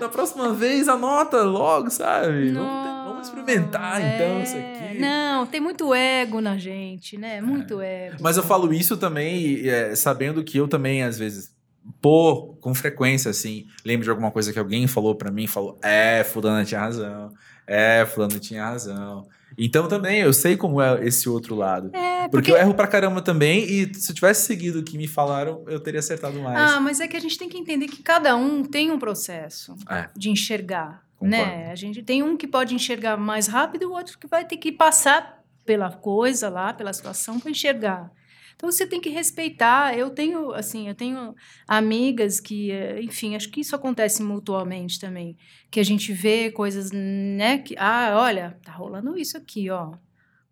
na 0.00 0.08
próxima 0.08 0.52
vez 0.52 0.88
anota 0.88 1.42
logo, 1.42 1.90
sabe? 1.90 2.52
Vamos, 2.52 2.82
ter- 2.84 2.88
vamos 2.90 3.03
vamos 3.30 3.48
experimentar 3.48 4.00
então 4.00 4.42
isso 4.42 4.56
É, 4.56 4.88
aqui. 4.88 4.98
Não, 4.98 5.46
tem 5.46 5.60
muito 5.60 5.94
ego 5.94 6.40
na 6.40 6.56
gente, 6.56 7.16
né? 7.16 7.40
Muito 7.40 7.80
ego. 7.80 8.16
Mas 8.20 8.36
eu 8.36 8.42
falo 8.42 8.72
isso 8.72 8.96
também, 8.96 9.66
é, 9.68 9.94
sabendo 9.94 10.42
que 10.44 10.56
eu 10.58 10.68
também, 10.68 11.02
às 11.02 11.18
vezes, 11.18 11.54
pô, 12.00 12.56
com 12.60 12.74
frequência, 12.74 13.30
assim, 13.30 13.66
lembro 13.84 14.04
de 14.04 14.10
alguma 14.10 14.30
coisa 14.30 14.52
que 14.52 14.58
alguém 14.58 14.86
falou 14.86 15.14
pra 15.14 15.30
mim, 15.30 15.46
falou, 15.46 15.78
é, 15.82 16.24
fulano 16.24 16.64
tinha 16.64 16.80
razão, 16.80 17.32
é, 17.66 18.04
fulano 18.06 18.38
tinha 18.38 18.64
razão. 18.64 19.26
Então 19.56 19.86
também 19.86 20.20
eu 20.20 20.32
sei 20.32 20.56
como 20.56 20.82
é 20.82 21.06
esse 21.06 21.28
outro 21.28 21.54
lado. 21.54 21.88
É, 21.94 22.22
Porque 22.28 22.30
porque. 22.30 22.50
eu 22.52 22.56
erro 22.56 22.74
pra 22.74 22.88
caramba 22.88 23.22
também, 23.22 23.62
e 23.64 23.94
se 23.94 24.10
eu 24.10 24.14
tivesse 24.14 24.46
seguido 24.46 24.80
o 24.80 24.82
que 24.82 24.98
me 24.98 25.06
falaram, 25.06 25.62
eu 25.68 25.78
teria 25.78 26.00
acertado 26.00 26.40
mais. 26.40 26.58
Ah, 26.72 26.80
mas 26.80 26.98
é 26.98 27.06
que 27.06 27.16
a 27.16 27.20
gente 27.20 27.38
tem 27.38 27.48
que 27.48 27.56
entender 27.56 27.86
que 27.86 28.02
cada 28.02 28.34
um 28.34 28.64
tem 28.64 28.90
um 28.90 28.98
processo 28.98 29.76
É. 29.88 30.08
de 30.16 30.28
enxergar, 30.30 31.04
Né? 31.28 31.70
A 31.70 31.74
gente 31.74 32.02
tem 32.02 32.22
um 32.22 32.36
que 32.36 32.46
pode 32.46 32.74
enxergar 32.74 33.16
mais 33.16 33.46
rápido 33.46 33.88
o 33.88 33.92
outro 33.92 34.18
que 34.18 34.26
vai 34.26 34.44
ter 34.44 34.56
que 34.56 34.70
passar 34.70 35.42
pela 35.64 35.90
coisa 35.90 36.48
lá, 36.48 36.72
pela 36.72 36.92
situação 36.92 37.40
para 37.40 37.50
enxergar. 37.50 38.10
Então 38.54 38.70
você 38.70 38.86
tem 38.86 39.00
que 39.00 39.08
respeitar. 39.08 39.96
Eu 39.96 40.10
tenho, 40.10 40.52
assim, 40.52 40.88
eu 40.88 40.94
tenho 40.94 41.34
amigas 41.66 42.40
que, 42.40 42.70
eh, 42.70 43.02
enfim, 43.02 43.34
acho 43.34 43.50
que 43.50 43.60
isso 43.60 43.74
acontece 43.74 44.22
mutuamente 44.22 45.00
também, 45.00 45.36
que 45.70 45.80
a 45.80 45.82
gente 45.84 46.12
vê 46.12 46.50
coisas, 46.50 46.90
né, 46.92 47.58
que 47.58 47.74
ah, 47.78 48.14
olha, 48.16 48.58
tá 48.64 48.72
rolando 48.72 49.18
isso 49.18 49.36
aqui, 49.36 49.70
ó. 49.70 49.92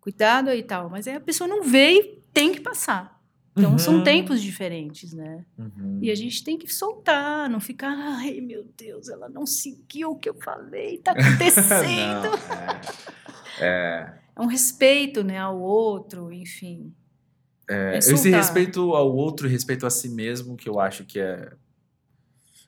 Cuidado 0.01 0.49
aí 0.49 0.59
e 0.59 0.63
tal, 0.63 0.89
mas 0.89 1.07
aí 1.07 1.15
a 1.15 1.21
pessoa 1.21 1.47
não 1.47 1.63
vê 1.63 1.93
e 1.93 2.21
tem 2.33 2.51
que 2.51 2.59
passar. 2.59 3.12
Então 3.55 3.71
Uhum. 3.73 3.77
são 3.77 4.03
tempos 4.03 4.41
diferentes, 4.41 5.13
né? 5.13 5.45
Uhum. 5.57 5.99
E 6.01 6.09
a 6.09 6.15
gente 6.15 6.43
tem 6.43 6.57
que 6.57 6.73
soltar, 6.73 7.47
não 7.49 7.59
ficar, 7.59 7.91
ai 7.95 8.41
meu 8.41 8.65
Deus, 8.75 9.09
ela 9.09 9.29
não 9.29 9.45
seguiu 9.45 10.11
o 10.11 10.15
que 10.17 10.27
eu 10.27 10.33
falei, 10.33 10.97
tá 10.97 11.11
acontecendo. 11.11 12.29
Não, 13.59 13.65
é. 13.67 14.19
é 14.35 14.41
um 14.41 14.47
respeito, 14.47 15.23
né, 15.23 15.37
ao 15.37 15.59
outro, 15.59 16.33
enfim. 16.33 16.91
É, 17.69 17.93
É 17.95 17.97
esse 17.99 18.29
respeito 18.31 18.93
ao 18.95 19.15
outro 19.15 19.47
e 19.47 19.51
respeito 19.51 19.85
a 19.85 19.89
si 19.91 20.09
mesmo, 20.09 20.55
que 20.57 20.67
eu 20.67 20.79
acho 20.79 21.05
que 21.05 21.19
é. 21.19 21.53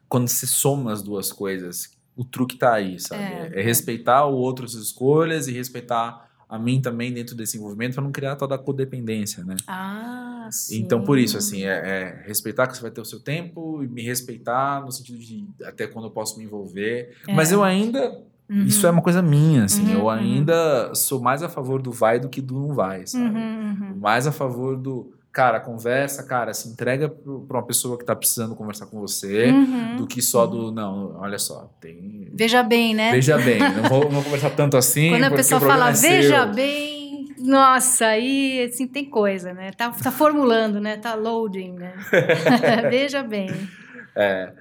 Quando 0.07 0.27
se 0.27 0.45
soma 0.45 0.93
as 0.93 1.01
duas 1.01 1.31
coisas, 1.33 1.91
o 2.15 2.23
truque 2.23 2.57
tá 2.57 2.75
aí, 2.75 2.99
sabe? 2.99 3.23
É, 3.23 3.49
É, 3.55 3.59
é. 3.59 3.63
respeitar 3.63 4.25
o 4.27 4.35
outro, 4.35 4.65
as 4.65 4.73
escolhas, 4.75 5.47
e 5.47 5.51
respeitar 5.51 6.29
a 6.47 6.59
mim 6.59 6.79
também 6.79 7.11
dentro 7.11 7.35
desse 7.35 7.57
envolvimento, 7.57 7.95
para 7.95 8.03
não 8.03 8.11
criar 8.11 8.35
toda 8.35 8.53
a 8.53 8.57
codependência, 8.59 9.43
né? 9.43 9.55
Ah, 9.67 10.34
sim. 10.51 10.79
Então, 10.79 11.03
por 11.03 11.17
isso, 11.17 11.37
assim, 11.37 11.63
é, 11.63 12.21
é 12.23 12.23
respeitar 12.27 12.67
que 12.67 12.75
você 12.75 12.81
vai 12.81 12.91
ter 12.91 13.01
o 13.01 13.05
seu 13.05 13.19
tempo 13.19 13.83
e 13.83 13.87
me 13.87 14.01
respeitar 14.01 14.81
no 14.83 14.91
sentido 14.91 15.17
de 15.19 15.47
até 15.63 15.87
quando 15.87 16.05
eu 16.05 16.11
posso 16.11 16.37
me 16.37 16.45
envolver. 16.45 17.15
É. 17.27 17.33
Mas 17.33 17.51
eu 17.51 17.63
ainda. 17.63 18.21
Uhum. 18.47 18.63
Isso 18.65 18.85
é 18.85 18.91
uma 18.91 19.01
coisa 19.01 19.23
minha, 19.23 19.63
assim. 19.63 19.83
Uhum, 19.85 19.93
eu 19.93 20.01
uhum. 20.01 20.09
ainda 20.09 20.93
sou 20.93 21.19
mais 21.19 21.41
a 21.41 21.49
favor 21.49 21.81
do 21.81 21.91
vai 21.91 22.19
do 22.19 22.29
que 22.29 22.41
do 22.41 22.53
não 22.53 22.75
vai, 22.75 23.07
sabe? 23.07 23.25
Uhum, 23.25 23.77
uhum. 23.81 23.95
mais 23.99 24.27
a 24.27 24.31
favor 24.31 24.77
do 24.77 25.11
cara, 25.35 25.59
conversa, 25.59 26.23
cara, 26.23 26.53
se 26.53 26.69
entrega 26.69 27.09
pra 27.09 27.57
uma 27.57 27.65
pessoa 27.65 27.97
que 27.97 28.05
tá 28.05 28.15
precisando 28.15 28.55
conversar 28.55 28.85
com 28.85 29.01
você, 29.01 29.51
Uhum. 29.51 29.97
do 29.97 30.07
que 30.07 30.21
só 30.21 30.47
do 30.47 30.71
não, 30.71 31.17
olha 31.19 31.37
só, 31.37 31.69
tem 31.81 32.31
Veja 32.33 32.63
bem, 32.63 32.93
né? 32.93 33.11
Veja 33.11 33.37
bem, 33.37 33.59
não 33.59 33.89
vou, 33.89 34.03
não 34.05 34.11
vou 34.11 34.23
conversar 34.23 34.51
tanto 34.51 34.77
assim, 34.77 35.09
Quando 35.09 35.25
a 35.25 35.31
pessoa 35.31 35.59
fala, 35.59 35.89
é 35.89 35.93
seu. 35.93 36.09
veja 36.09 36.45
bem, 36.45 36.94
nossa, 37.37 38.07
aí, 38.07 38.63
assim, 38.63 38.87
tem 38.87 39.05
coisa, 39.09 39.53
né? 39.53 39.71
Tá, 39.71 39.91
tá 39.91 40.11
formulando, 40.11 40.79
né? 40.79 40.97
Tá 40.97 41.13
loading, 41.15 41.73
né? 41.73 41.93
veja 42.89 43.23
bem. 43.23 43.49
É, 44.17 44.53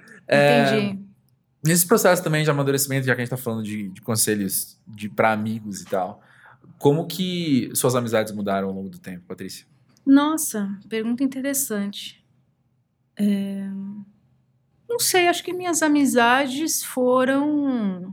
Entendi. 0.72 0.98
nesse 1.64 1.86
processo 1.86 2.20
também 2.24 2.42
de 2.42 2.50
amadurecimento, 2.50 3.06
já 3.06 3.14
que 3.14 3.20
a 3.20 3.24
gente 3.24 3.30
tá 3.30 3.36
falando 3.36 3.62
de, 3.62 3.88
de 3.90 4.00
conselhos 4.00 4.76
de 4.84 5.08
para 5.08 5.30
amigos 5.30 5.80
e 5.80 5.84
tal, 5.84 6.20
como 6.76 7.06
que 7.06 7.70
suas 7.72 7.94
amizades 7.94 8.32
mudaram 8.32 8.66
ao 8.66 8.74
longo 8.74 8.88
do 8.88 8.98
tempo, 8.98 9.24
Patrícia? 9.28 9.64
Nossa, 10.04 10.76
pergunta 10.88 11.22
interessante. 11.22 12.20
É, 13.16 13.68
Não 14.88 14.98
sei, 14.98 15.28
acho 15.28 15.44
que 15.44 15.52
minhas 15.52 15.82
amizades 15.82 16.82
foram. 16.82 18.12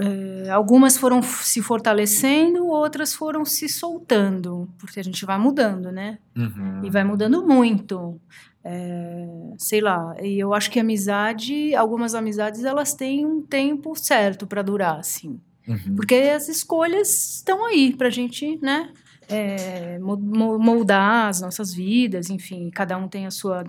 É, 0.00 0.50
algumas 0.50 0.96
foram 0.96 1.22
se 1.22 1.60
fortalecendo, 1.62 2.66
outras 2.66 3.14
foram 3.14 3.44
se 3.44 3.68
soltando, 3.68 4.68
porque 4.78 4.98
a 5.00 5.04
gente 5.04 5.24
vai 5.26 5.38
mudando, 5.38 5.92
né? 5.92 6.18
Uhum. 6.36 6.84
E 6.84 6.90
vai 6.90 7.04
mudando 7.04 7.46
muito. 7.46 8.20
É, 8.62 9.26
sei 9.58 9.80
lá, 9.80 10.14
e 10.22 10.38
eu 10.38 10.52
acho 10.52 10.70
que 10.70 10.78
amizade, 10.80 11.74
algumas 11.74 12.14
amizades, 12.14 12.62
elas 12.64 12.92
têm 12.94 13.24
um 13.24 13.40
tempo 13.42 13.94
certo 13.96 14.46
para 14.46 14.62
durar, 14.62 14.98
assim. 14.98 15.40
Uhum. 15.66 15.94
Porque 15.96 16.14
as 16.14 16.48
escolhas 16.48 17.36
estão 17.36 17.64
aí 17.66 17.94
pra 17.96 18.10
gente, 18.10 18.58
né? 18.62 18.90
é, 19.32 19.96
mo- 20.00 20.16
mo- 20.16 20.58
moldar 20.58 21.28
as 21.28 21.40
nossas 21.40 21.72
vidas, 21.72 22.30
enfim, 22.30 22.68
cada 22.68 22.98
um 22.98 23.06
tem 23.06 23.26
a 23.26 23.30
sua 23.30 23.62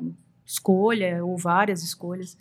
escolha, 0.44 1.24
ou 1.24 1.38
várias 1.38 1.84
escolhas. 1.84 2.36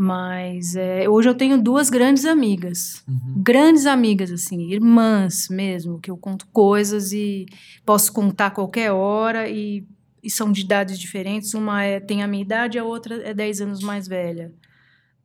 Mas 0.00 0.76
é, 0.76 1.08
hoje 1.08 1.28
eu 1.28 1.34
tenho 1.34 1.60
duas 1.60 1.90
grandes 1.90 2.24
amigas. 2.24 3.02
Uhum. 3.08 3.42
Grandes 3.42 3.84
amigas, 3.84 4.30
assim, 4.30 4.70
irmãs 4.70 5.48
mesmo, 5.48 5.98
que 5.98 6.08
eu 6.08 6.16
conto 6.16 6.46
coisas 6.52 7.10
e 7.10 7.46
posso 7.84 8.12
contar 8.12 8.46
a 8.46 8.50
qualquer 8.52 8.92
hora 8.92 9.48
e, 9.48 9.84
e 10.22 10.30
são 10.30 10.52
de 10.52 10.60
idades 10.60 11.00
diferentes. 11.00 11.52
Uma 11.52 11.82
é, 11.82 11.98
tem 11.98 12.22
a 12.22 12.28
minha 12.28 12.44
idade, 12.44 12.78
a 12.78 12.84
outra 12.84 13.16
é 13.28 13.34
10 13.34 13.60
anos 13.62 13.80
mais 13.80 14.06
velha. 14.06 14.54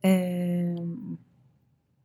É, 0.02 0.74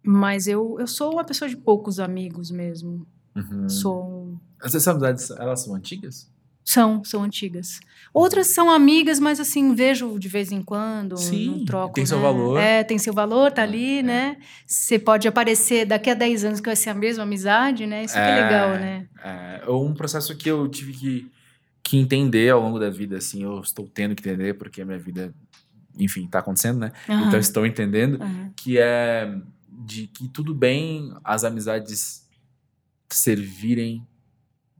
mas 0.06 0.46
eu, 0.46 0.78
eu 0.80 0.86
sou 0.86 1.14
uma 1.14 1.24
pessoa 1.24 1.50
de 1.50 1.58
poucos 1.58 2.00
amigos 2.00 2.52
mesmo. 2.52 3.04
Uhum. 3.36 3.68
Sou. 3.68 4.40
Essas 4.64 4.88
amizades, 4.88 5.32
elas 5.32 5.62
são 5.62 5.74
antigas? 5.74 6.32
São, 6.72 7.04
são 7.04 7.24
antigas. 7.24 7.80
Outras 8.14 8.46
são 8.46 8.70
amigas, 8.70 9.20
mas 9.20 9.40
assim, 9.40 9.74
vejo 9.74 10.20
de 10.20 10.28
vez 10.28 10.52
em 10.52 10.62
quando, 10.62 11.18
Sim, 11.18 11.64
troco. 11.66 11.96
tem 11.96 12.06
seu 12.06 12.18
né? 12.18 12.24
valor. 12.24 12.60
É, 12.60 12.84
tem 12.84 13.00
seu 13.00 13.12
valor, 13.12 13.52
tá 13.52 13.64
ali, 13.64 13.98
É. 14.00 14.04
né? 14.04 14.38
Você 14.68 15.00
pode 15.00 15.28
aparecer 15.28 15.88
daqui 15.88 16.12
a 16.12 16.14
10 16.14 16.46
anos 16.46 16.60
que 16.60 16.68
vai 16.68 16.76
ser 16.76 16.92
a 16.92 16.94
mesma 16.94 17.24
amizade, 17.24 17.88
né? 17.88 18.04
Isso 18.04 18.14
que 18.14 18.20
é 18.20 18.36
legal, 18.44 18.70
né? 18.74 19.08
É 19.24 19.64
um 19.68 19.96
processo 19.96 20.36
que 20.38 20.48
eu 20.48 20.68
tive 20.70 20.94
que, 20.94 21.32
que 21.82 21.98
entender 21.98 22.52
ao 22.52 22.62
longo 22.62 22.78
da 22.78 22.92
vida, 22.92 23.18
assim, 23.18 23.42
eu 23.42 23.60
estou 23.62 23.88
tendo 23.92 24.14
que 24.14 24.22
entender, 24.22 24.54
porque 24.54 24.84
a 24.84 24.86
minha 24.86 25.00
vida, 25.00 25.34
enfim, 25.98 26.28
tá 26.28 26.38
acontecendo, 26.38 26.78
né? 26.78 26.92
Aham, 27.10 27.28
Então 27.30 27.40
estou 27.40 27.66
entendendo, 27.66 28.22
aham. 28.22 28.52
que 28.56 28.78
é 28.78 29.28
de 29.68 30.06
que 30.06 30.28
tudo 30.28 30.54
bem 30.54 31.12
as 31.24 31.44
amizades 31.44 32.28
servirem 33.10 34.06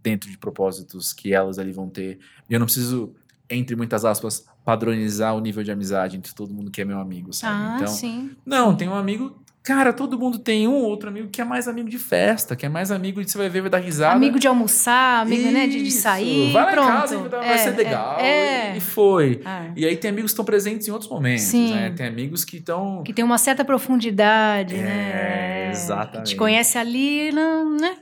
dentro 0.10 0.30
de 0.30 0.38
propósitos 0.38 1.14
que 1.14 1.34
elas 1.34 1.60
ali 1.60 1.72
vão 1.72 1.88
ter. 1.90 2.18
E 2.50 2.54
eu 2.54 2.60
não 2.60 2.66
preciso, 2.66 3.14
entre 3.50 3.76
muitas 3.76 4.04
aspas, 4.04 4.46
padronizar 4.66 5.36
o 5.36 5.40
nível 5.40 5.64
de 5.64 5.72
amizade 5.72 6.18
entre 6.18 6.34
todo 6.34 6.54
mundo 6.54 6.72
que 6.72 6.82
é 6.82 6.86
meu 6.86 7.00
amigo, 7.00 7.32
sabe? 7.34 7.54
Ah, 7.56 7.76
então, 7.82 7.88
sim. 7.94 8.32
não, 8.46 8.76
tem 8.76 8.88
um 8.88 8.96
amigo. 8.96 9.40
Cara, 9.62 9.92
todo 9.92 10.18
mundo 10.18 10.40
tem 10.40 10.68
um 10.68 10.74
ou 10.74 10.84
outro 10.86 11.10
amigo 11.10 11.28
que 11.28 11.42
é 11.42 11.44
mais 11.44 11.68
amigo 11.68 11.90
de 11.90 12.00
festa, 12.00 12.56
que 12.56 12.66
é 12.66 12.70
mais 12.70 12.92
amigo 12.92 13.24
de 13.24 13.30
você 13.30 13.38
vai 13.38 13.50
ver, 13.50 13.62
vai 13.62 13.70
dar 13.70 13.78
risada. 13.80 14.16
Amigo 14.16 14.40
de 14.40 14.48
almoçar, 14.48 15.22
amigo, 15.22 15.52
né? 15.52 15.68
De, 15.68 15.84
de 15.84 15.92
sair. 15.92 16.52
Vai 16.54 16.66
lá 16.66 16.72
pronto. 16.72 16.88
em 16.88 16.92
casa 17.02 17.18
vai 17.30 17.54
É, 17.54 17.58
ser 17.58 17.72
legal. 17.76 18.18
É, 18.20 18.72
E, 18.72 18.74
e 18.76 18.78
é. 18.78 18.80
foi. 18.80 19.42
Ah, 19.46 19.66
E 19.76 19.86
aí 19.86 19.96
tem 19.98 20.10
amigos 20.10 20.32
que 20.32 20.34
estão 20.34 20.46
presentes 20.46 20.88
em 20.88 20.92
outros 20.92 21.12
momentos, 21.12 21.44
Sim. 21.44 21.72
né? 21.74 21.92
Tem 21.92 22.08
amigos 22.08 22.44
que 22.46 22.58
estão. 22.58 23.04
Que 23.04 23.14
tem 23.14 23.24
uma 23.24 23.38
certa 23.38 23.64
profundidade, 23.66 24.76
É, 24.76 24.82
né? 24.82 25.70
exatamente. 25.72 26.30
Que 26.30 26.34
te 26.34 26.36
conhece 26.38 26.78
ali, 26.78 27.32
no, 27.32 27.78
né? 27.78 27.98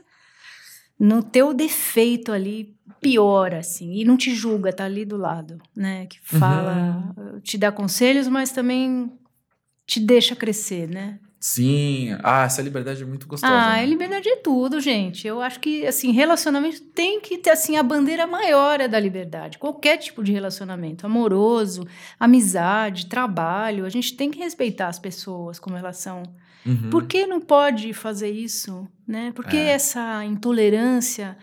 No 0.98 1.22
teu 1.22 1.54
defeito 1.54 2.32
ali, 2.32 2.74
pior, 3.00 3.54
assim. 3.54 3.92
E 3.94 4.04
não 4.04 4.16
te 4.16 4.34
julga, 4.34 4.72
tá 4.72 4.84
ali 4.84 5.04
do 5.04 5.16
lado, 5.16 5.58
né? 5.76 6.06
Que 6.06 6.18
fala, 6.20 7.12
Uhum. 7.16 7.40
te 7.40 7.56
dá 7.56 7.70
conselhos, 7.70 8.26
mas 8.26 8.50
também 8.50 9.12
te 9.86 10.00
deixa 10.00 10.34
crescer, 10.34 10.88
né? 10.88 11.20
Sim. 11.40 12.16
Ah, 12.24 12.42
essa 12.44 12.60
liberdade 12.60 13.00
é 13.02 13.06
muito 13.06 13.28
gostosa. 13.28 13.54
Ah, 13.54 13.76
né? 13.76 13.86
liberdade 13.86 14.28
é 14.28 14.36
tudo, 14.36 14.80
gente. 14.80 15.24
Eu 15.24 15.40
acho 15.40 15.60
que, 15.60 15.86
assim, 15.86 16.10
relacionamento 16.10 16.80
tem 16.86 17.20
que 17.20 17.38
ter, 17.38 17.50
assim, 17.50 17.76
a 17.76 17.82
bandeira 17.82 18.26
maior 18.26 18.80
é 18.80 18.88
da 18.88 18.98
liberdade. 18.98 19.56
Qualquer 19.56 19.98
tipo 19.98 20.24
de 20.24 20.32
relacionamento, 20.32 21.06
amoroso, 21.06 21.86
amizade, 22.18 23.06
trabalho, 23.06 23.84
a 23.86 23.88
gente 23.88 24.16
tem 24.16 24.32
que 24.32 24.38
respeitar 24.40 24.88
as 24.88 24.98
pessoas 24.98 25.60
como 25.60 25.76
elas 25.76 25.98
são. 25.98 26.24
Uhum. 26.66 26.90
Por 26.90 27.06
que 27.06 27.26
não 27.26 27.40
pode 27.40 27.92
fazer 27.92 28.30
isso? 28.30 28.86
Né? 29.06 29.32
Por 29.32 29.44
que 29.46 29.56
É. 29.56 29.70
essa 29.70 30.24
intolerância 30.24 31.36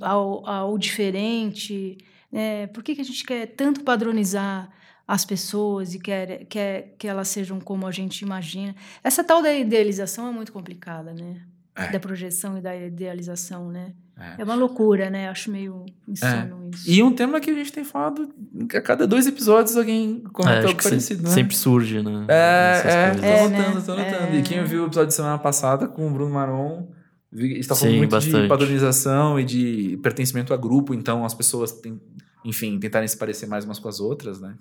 ao, 0.00 0.46
ao 0.48 0.78
diferente? 0.78 1.98
né? 2.30 2.66
Por 2.68 2.82
que, 2.82 2.94
que 2.94 3.00
a 3.00 3.04
gente 3.04 3.24
quer 3.24 3.46
tanto 3.46 3.82
padronizar 3.82 4.68
as 5.06 5.24
pessoas 5.24 5.94
e 5.94 5.98
quer, 5.98 6.44
quer 6.46 6.94
que 6.98 7.08
elas 7.08 7.28
sejam 7.28 7.58
como 7.60 7.86
a 7.86 7.90
gente 7.90 8.20
imagina? 8.22 8.74
Essa 9.02 9.24
tal 9.24 9.42
da 9.42 9.52
idealização 9.52 10.28
é 10.28 10.32
muito 10.32 10.52
complicada, 10.52 11.12
né? 11.14 11.40
É. 11.74 11.88
Da 11.92 12.00
projeção 12.00 12.58
e 12.58 12.60
da 12.60 12.74
idealização, 12.76 13.70
né? 13.70 13.92
É. 14.18 14.42
É 14.42 14.44
uma 14.44 14.54
loucura, 14.54 15.08
né? 15.08 15.28
Acho 15.28 15.50
meio 15.50 15.86
insano 16.06 16.70
isso. 16.74 16.90
E 16.90 17.02
um 17.02 17.14
tema 17.14 17.40
que 17.40 17.50
a 17.50 17.54
gente 17.54 17.72
tem 17.72 17.84
falado 17.84 18.28
a 18.74 18.80
cada 18.80 19.06
dois 19.06 19.26
episódios 19.26 19.76
alguém 19.76 20.22
É, 20.26 20.28
comenta 20.30 20.58
acho 20.58 20.68
algo 20.68 20.82
parecido, 20.82 21.00
sempre, 21.02 21.24
né? 21.24 21.30
sempre 21.30 21.56
surge, 21.56 22.02
né? 22.02 22.26
É, 22.28 22.72
essas 22.72 22.92
é, 22.94 23.10
coisas. 23.10 23.20
tô 23.20 23.26
É, 23.26 23.42
notando, 23.48 23.74
né? 23.78 23.84
tô 23.86 23.96
notando. 23.96 24.34
É. 24.34 24.38
E 24.38 24.42
quem 24.42 24.60
ouviu 24.60 24.82
o 24.82 24.86
episódio 24.86 25.08
de 25.08 25.14
semana 25.14 25.38
passada 25.38 25.86
com 25.86 26.08
o 26.08 26.10
Bruno 26.10 26.34
Maron 26.34 26.88
Está 27.30 27.74
falando 27.74 27.92
Sim, 27.92 27.98
muito 27.98 28.10
bastante. 28.10 28.42
de 28.42 28.48
padronização 28.48 29.38
e 29.38 29.44
de 29.44 29.98
pertencimento 30.02 30.54
a 30.54 30.56
grupo, 30.56 30.94
então 30.94 31.26
as 31.26 31.34
pessoas, 31.34 31.72
tem, 31.72 32.00
enfim, 32.42 32.78
tentarem 32.80 33.06
se 33.06 33.18
parecer 33.18 33.46
mais 33.46 33.66
umas 33.66 33.78
com 33.78 33.86
as 33.88 34.00
outras, 34.00 34.40
né? 34.40 34.56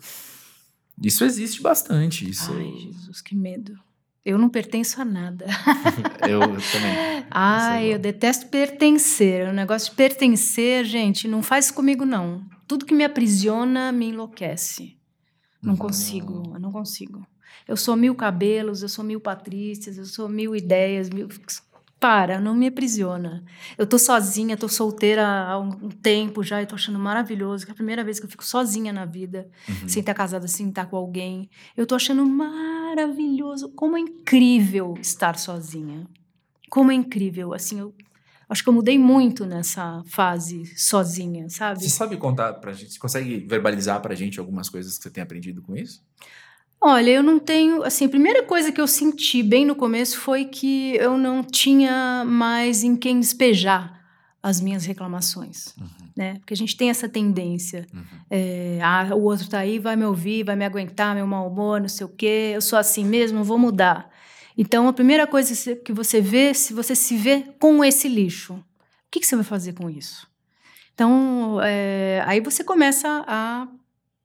Isso 1.02 1.24
existe 1.24 1.62
bastante. 1.62 2.30
Isso 2.30 2.52
Ai, 2.54 2.74
Jesus, 2.92 3.22
que 3.22 3.36
medo. 3.36 3.74
Eu 4.30 4.38
não 4.38 4.50
pertenço 4.50 5.02
a 5.02 5.06
nada. 5.06 5.46
eu 6.28 6.42
também. 6.42 7.26
Lá. 7.34 7.82
eu 7.82 7.98
detesto 7.98 8.48
pertencer. 8.48 9.48
O 9.48 9.54
negócio 9.54 9.92
de 9.92 9.96
pertencer, 9.96 10.84
gente, 10.84 11.30
não 11.30 11.42
faz 11.42 11.72
comigo, 11.72 12.06
não. 12.06 12.44
Tudo 12.68 12.86
que 12.86 12.94
me 12.94 13.06
aprisiona 13.06 13.90
me 13.94 14.08
enlouquece. 14.10 14.98
Não 15.64 15.72
Uhum. 15.72 15.78
consigo, 15.80 16.52
eu 16.54 16.60
não 16.60 16.74
consigo. 16.74 17.26
Eu 17.66 17.78
sou 17.78 17.96
mil 17.96 18.14
cabelos, 18.16 18.82
eu 18.82 18.90
sou 18.90 19.04
mil 19.04 19.22
patrícias, 19.22 19.98
eu 19.98 20.06
sou 20.06 20.28
mil 20.28 20.54
ideias, 20.54 21.10
mil. 21.10 21.30
Para, 22.00 22.40
não 22.40 22.54
me 22.54 22.68
aprisiona. 22.68 23.44
Eu 23.78 23.88
tô 23.88 23.98
sozinha, 23.98 24.56
tô 24.56 24.70
solteira 24.70 25.26
há 25.28 25.58
um 25.60 25.90
tempo 25.90 26.44
já 26.44 26.62
e 26.62 26.66
tô 26.68 26.76
achando 26.76 27.00
maravilhoso, 27.00 27.66
que 27.66 27.72
é 27.72 27.74
a 27.74 27.76
primeira 27.76 28.04
vez 28.04 28.20
que 28.20 28.26
eu 28.26 28.30
fico 28.30 28.46
sozinha 28.46 28.94
na 28.94 29.04
vida, 29.06 29.50
Uhum. 29.68 29.88
sem 29.88 30.02
estar 30.02 30.14
casada, 30.14 30.48
sem 30.48 30.70
estar 30.70 30.86
com 30.86 30.96
alguém. 30.96 31.50
Eu 31.76 31.88
tô 31.88 31.96
achando 31.96 32.24
maravilhoso, 32.26 33.70
como 33.70 33.98
é 33.98 34.00
incrível 34.00 34.94
estar 35.02 35.38
sozinha. 35.38 36.08
Como 36.70 36.92
é 36.92 36.96
incrível, 36.96 37.54
assim, 37.54 37.80
eu 37.80 37.94
acho 38.48 38.62
que 38.62 38.70
eu 38.70 38.74
mudei 38.74 39.00
muito 39.00 39.46
nessa 39.46 40.04
fase 40.06 40.66
sozinha, 40.78 41.50
sabe? 41.50 41.82
Você 41.82 41.90
sabe 41.90 42.16
contar 42.18 42.54
pra 42.56 42.74
gente? 42.74 42.94
Você 42.94 43.00
consegue 43.00 43.40
verbalizar 43.40 44.00
pra 44.02 44.14
gente 44.14 44.40
algumas 44.40 44.70
coisas 44.70 44.98
que 44.98 45.04
você 45.04 45.10
tem 45.10 45.24
aprendido 45.24 45.62
com 45.64 45.76
isso? 45.76 46.04
Olha, 46.90 47.12
eu 47.12 47.22
não 47.22 47.38
tenho. 47.38 47.84
Assim, 47.84 48.06
a 48.06 48.10
primeira 48.10 48.44
coisa 48.44 48.72
que 48.72 48.80
eu 48.80 48.88
senti 48.88 49.44
bem 49.44 49.66
no 49.66 49.76
começo 49.76 50.18
foi 50.20 50.46
que 50.46 50.96
eu 50.96 51.18
não 51.18 51.44
tinha 51.44 52.24
mais 52.26 52.82
em 52.82 52.96
quem 52.96 53.20
despejar 53.20 54.02
as 54.42 54.62
minhas 54.62 54.86
reclamações. 54.86 55.76
Né? 56.16 56.36
Porque 56.36 56.54
a 56.54 56.58
gente 56.58 56.78
tem 56.78 56.90
essa 56.90 57.10
tendência. 57.10 57.86
Uhum. 57.94 58.04
é, 58.30 58.80
ah, 58.82 59.14
o 59.14 59.24
outro 59.24 59.50
tá 59.50 59.60
aí, 59.60 59.80
vai 59.80 59.98
me 59.98 60.06
ouvir, 60.06 60.46
vai 60.46 60.56
me 60.56 60.64
aguentar, 60.64 61.14
meu 61.14 61.28
mau 61.28 61.50
humor, 61.50 61.82
não 61.82 61.90
sei 61.90 62.06
o 62.06 62.10
quê. 62.10 62.54
Eu 62.56 62.62
sou 62.62 62.80
assim 62.80 63.04
mesmo, 63.04 63.44
vou 63.44 63.60
mudar. 63.60 64.10
Então, 64.58 64.88
a 64.88 64.94
primeira 64.94 65.28
coisa 65.28 65.76
que 65.76 65.92
você 65.92 66.22
vê, 66.22 66.54
se 66.54 66.74
você 66.74 66.96
se 66.96 67.18
vê 67.18 67.44
com 67.60 67.84
esse 67.84 68.08
lixo, 68.08 68.54
o 68.54 68.64
que, 69.12 69.20
que 69.20 69.28
você 69.28 69.36
vai 69.36 69.44
fazer 69.44 69.74
com 69.74 69.90
isso? 69.90 70.26
Então, 70.94 71.60
é, 71.62 72.24
aí 72.26 72.40
você 72.40 72.64
começa 72.64 73.26
a 73.28 73.68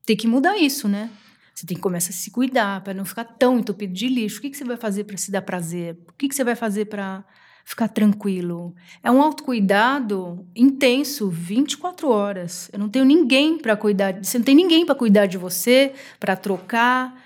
ter 0.07 0.15
que 0.15 0.29
mudar 0.29 0.57
isso, 0.57 0.87
né? 0.87 1.11
Você 1.55 1.67
tem 1.67 1.77
que 1.77 1.83
começar 1.83 2.11
a 2.11 2.15
se 2.15 2.31
cuidar 2.31 2.83
para 2.83 2.95
não 2.95 3.05
ficar 3.05 3.25
tão 3.25 3.59
entupido 3.59 3.93
de 3.93 4.09
lixo. 4.09 4.39
O 4.39 4.43
que, 4.43 4.51
que 4.51 4.57
você 4.57 4.65
vai 4.65 4.77
fazer 4.77 5.05
para 5.05 5.17
se 5.17 5.31
dar 5.31 5.43
prazer? 5.43 5.97
O 6.09 6.13
que, 6.15 6.29
que 6.29 6.35
você 6.35 6.45
vai 6.45 6.57
fazer 6.57 6.87
para 6.87 7.25
ficar 7.65 7.89
tranquilo? 7.89 8.75
É 9.03 9.11
um 9.11 9.21
autocuidado 9.21 10.47
intenso, 10.57 11.29
24 11.29 12.09
horas. 12.09 12.71
Eu 12.73 12.79
não 12.79 12.89
tenho 12.89 13.05
ninguém 13.05 13.59
para 13.59 13.77
cuidar. 13.77 14.23
Você 14.23 14.39
não 14.39 14.45
tem 14.45 14.55
ninguém 14.55 14.87
para 14.87 14.95
cuidar 14.95 15.27
de 15.27 15.37
você, 15.37 15.93
para 16.19 16.35
trocar, 16.37 17.23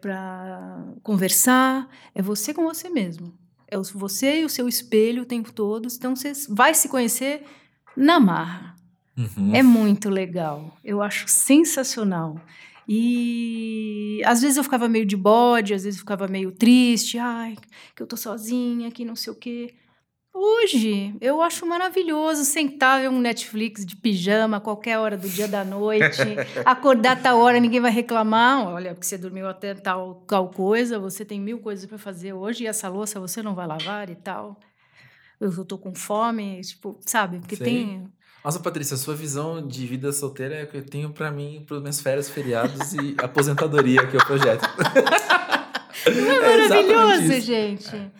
para 0.00 0.84
conversar. 1.02 1.88
É 2.14 2.22
você 2.22 2.54
com 2.54 2.64
você 2.64 2.88
mesmo. 2.88 3.34
É 3.68 3.76
você 3.76 4.42
e 4.42 4.44
o 4.44 4.48
seu 4.48 4.68
espelho 4.68 5.22
o 5.22 5.26
tempo 5.26 5.52
todo. 5.52 5.88
Então 5.90 6.14
você 6.14 6.32
vai 6.48 6.74
se 6.74 6.88
conhecer 6.88 7.42
na 7.96 8.20
marra. 8.20 8.76
Uhum. 9.16 9.54
É 9.54 9.62
muito 9.62 10.10
legal. 10.10 10.76
Eu 10.84 11.02
acho 11.02 11.26
sensacional. 11.26 12.40
E 12.88 14.22
às 14.24 14.40
vezes 14.42 14.56
eu 14.56 14.64
ficava 14.64 14.88
meio 14.88 15.04
de 15.04 15.16
bode, 15.16 15.74
às 15.74 15.84
vezes 15.84 15.98
eu 15.98 16.04
ficava 16.04 16.28
meio 16.28 16.52
triste, 16.52 17.18
ai, 17.18 17.56
que 17.94 18.02
eu 18.02 18.06
tô 18.06 18.16
sozinha, 18.16 18.90
que 18.90 19.04
não 19.04 19.16
sei 19.16 19.32
o 19.32 19.36
quê. 19.36 19.74
Hoje, 20.38 21.16
eu 21.18 21.40
acho 21.40 21.64
maravilhoso 21.64 22.44
sentar 22.44 23.00
ver 23.00 23.08
um 23.08 23.18
Netflix 23.18 23.86
de 23.86 23.96
pijama 23.96 24.58
a 24.58 24.60
qualquer 24.60 24.98
hora 24.98 25.16
do 25.16 25.26
dia 25.26 25.48
da 25.48 25.64
noite, 25.64 26.36
acordar 26.62 27.22
tal 27.22 27.38
hora, 27.40 27.58
ninguém 27.58 27.80
vai 27.80 27.90
reclamar. 27.90 28.68
Olha, 28.68 28.92
porque 28.92 29.06
você 29.06 29.16
dormiu 29.16 29.48
até 29.48 29.72
tal, 29.74 30.16
tal 30.26 30.50
coisa, 30.50 30.98
você 30.98 31.24
tem 31.24 31.40
mil 31.40 31.58
coisas 31.58 31.86
para 31.86 31.96
fazer 31.96 32.34
hoje 32.34 32.64
e 32.64 32.66
essa 32.66 32.86
louça 32.86 33.18
você 33.18 33.42
não 33.42 33.54
vai 33.54 33.66
lavar 33.66 34.10
e 34.10 34.14
tal. 34.14 34.60
Eu, 35.40 35.64
tô 35.64 35.78
com 35.78 35.94
fome, 35.94 36.60
tipo, 36.60 36.98
sabe? 37.00 37.38
Porque 37.38 37.56
Sei. 37.56 37.64
tem 37.64 38.12
Nossa, 38.46 38.60
Patrícia, 38.60 38.94
a 38.94 38.96
sua 38.96 39.16
visão 39.16 39.66
de 39.66 39.84
vida 39.88 40.12
solteira 40.12 40.54
é 40.54 40.62
o 40.62 40.66
que 40.68 40.76
eu 40.76 40.82
tenho 40.84 41.10
pra 41.10 41.32
mim, 41.32 41.64
para 41.66 41.80
minhas 41.80 42.00
férias, 42.00 42.30
feriados 42.30 42.94
e 42.94 43.16
aposentadoria, 43.20 44.06
que 44.06 44.16
é 44.16 44.20
o 44.20 44.24
projeto. 44.24 44.62
Não 46.06 46.30
é 46.30 46.36
É 46.36 46.68
maravilhoso, 46.68 47.32
isso. 47.32 47.40
gente. 47.44 48.12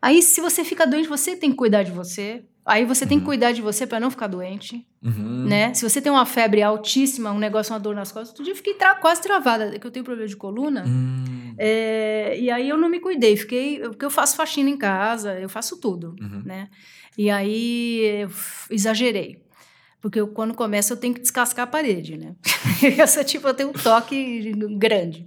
Aí, 0.00 0.22
se 0.22 0.40
você 0.40 0.62
fica 0.62 0.86
doente, 0.86 1.08
você 1.08 1.34
tem 1.34 1.50
que 1.50 1.56
cuidar 1.56 1.82
de 1.82 1.90
você. 1.90 2.44
Aí 2.64 2.84
você 2.84 3.04
tem 3.04 3.18
que 3.18 3.24
cuidar 3.24 3.50
de 3.50 3.60
você 3.60 3.84
para 3.84 3.98
não 3.98 4.12
ficar 4.12 4.28
doente, 4.28 4.86
Uhum. 5.02 5.46
né? 5.48 5.74
Se 5.74 5.82
você 5.88 6.00
tem 6.00 6.12
uma 6.12 6.24
febre 6.26 6.62
altíssima, 6.62 7.32
um 7.32 7.38
negócio, 7.38 7.72
uma 7.72 7.80
dor 7.80 7.96
nas 7.96 8.12
costas, 8.12 8.28
outro 8.28 8.44
dia 8.44 8.52
eu 8.52 8.56
fiquei 8.56 8.74
tra- 8.74 8.94
quase 8.94 9.20
travada, 9.22 9.76
que 9.76 9.84
eu 9.84 9.90
tenho 9.90 10.04
problema 10.04 10.28
de 10.28 10.36
coluna. 10.36 10.84
Hum. 10.86 11.54
É, 11.58 12.38
e 12.38 12.48
aí 12.48 12.68
eu 12.68 12.76
não 12.78 12.88
me 12.88 13.00
cuidei, 13.00 13.36
fiquei. 13.36 13.80
Porque 13.80 14.04
eu 14.04 14.10
faço 14.10 14.36
faxina 14.36 14.70
em 14.70 14.76
casa, 14.76 15.36
eu 15.40 15.48
faço 15.48 15.80
tudo, 15.80 16.14
Uhum. 16.20 16.42
né? 16.44 16.68
E 17.16 17.28
aí 17.28 18.22
eu 18.22 18.30
exagerei. 18.70 19.42
Porque 20.00 20.20
eu, 20.20 20.28
quando 20.28 20.54
começa 20.54 20.92
eu 20.92 20.96
tenho 20.96 21.14
que 21.14 21.20
descascar 21.20 21.64
a 21.64 21.70
parede, 21.70 22.16
né? 22.16 22.34
sou 23.08 23.24
tipo, 23.24 23.48
eu 23.48 23.54
tenho 23.54 23.70
um 23.70 23.72
toque 23.72 24.52
grande. 24.76 25.26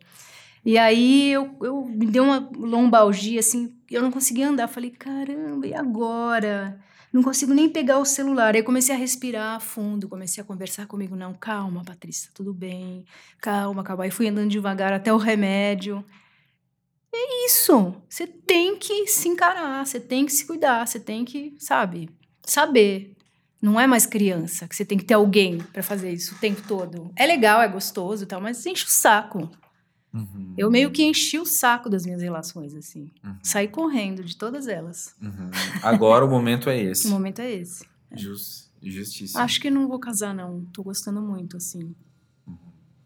E 0.63 0.77
aí 0.77 1.31
eu, 1.31 1.55
eu 1.61 1.85
me 1.85 2.05
deu 2.05 2.23
uma 2.23 2.49
lombalgia, 2.55 3.39
assim, 3.39 3.75
eu 3.89 4.01
não 4.01 4.11
conseguia 4.11 4.47
andar. 4.47 4.67
Falei, 4.67 4.91
caramba, 4.91 5.67
e 5.67 5.73
agora? 5.73 6.79
Não 7.11 7.21
consigo 7.21 7.53
nem 7.53 7.67
pegar 7.67 7.97
o 7.97 8.05
celular. 8.05 8.55
Aí 8.55 8.63
comecei 8.63 8.95
a 8.95 8.97
respirar 8.97 9.59
fundo, 9.59 10.07
comecei 10.07 10.41
a 10.41 10.45
conversar 10.45 10.85
comigo. 10.87 11.15
Não, 11.15 11.33
calma, 11.33 11.83
Patrícia, 11.83 12.31
tudo 12.33 12.53
bem. 12.53 13.03
Calma, 13.41 13.83
calma. 13.83 14.05
Aí 14.05 14.11
fui 14.11 14.29
andando 14.29 14.49
devagar 14.49 14.93
até 14.93 15.11
o 15.11 15.17
remédio. 15.17 16.05
É 17.13 17.45
isso. 17.45 17.93
Você 18.07 18.25
tem 18.25 18.77
que 18.77 19.07
se 19.07 19.27
encarar, 19.27 19.85
você 19.85 19.99
tem 19.99 20.25
que 20.25 20.31
se 20.31 20.45
cuidar, 20.45 20.87
você 20.87 20.99
tem 20.99 21.25
que, 21.25 21.53
sabe, 21.59 22.09
saber. 22.45 23.13
Não 23.61 23.79
é 23.79 23.85
mais 23.85 24.05
criança, 24.05 24.67
que 24.67 24.75
você 24.75 24.83
tem 24.83 24.97
que 24.97 25.05
ter 25.05 25.13
alguém 25.13 25.59
para 25.59 25.83
fazer 25.83 26.11
isso 26.11 26.33
o 26.33 26.37
tempo 26.39 26.61
todo. 26.67 27.11
É 27.15 27.27
legal, 27.27 27.61
é 27.61 27.67
gostoso 27.67 28.23
e 28.23 28.25
tal, 28.25 28.41
mas 28.41 28.65
enche 28.65 28.85
o 28.85 28.89
saco. 28.89 29.49
Uhum. 30.13 30.53
Eu 30.57 30.69
meio 30.69 30.91
que 30.91 31.03
enchi 31.03 31.39
o 31.39 31.45
saco 31.45 31.89
das 31.89 32.05
minhas 32.05 32.21
relações, 32.21 32.73
assim. 32.75 33.11
Uhum. 33.23 33.37
Saí 33.43 33.67
correndo 33.67 34.23
de 34.23 34.35
todas 34.35 34.67
elas. 34.67 35.15
Uhum. 35.21 35.51
Agora 35.83 36.25
o 36.25 36.29
momento 36.29 36.69
é 36.69 36.81
esse. 36.81 37.07
O 37.11 37.11
momento 37.11 37.39
é 37.39 37.51
esse. 37.51 37.85
Jus, 38.13 38.69
justíssimo. 38.81 39.39
Acho 39.39 39.61
que 39.61 39.69
não 39.69 39.87
vou 39.87 39.99
casar, 39.99 40.33
não. 40.33 40.65
Tô 40.73 40.83
gostando 40.83 41.21
muito, 41.21 41.55
assim. 41.55 41.95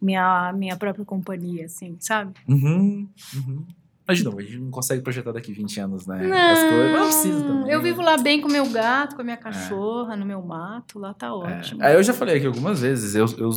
Minha, 0.02 0.54
minha 0.54 0.78
própria 0.78 1.06
companhia, 1.06 1.66
assim, 1.66 1.98
sabe? 2.00 2.34
Uhum. 2.48 3.08
Uhum. 3.36 3.66
Mas 4.08 4.24
não, 4.24 4.38
a 4.38 4.42
gente 4.42 4.60
não 4.60 4.70
consegue 4.70 5.02
projetar 5.02 5.32
daqui 5.32 5.52
20 5.52 5.80
anos, 5.80 6.06
né? 6.06 6.32
As 6.32 6.60
coisas. 6.60 6.92
Não 6.92 7.02
precisa 7.06 7.44
também. 7.44 7.72
Eu 7.72 7.80
né? 7.80 7.84
vivo 7.84 8.02
lá 8.02 8.18
bem 8.18 8.40
com 8.40 8.48
meu 8.48 8.70
gato, 8.70 9.16
com 9.16 9.22
a 9.22 9.24
minha 9.26 9.38
cachorra, 9.38 10.16
no 10.16 10.26
meu 10.26 10.42
mato, 10.44 11.00
lá 11.00 11.14
tá 11.14 11.34
ótimo. 11.34 11.82
É, 11.84 11.96
eu 11.96 12.04
já 12.04 12.14
falei 12.14 12.38
aqui 12.38 12.46
algumas 12.46 12.82
vezes, 12.82 13.16
eu, 13.16 13.26
eu 13.38 13.50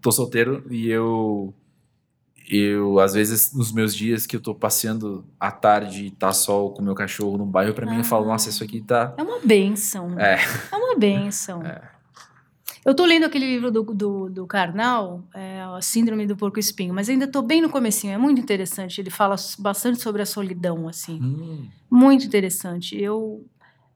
tô 0.00 0.10
solteiro 0.10 0.64
e 0.70 0.88
eu. 0.88 1.54
Eu, 2.50 2.98
às 3.00 3.14
vezes, 3.14 3.54
nos 3.54 3.72
meus 3.72 3.94
dias 3.94 4.26
que 4.26 4.36
eu 4.36 4.40
tô 4.40 4.54
passeando 4.54 5.24
à 5.40 5.50
tarde, 5.50 6.10
tá 6.10 6.30
sol 6.30 6.74
com 6.74 6.82
meu 6.82 6.94
cachorro 6.94 7.38
no 7.38 7.46
bairro, 7.46 7.72
pra 7.72 7.86
mim 7.90 7.96
eu 7.98 8.04
falo, 8.04 8.26
Ah. 8.26 8.28
nossa, 8.28 8.50
isso 8.50 8.62
aqui 8.62 8.82
tá. 8.82 9.14
É 9.16 9.22
uma 9.22 9.38
benção. 9.40 10.20
É. 10.20 10.38
É 10.70 10.76
uma 10.76 10.94
benção. 10.94 11.62
Eu 12.84 12.94
tô 12.94 13.04
lendo 13.06 13.24
aquele 13.24 13.46
livro 13.46 13.70
do, 13.70 13.82
do, 13.82 14.28
do 14.28 14.46
Karnal, 14.46 15.24
é, 15.34 15.62
a 15.62 15.80
Síndrome 15.80 16.26
do 16.26 16.36
Porco 16.36 16.58
Espinho, 16.58 16.92
mas 16.92 17.08
ainda 17.08 17.26
tô 17.26 17.40
bem 17.40 17.62
no 17.62 17.70
comecinho, 17.70 18.12
é 18.12 18.18
muito 18.18 18.40
interessante. 18.40 19.00
Ele 19.00 19.10
fala 19.10 19.36
bastante 19.58 20.00
sobre 20.02 20.20
a 20.20 20.26
solidão, 20.26 20.86
assim. 20.86 21.18
Hum, 21.22 21.68
Muito 21.90 22.26
interessante. 22.26 22.94
Eu 23.00 23.44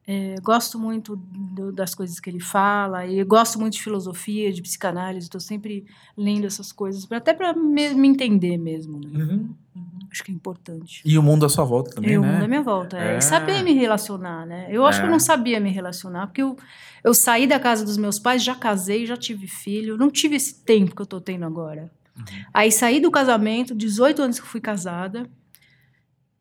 é, 0.06 0.36
gosto 0.42 0.78
muito 0.78 1.16
do- 1.16 1.70
das 1.70 1.94
coisas 1.94 2.18
que 2.18 2.30
ele 2.30 2.40
fala, 2.40 3.06
e 3.06 3.22
gosto 3.24 3.60
muito 3.60 3.74
de 3.74 3.82
filosofia, 3.82 4.50
de 4.50 4.62
psicanálise, 4.62 5.26
estou 5.26 5.40
sempre 5.40 5.84
lendo 6.16 6.46
essas 6.46 6.72
coisas, 6.72 7.06
até 7.12 7.34
para 7.34 7.52
me, 7.52 7.92
me 7.92 8.08
entender 8.08 8.56
mesmo. 8.56 8.98
né? 9.00 9.22
uhum. 9.22 9.50
Acho 10.10 10.24
que 10.24 10.30
é 10.32 10.34
importante. 10.34 11.02
E 11.04 11.18
o 11.18 11.22
mundo 11.22 11.44
à 11.44 11.48
sua 11.48 11.64
volta 11.64 11.90
também, 11.90 12.12
eu, 12.12 12.22
né? 12.22 12.40
da 12.40 12.48
minha 12.48 12.62
volta. 12.62 12.98
É. 12.98 13.14
É. 13.14 13.18
E 13.18 13.22
saber 13.22 13.62
me 13.62 13.72
relacionar, 13.74 14.46
né? 14.46 14.66
Eu 14.70 14.86
acho 14.86 15.00
que 15.00 15.04
eu 15.06 15.08
É. 15.08 15.12
não 15.12 15.20
sabia 15.20 15.60
me 15.60 15.70
relacionar, 15.70 16.26
porque 16.28 16.42
eu, 16.42 16.56
eu 17.04 17.12
saí 17.14 17.46
da 17.46 17.60
casa 17.60 17.84
dos 17.84 17.96
meus 17.96 18.18
pais, 18.18 18.42
já 18.42 18.54
casei, 18.54 19.04
já 19.06 19.16
tive 19.16 19.46
filho, 19.46 19.96
não 19.96 20.10
tive 20.10 20.36
esse 20.36 20.64
tempo 20.64 20.94
que 20.96 21.02
eu 21.02 21.06
tô 21.06 21.20
tendo 21.20 21.44
agora. 21.44 21.90
Uhum. 22.16 22.24
Aí 22.54 22.72
saí 22.72 23.00
do 23.00 23.10
casamento, 23.10 23.74
18 23.74 24.22
anos 24.22 24.40
que 24.40 24.46
fui 24.46 24.60
casada. 24.60 25.28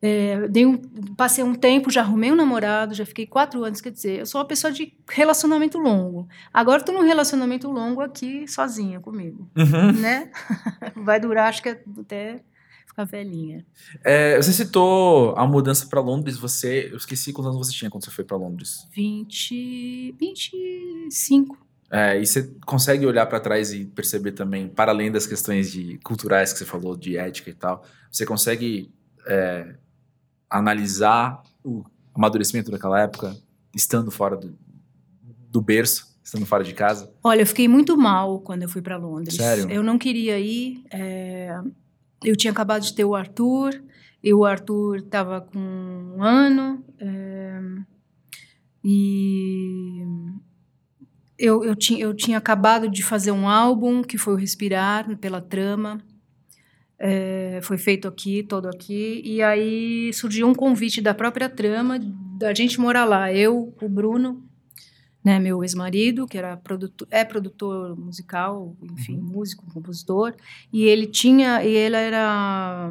é, 0.00 0.46
dei 0.48 0.64
um, 0.64 0.76
passei 1.16 1.42
um 1.42 1.54
tempo, 1.56 1.90
já 1.90 2.02
arrumei 2.02 2.30
um 2.30 2.36
namorado, 2.36 2.94
já 2.94 3.04
fiquei 3.04 3.26
quatro 3.26 3.64
anos. 3.64 3.80
Quer 3.80 3.90
dizer, 3.90 4.20
eu 4.20 4.26
sou 4.26 4.40
uma 4.40 4.46
pessoa 4.46 4.72
de 4.72 4.92
relacionamento 5.10 5.76
longo. 5.76 6.28
Agora 6.54 6.78
estou 6.78 6.94
num 6.94 7.02
relacionamento 7.04 7.68
longo 7.68 8.00
aqui, 8.00 8.46
sozinha 8.46 9.00
comigo 9.00 9.50
Uhum. 9.56 9.92
né? 9.92 10.30
Vai 10.94 11.18
durar, 11.18 11.48
acho 11.48 11.62
que 11.62 11.70
até 12.00 12.40
favelinha. 12.98 13.64
É, 14.04 14.36
você 14.36 14.52
citou 14.52 15.32
a 15.36 15.46
mudança 15.46 15.86
para 15.86 16.00
Londres. 16.00 16.36
Você, 16.36 16.88
eu 16.90 16.96
esqueci 16.96 17.32
quantos 17.32 17.54
anos 17.54 17.66
você 17.66 17.72
tinha 17.72 17.88
quando 17.88 18.04
você 18.04 18.10
foi 18.10 18.24
para 18.24 18.36
Londres. 18.36 18.88
20, 18.90 20.16
25. 20.18 21.56
É, 21.90 22.20
e 22.20 22.26
você 22.26 22.52
consegue 22.66 23.06
olhar 23.06 23.24
para 23.26 23.38
trás 23.38 23.72
e 23.72 23.84
perceber 23.84 24.32
também, 24.32 24.68
para 24.68 24.90
além 24.90 25.12
das 25.12 25.26
questões 25.26 25.70
de 25.70 25.98
culturais 25.98 26.52
que 26.52 26.58
você 26.58 26.64
falou, 26.64 26.96
de 26.96 27.16
ética 27.16 27.50
e 27.50 27.54
tal, 27.54 27.84
você 28.10 28.26
consegue 28.26 28.92
é, 29.26 29.76
analisar 30.50 31.42
o 31.64 31.84
amadurecimento 32.12 32.70
daquela 32.70 33.00
época, 33.00 33.36
estando 33.74 34.10
fora 34.10 34.36
do, 34.36 34.58
do 35.48 35.62
berço, 35.62 36.18
estando 36.22 36.44
fora 36.44 36.64
de 36.64 36.74
casa? 36.74 37.10
Olha, 37.22 37.42
eu 37.42 37.46
fiquei 37.46 37.68
muito 37.68 37.96
mal 37.96 38.40
quando 38.40 38.64
eu 38.64 38.68
fui 38.68 38.82
para 38.82 38.96
Londres. 38.96 39.36
Sério? 39.36 39.70
Eu 39.70 39.84
não 39.84 39.96
queria 39.96 40.38
ir. 40.38 40.82
é, 40.90 41.58
Eu 42.24 42.36
tinha 42.36 42.50
acabado 42.50 42.82
de 42.82 42.94
ter 42.94 43.04
o 43.04 43.14
Arthur, 43.14 43.82
e 44.22 44.34
o 44.34 44.44
Arthur 44.44 44.96
estava 44.98 45.40
com 45.40 45.58
um 45.58 46.22
ano. 46.22 46.84
é, 46.98 47.60
E 48.82 50.04
eu, 51.38 51.64
eu, 51.64 51.76
tinha, 51.76 52.00
eu 52.00 52.14
tinha 52.14 52.38
acabado 52.38 52.88
de 52.88 53.02
fazer 53.02 53.30
um 53.30 53.48
álbum 53.48 54.02
que 54.02 54.18
foi 54.18 54.34
o 54.34 54.36
Respirar, 54.36 55.16
pela 55.18 55.40
trama. 55.40 56.00
É, 56.98 57.60
foi 57.62 57.78
feito 57.78 58.08
aqui, 58.08 58.42
todo 58.42 58.66
aqui. 58.66 59.22
E 59.24 59.40
aí 59.40 60.12
surgiu 60.12 60.48
um 60.48 60.54
convite 60.54 61.00
da 61.00 61.14
própria 61.14 61.48
trama 61.48 61.98
da 62.38 62.52
gente 62.52 62.80
morar 62.80 63.04
lá. 63.04 63.32
Eu, 63.32 63.72
o 63.80 63.88
Bruno, 63.88 64.47
né, 65.28 65.38
meu 65.38 65.62
ex-marido, 65.62 66.26
que 66.26 66.38
era 66.38 66.56
produtor, 66.56 67.06
é 67.10 67.22
produtor 67.22 67.94
musical, 67.98 68.74
enfim, 68.94 69.18
músico, 69.18 69.62
compositor, 69.74 70.34
e 70.72 70.84
ele 70.84 71.06
tinha, 71.06 71.62
e 71.62 71.68
ele 71.68 71.96
era 71.96 72.90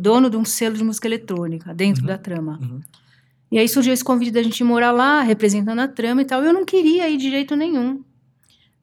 dono 0.00 0.28
de 0.28 0.36
um 0.36 0.44
selo 0.44 0.76
de 0.76 0.82
música 0.82 1.06
eletrônica 1.06 1.72
dentro 1.72 2.02
Uhum. 2.02 2.08
da 2.08 2.18
trama. 2.18 2.58
Uhum. 2.60 2.80
E 3.52 3.58
aí 3.60 3.68
surgiu 3.68 3.92
esse 3.92 4.02
convite 4.02 4.32
da 4.32 4.42
gente 4.42 4.64
morar 4.64 4.90
lá, 4.90 5.22
representando 5.22 5.78
a 5.78 5.86
trama 5.86 6.22
e 6.22 6.24
tal. 6.24 6.42
Eu 6.42 6.52
não 6.52 6.64
queria 6.64 7.08
ir 7.08 7.16
de 7.16 7.30
jeito 7.30 7.54
nenhum. 7.54 8.02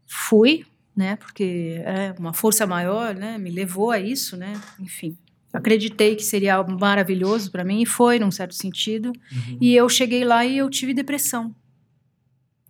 Fui, 0.08 0.64
né? 0.96 1.18
Porque 1.18 1.82
é 1.84 2.16
uma 2.18 2.32
força 2.32 2.66
maior, 2.66 3.14
né? 3.14 3.38
Me 3.38 3.52
levou 3.52 3.92
a 3.92 4.00
isso, 4.00 4.38
né? 4.38 4.54
Enfim, 4.80 5.18
acreditei 5.52 6.16
que 6.16 6.24
seria 6.24 6.56
algo 6.56 6.72
maravilhoso 6.80 7.52
para 7.52 7.66
mim 7.66 7.82
e 7.82 7.86
foi, 7.86 8.18
num 8.18 8.32
certo 8.32 8.56
sentido. 8.56 9.08
Uhum. 9.10 9.58
E 9.60 9.76
eu 9.76 9.90
cheguei 9.90 10.24
lá 10.24 10.46
e 10.46 10.58
eu 10.60 10.70
tive 10.70 10.94
depressão. 10.94 11.54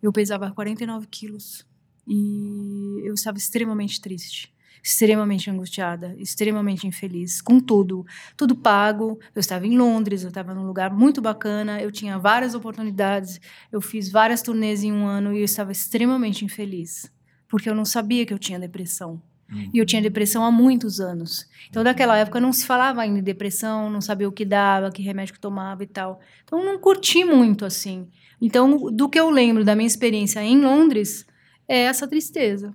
Eu 0.04 0.12
pesava 0.12 0.52
49 0.52 1.08
quilos 1.08 1.66
e 2.06 3.02
eu 3.06 3.14
estava 3.14 3.38
extremamente 3.38 4.02
triste, 4.02 4.54
extremamente 4.84 5.50
angustiada, 5.50 6.14
extremamente 6.20 6.86
infeliz, 6.86 7.42
com 7.42 7.58
tudo, 7.58 8.06
tudo 8.36 8.54
pago. 8.54 9.18
Eu 9.34 9.40
estava 9.40 9.66
em 9.66 9.78
Londres, 9.78 10.24
eu 10.24 10.28
estava 10.28 10.54
num 10.54 10.68
lugar 10.68 10.94
muito 10.94 11.22
bacana, 11.22 11.82
eu 11.82 11.90
tinha 11.90 12.20
várias 12.20 12.54
oportunidades, 12.54 13.40
eu 13.72 13.80
fiz 13.80 14.12
várias 14.12 14.42
turnês 14.42 14.84
em 14.84 14.92
um 14.92 15.08
ano 15.08 15.34
e 15.34 15.40
eu 15.40 15.46
estava 15.46 15.72
extremamente 15.72 16.44
infeliz, 16.44 17.10
porque 17.48 17.70
eu 17.70 17.74
não 17.74 17.86
sabia 17.86 18.26
que 18.26 18.34
eu 18.34 18.40
tinha 18.40 18.60
depressão. 18.60 19.22
Uhum. 19.52 19.70
E 19.74 19.78
eu 19.78 19.86
tinha 19.86 20.02
depressão 20.02 20.44
há 20.44 20.52
muitos 20.52 21.00
anos. 21.00 21.48
Então, 21.70 21.84
naquela 21.84 22.18
época, 22.18 22.40
não 22.40 22.52
se 22.52 22.66
falava 22.66 23.02
ainda 23.02 23.20
em 23.20 23.24
depressão, 23.24 23.90
não 23.90 24.02
sabia 24.02 24.28
o 24.28 24.32
que 24.32 24.46
dava, 24.46 24.92
que 24.92 25.02
remédio 25.02 25.34
que 25.34 25.40
tomava 25.40 25.84
e 25.84 25.88
tal. 25.88 26.20
Então, 26.44 26.64
não 26.64 26.78
curti 26.80 27.24
muito, 27.24 27.66
assim. 27.66 28.08
Então, 28.42 28.92
do 28.92 29.08
que 29.08 29.20
eu 29.20 29.30
lembro 29.30 29.64
da 29.64 29.76
minha 29.76 29.88
experiência 29.88 30.42
em 30.44 30.60
Londres, 30.60 31.26
é 31.68 31.84
essa 31.84 32.08
tristeza. 32.08 32.74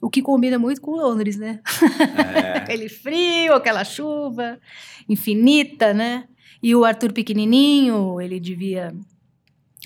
O 0.00 0.10
que 0.10 0.20
combina 0.20 0.58
muito 0.58 0.80
com 0.80 0.92
Londres, 0.92 1.36
né? 1.36 1.60
É. 2.34 2.58
Aquele 2.58 2.88
frio, 2.88 3.54
aquela 3.54 3.84
chuva 3.84 4.58
infinita, 5.08 5.94
né? 5.94 6.24
E 6.62 6.74
o 6.74 6.84
Arthur 6.84 7.12
pequenininho, 7.12 8.20
ele 8.20 8.38
devia... 8.38 8.94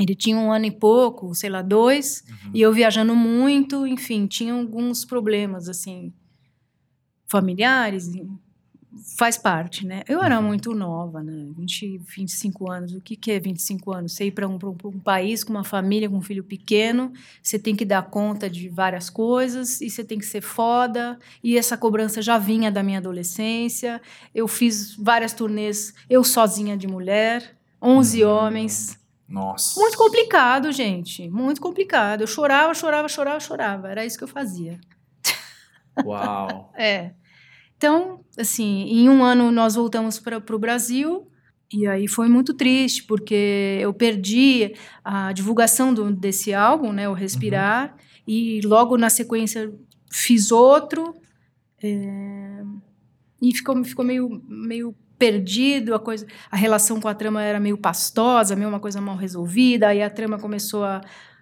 Ele 0.01 0.15
tinha 0.15 0.37
um 0.37 0.53
ano 0.53 0.67
e 0.67 0.71
pouco, 0.71 1.35
sei 1.35 1.51
lá, 1.51 1.63
dois. 1.63 2.25
Uhum. 2.29 2.51
E 2.55 2.61
eu 2.61 2.73
viajando 2.73 3.15
muito, 3.17 3.87
enfim, 3.87 4.27
tinha 4.27 4.53
alguns 4.55 5.05
problemas, 5.05 5.69
assim, 5.69 6.13
familiares, 7.27 8.11
faz 9.17 9.37
parte, 9.37 9.87
né? 9.87 10.03
Eu 10.09 10.23
era 10.23 10.39
Uhum. 10.41 10.47
muito 10.47 10.75
nova, 10.75 11.23
né? 11.23 11.47
20, 11.57 11.99
25 11.99 12.71
anos. 12.71 12.93
O 12.95 13.01
que, 13.01 13.17
que 13.17 13.31
é 13.31 13.39
25 13.39 13.93
anos? 13.93 14.13
Você 14.13 14.25
ir 14.27 14.31
para 14.33 14.49
um, 14.49 14.55
um, 14.63 14.89
um 14.89 14.99
país 14.99 15.45
com 15.45 15.53
uma 15.53 15.63
família, 15.65 16.09
com 16.09 16.17
um 16.17 16.21
filho 16.23 16.43
pequeno, 16.43 17.13
você 17.43 17.59
tem 17.59 17.77
que 17.77 17.85
dar 17.85 18.03
conta 18.11 18.49
de 18.49 18.69
várias 18.69 19.11
coisas 19.11 19.81
e 19.81 19.91
você 19.91 20.03
tem 20.03 20.19
que 20.19 20.27
ser 20.27 20.41
foda. 20.41 21.19
E 21.45 21.57
essa 21.59 21.77
cobrança 21.77 22.23
já 22.23 22.39
vinha 22.39 22.71
da 22.73 22.83
minha 22.83 22.99
adolescência. 22.99 24.01
Eu 24.35 24.49
fiz 24.49 24.95
várias 24.97 25.33
turnês, 25.33 25.95
eu 26.09 26.25
sozinha 26.25 26.77
de 26.77 26.87
mulher, 26.89 27.57
11 27.81 28.25
Uhum. 28.25 28.31
homens. 28.31 28.99
Nossa. 29.29 29.79
Muito 29.79 29.99
complicado, 29.99 30.73
gente. 30.73 31.29
Muito 31.29 31.61
complicado. 31.61 32.23
Eu 32.23 32.27
chorava, 32.27 32.73
chorava, 32.75 33.09
chorava, 33.09 33.41
chorava. 33.41 33.89
Era 33.89 34.07
isso 34.07 34.17
que 34.17 34.25
eu 34.25 34.29
fazia. 34.29 34.81
Uau. 36.05 36.73
É. 36.79 37.13
Então, 37.77 38.25
assim, 38.37 38.85
em 38.89 39.09
um 39.09 39.23
ano 39.23 39.51
nós 39.53 39.75
voltamos 39.77 40.19
para 40.19 40.39
o 40.39 40.59
Brasil. 40.59 41.31
E 41.73 41.87
aí 41.87 42.09
foi 42.09 42.29
muito 42.29 42.55
triste, 42.55 43.05
porque 43.05 43.79
eu 43.81 43.93
perdi 43.93 44.75
a 45.05 45.33
divulgação 45.33 45.93
do- 45.93 46.11
desse 46.11 46.55
álbum, 46.55 46.93
né, 46.95 47.07
o 47.09 47.13
Respirar, 47.13 47.95
e 48.27 48.63
logo 48.65 48.97
na 48.97 49.11
sequência 49.11 49.71
fiz 50.11 50.51
outro, 50.51 51.15
é, 51.83 52.63
e 53.43 53.55
ficou, 53.55 53.85
ficou 53.85 54.03
meio, 54.03 54.43
meio 54.49 54.97
perdido, 55.19 55.95
a, 55.95 55.99
coisa, 55.99 56.27
a 56.51 56.57
relação 56.57 57.01
com 57.01 57.09
a 57.09 57.15
trama 57.15 57.43
era 57.43 57.59
meio 57.59 57.77
pastosa, 57.77 58.55
meio 58.55 58.69
uma 58.69 58.81
coisa 58.81 59.01
mal 59.01 59.17
resolvida, 59.17 59.89
aí 59.89 60.03
a 60.03 60.09
trama 60.09 60.39
começou 60.39 60.85
a, 60.85 61.01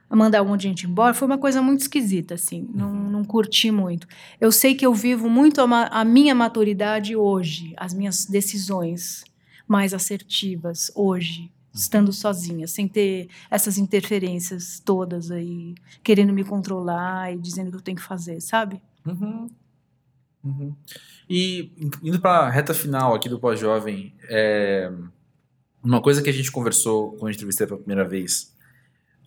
a 0.08 0.16
mandar 0.16 0.42
um 0.42 0.46
monte 0.46 0.62
de 0.62 0.68
gente 0.68 0.86
embora, 0.86 1.12
foi 1.12 1.26
uma 1.26 1.38
coisa 1.38 1.60
muito 1.60 1.82
esquisita, 1.82 2.34
assim, 2.34 2.68
não, 2.72 2.92
não 2.92 3.24
curti 3.24 3.70
muito. 3.70 4.06
Eu 4.40 4.50
sei 4.50 4.74
que 4.74 4.86
eu 4.86 4.94
vivo 4.94 5.28
muito 5.28 5.60
a, 5.60 5.86
a 5.88 6.04
minha 6.04 6.34
maturidade 6.34 7.14
hoje, 7.14 7.74
as 7.76 7.92
minhas 7.92 8.24
decisões 8.24 9.24
mais 9.68 9.92
assertivas 9.92 10.90
hoje, 10.94 11.50
estando 11.74 12.12
sozinha, 12.12 12.66
sem 12.66 12.88
ter 12.88 13.28
essas 13.50 13.76
interferências 13.76 14.80
todas 14.82 15.30
aí, 15.30 15.74
querendo 16.02 16.32
me 16.32 16.44
controlar 16.44 17.34
e 17.34 17.38
dizendo 17.38 17.68
o 17.68 17.70
que 17.72 17.76
eu 17.76 17.82
tenho 17.82 17.96
que 17.98 18.02
fazer, 18.02 18.40
sabe? 18.40 18.80
Uhum. 19.04 19.48
Uhum. 20.46 20.74
E 21.28 21.72
indo 22.02 22.20
para 22.20 22.46
a 22.46 22.50
reta 22.50 22.72
final 22.72 23.14
aqui 23.14 23.28
do 23.28 23.38
pós-jovem, 23.38 24.14
é, 24.28 24.90
uma 25.82 26.00
coisa 26.00 26.22
que 26.22 26.30
a 26.30 26.32
gente 26.32 26.52
conversou 26.52 27.12
quando 27.12 27.32
entrevistei 27.34 27.66
pela 27.66 27.78
primeira 27.78 28.08
vez 28.08 28.54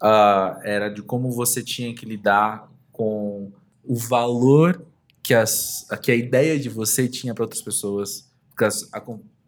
ah, 0.01 0.59
era 0.63 0.89
de 0.89 1.01
como 1.01 1.29
você 1.31 1.61
tinha 1.61 1.93
que 1.93 2.05
lidar 2.05 2.71
com 2.91 3.51
o 3.83 3.95
valor 3.95 4.81
que, 5.21 5.33
as, 5.33 5.85
que 6.01 6.11
a 6.11 6.15
ideia 6.15 6.57
de 6.57 6.69
você 6.69 7.07
tinha 7.07 7.33
para 7.35 7.43
outras 7.43 7.61
pessoas, 7.61 8.29
porque 8.49 8.63
as- 8.65 8.89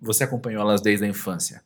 você 0.02 0.24
acompanhou 0.24 0.62
elas 0.62 0.82
desde 0.82 1.06
a 1.06 1.08
infância, 1.08 1.64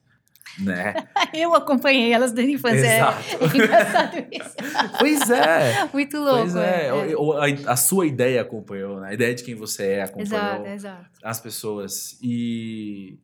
né? 0.59 0.93
Eu 1.33 1.53
acompanhei 1.53 2.11
elas 2.13 2.31
desde 2.31 2.53
a 2.53 2.55
infância. 2.55 2.85
é- 2.85 2.97
Exato. 2.97 3.23
É 3.41 3.45
engraçado 3.57 4.17
isso. 4.31 4.55
Pois 4.99 5.29
é. 5.29 5.89
Muito 5.93 6.17
louco. 6.17 6.39
Pois 6.41 6.55
é, 6.55 6.85
é, 6.87 7.11
é. 7.11 7.15
o- 7.17 7.33
a, 7.33 7.45
a 7.71 7.75
sua 7.75 8.05
ideia 8.07 8.41
acompanhou, 8.41 8.99
né? 9.01 9.09
a 9.09 9.13
ideia 9.13 9.33
de 9.35 9.43
quem 9.43 9.55
você 9.55 9.83
é 9.87 10.03
acompanhou 10.03 10.65
Exato, 10.65 10.67
exato. 10.67 11.05
as 11.23 11.39
pessoas. 11.39 12.17
E 12.21 13.17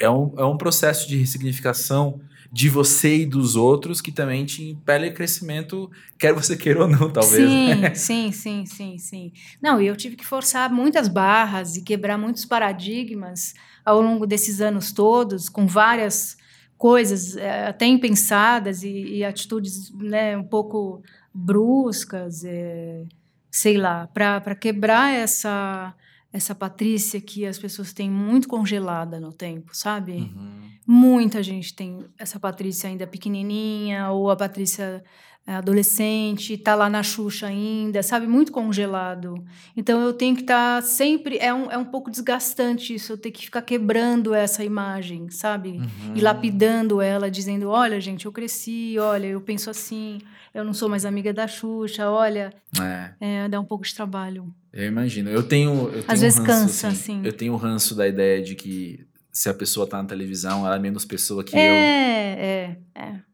é 0.00 0.08
um, 0.08 0.34
é 0.38 0.44
um 0.44 0.56
processo 0.56 1.06
de 1.08 1.16
ressignificação 1.16 2.20
de 2.52 2.68
você 2.68 3.18
e 3.18 3.26
dos 3.26 3.54
outros 3.54 4.00
que 4.00 4.10
também 4.10 4.44
te 4.44 4.70
impele 4.70 5.12
crescimento, 5.12 5.88
quer 6.18 6.32
você 6.32 6.56
queira 6.56 6.80
ou 6.82 6.88
não, 6.88 7.08
talvez. 7.08 7.48
né? 7.78 7.94
Sim, 7.94 8.32
sim, 8.32 8.32
sim, 8.32 8.66
sim, 8.66 8.98
sim. 8.98 9.32
Não, 9.62 9.80
e 9.80 9.86
eu 9.86 9.94
tive 9.94 10.16
que 10.16 10.26
forçar 10.26 10.68
muitas 10.72 11.06
barras 11.06 11.76
e 11.76 11.82
quebrar 11.82 12.18
muitos 12.18 12.44
paradigmas 12.44 13.54
ao 13.84 14.00
longo 14.00 14.26
desses 14.26 14.60
anos 14.60 14.90
todos, 14.90 15.48
com 15.48 15.64
várias 15.66 16.36
coisas 16.80 17.36
eh, 17.36 17.66
até 17.68 17.84
impensadas 17.84 18.82
e, 18.82 19.18
e 19.18 19.22
atitudes 19.22 19.92
né, 19.92 20.34
um 20.34 20.42
pouco 20.42 21.02
bruscas, 21.32 22.42
eh, 22.42 23.04
sei 23.50 23.76
lá, 23.76 24.06
para 24.06 24.54
quebrar 24.54 25.12
essa 25.12 25.94
essa 26.32 26.54
Patrícia 26.54 27.20
que 27.20 27.44
as 27.44 27.58
pessoas 27.58 27.92
têm 27.92 28.08
muito 28.08 28.48
congelada 28.48 29.18
no 29.18 29.32
tempo, 29.32 29.76
sabe? 29.76 30.12
Uhum. 30.12 30.70
Muita 30.86 31.42
gente 31.42 31.74
tem 31.74 32.06
essa 32.16 32.38
Patrícia 32.38 32.88
ainda 32.88 33.06
pequenininha, 33.06 34.10
ou 34.10 34.30
a 34.30 34.36
Patrícia 34.36 34.84
é, 34.84 35.02
adolescente, 35.46 36.56
tá 36.56 36.74
lá 36.74 36.88
na 36.88 37.02
Xuxa 37.02 37.46
ainda, 37.46 38.02
sabe? 38.02 38.26
Muito 38.26 38.52
congelado. 38.52 39.42
Então 39.76 40.00
eu 40.00 40.12
tenho 40.12 40.36
que 40.36 40.42
estar 40.42 40.80
tá 40.80 40.86
sempre. 40.86 41.38
É 41.38 41.52
um, 41.52 41.70
é 41.70 41.76
um 41.76 41.84
pouco 41.84 42.10
desgastante 42.10 42.94
isso, 42.94 43.12
eu 43.12 43.18
ter 43.18 43.30
que 43.30 43.44
ficar 43.44 43.62
quebrando 43.62 44.34
essa 44.34 44.64
imagem, 44.64 45.28
sabe? 45.30 45.70
Uhum. 45.70 46.14
E 46.14 46.20
lapidando 46.20 47.00
ela, 47.00 47.30
dizendo: 47.30 47.68
olha, 47.68 48.00
gente, 48.00 48.26
eu 48.26 48.32
cresci, 48.32 48.96
olha, 48.98 49.26
eu 49.26 49.40
penso 49.40 49.70
assim, 49.70 50.18
eu 50.54 50.64
não 50.64 50.72
sou 50.72 50.88
mais 50.88 51.04
amiga 51.04 51.32
da 51.32 51.48
Xuxa, 51.48 52.08
olha. 52.10 52.52
É. 52.80 53.44
é 53.44 53.48
dá 53.48 53.58
um 53.58 53.64
pouco 53.64 53.84
de 53.84 53.94
trabalho. 53.94 54.52
Eu 54.72 54.86
imagino. 54.86 55.30
Eu 55.30 55.42
tenho. 55.42 55.88
Eu 55.88 56.02
tenho 56.02 56.04
Às 56.06 56.18
um 56.18 56.22
vezes 56.22 56.38
ranço, 56.38 56.50
cansa, 56.50 56.88
assim, 56.88 56.96
assim. 56.96 57.26
Eu 57.26 57.32
tenho 57.32 57.52
o 57.52 57.56
um 57.56 57.58
ranço 57.58 57.94
da 57.94 58.06
ideia 58.06 58.42
de 58.42 58.54
que 58.54 59.04
se 59.32 59.48
a 59.48 59.54
pessoa 59.54 59.86
tá 59.86 60.02
na 60.02 60.08
televisão, 60.08 60.66
ela 60.66 60.76
é 60.76 60.78
menos 60.78 61.04
pessoa 61.04 61.42
que 61.42 61.56
é, 61.56 61.68
eu. 61.68 61.72
É, 61.72 62.36
é, 62.40 62.76
é. 62.94 63.29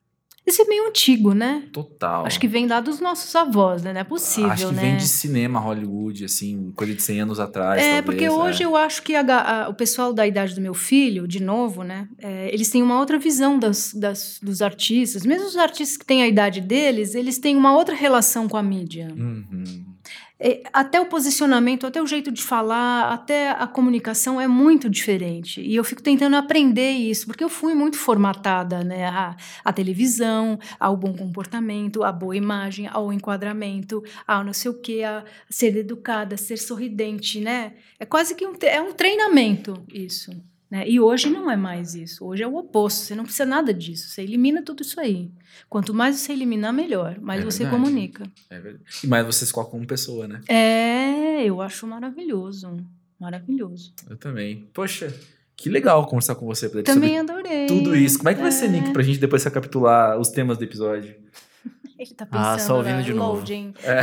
Isso 0.47 0.63
é 0.63 0.65
meio 0.67 0.87
antigo, 0.87 1.35
né? 1.35 1.65
Total. 1.73 2.25
Acho 2.25 2.39
que 2.39 2.47
vem 2.47 2.67
lá 2.67 2.81
dos 2.81 3.01
nossos 3.01 3.35
avós, 3.35 3.83
né? 3.83 3.93
Não 3.93 4.01
é 4.01 4.05
possível, 4.05 4.51
acho 4.51 4.69
que 4.69 4.75
né? 4.75 4.83
vem 4.83 4.97
de 4.97 5.09
cinema 5.09 5.59
Hollywood, 5.59 6.25
assim, 6.25 6.73
coisa 6.77 6.95
de 6.95 7.03
100 7.03 7.21
anos 7.23 7.41
atrás, 7.41 7.83
É, 7.83 8.01
talvez, 8.01 8.05
porque 8.05 8.29
hoje 8.29 8.63
é. 8.63 8.67
eu 8.67 8.77
acho 8.77 9.03
que 9.03 9.17
a, 9.17 9.65
a, 9.65 9.69
o 9.69 9.75
pessoal 9.75 10.13
da 10.13 10.27
idade 10.27 10.55
do 10.55 10.61
meu 10.61 10.75
filho, 10.75 11.27
de 11.27 11.43
novo, 11.43 11.83
né? 11.83 12.09
É, 12.19 12.49
eles 12.53 12.71
têm 12.71 12.83
uma 12.83 12.99
outra 12.99 13.19
visão 13.19 13.59
das, 13.59 13.93
das, 13.93 14.39
dos 14.41 14.63
artistas. 14.63 15.27
Mesmo 15.27 15.49
os 15.49 15.57
artistas 15.57 15.97
que 15.97 16.07
têm 16.07 16.23
a 16.23 16.29
idade 16.29 16.61
deles, 16.61 17.15
eles 17.15 17.39
têm 17.39 17.57
uma 17.57 17.75
outra 17.75 17.95
relação 17.95 18.49
com 18.49 18.57
a 18.57 18.63
mídia. 18.63 19.09
Uhum. 19.17 19.86
É, 20.39 20.63
até 20.71 21.01
o 21.01 21.07
posicionamento, 21.07 21.87
até 21.87 22.03
o 22.03 22.07
jeito 22.07 22.31
de 22.31 22.43
falar, 22.43 23.11
até 23.11 23.51
a 23.51 23.67
comunicação 23.67 24.39
é 24.39 24.47
muito 24.47 24.89
diferente. 24.91 25.63
E 25.63 25.75
eu 25.75 25.83
fico 25.83 26.03
tentando 26.03 26.37
aprender 26.37 26.91
isso, 26.91 27.27
porque 27.27 27.43
eu 27.43 27.49
fui 27.49 27.75
muito 27.75 27.97
formatada, 27.97 28.85
né? 28.85 29.07
A, 29.07 29.35
a 29.65 29.73
televisão, 29.73 30.59
ao 30.79 30.95
bom 30.95 31.15
comportamento, 31.15 32.05
a 32.05 32.13
boa 32.13 32.37
imagem, 32.37 32.87
ao 32.87 33.11
enquadramento, 33.13 34.03
ao 34.27 34.45
não 34.45 34.53
sei 34.53 34.71
o 34.71 34.75
quê, 34.79 35.03
a 35.03 35.25
ser 35.49 35.75
educada, 35.75 36.37
ser 36.37 36.59
sorridente, 36.59 37.41
né? 37.41 37.73
É 37.99 38.05
quase 38.05 38.35
que 38.35 38.47
um, 38.47 38.53
é 38.61 38.81
um 38.81 38.93
treinamento 38.93 39.83
isso. 39.91 40.31
Né? 40.71 40.89
E 40.89 40.99
hoje 40.99 41.31
não 41.31 41.51
é 41.51 41.57
mais 41.57 41.95
isso. 41.95 42.25
Hoje 42.25 42.43
é 42.43 42.47
o 42.47 42.57
oposto. 42.57 42.99
Você 42.99 43.15
não 43.15 43.25
precisa 43.25 43.47
nada 43.47 43.73
disso. 43.73 44.09
Você 44.09 44.23
elimina 44.23 44.63
tudo 44.63 44.83
isso 44.83 45.01
aí. 45.01 45.31
Quanto 45.69 45.95
mais 45.95 46.17
você 46.17 46.33
eliminar, 46.33 46.73
melhor. 46.73 47.19
Mais 47.21 47.41
é 47.41 47.45
você 47.45 47.63
verdade. 47.65 47.83
comunica. 47.83 48.25
É 48.51 48.59
verdade. 48.59 48.85
E 49.03 49.07
mais 49.07 49.25
você 49.25 49.47
se 49.47 49.53
coloca 49.53 49.71
como 49.71 49.87
pessoa, 49.87 50.27
né? 50.27 50.41
É, 50.49 51.45
eu 51.45 51.63
acho 51.63 51.87
maravilhoso. 51.87 52.85
Maravilhoso. 53.19 53.95
Eu 54.11 54.17
também. 54.17 54.69
Poxa, 54.75 55.15
que 55.57 55.71
legal 55.71 56.05
conversar 56.07 56.35
com 56.35 56.47
você. 56.47 56.69
Também 56.83 57.19
adorei. 57.19 57.67
Tudo 57.67 57.97
isso. 57.97 58.19
Como 58.19 58.29
é 58.29 58.35
que 58.35 58.41
é. 58.41 58.43
vai 58.43 58.53
ser, 58.53 58.69
Nick, 58.69 58.93
pra 58.93 59.03
gente 59.03 59.19
depois 59.19 59.45
recapitular 59.45 60.19
os 60.19 60.31
temas 60.31 60.59
do 60.59 60.65
episódio? 60.65 61.15
Ele 61.99 62.11
tá 62.11 62.27
pensando. 62.27 62.47
Ah, 62.47 62.59
só 62.59 62.77
ouvindo 62.77 63.03
de 63.03 63.13
loading. 63.13 63.67
novo. 63.67 63.79
É. 63.85 64.01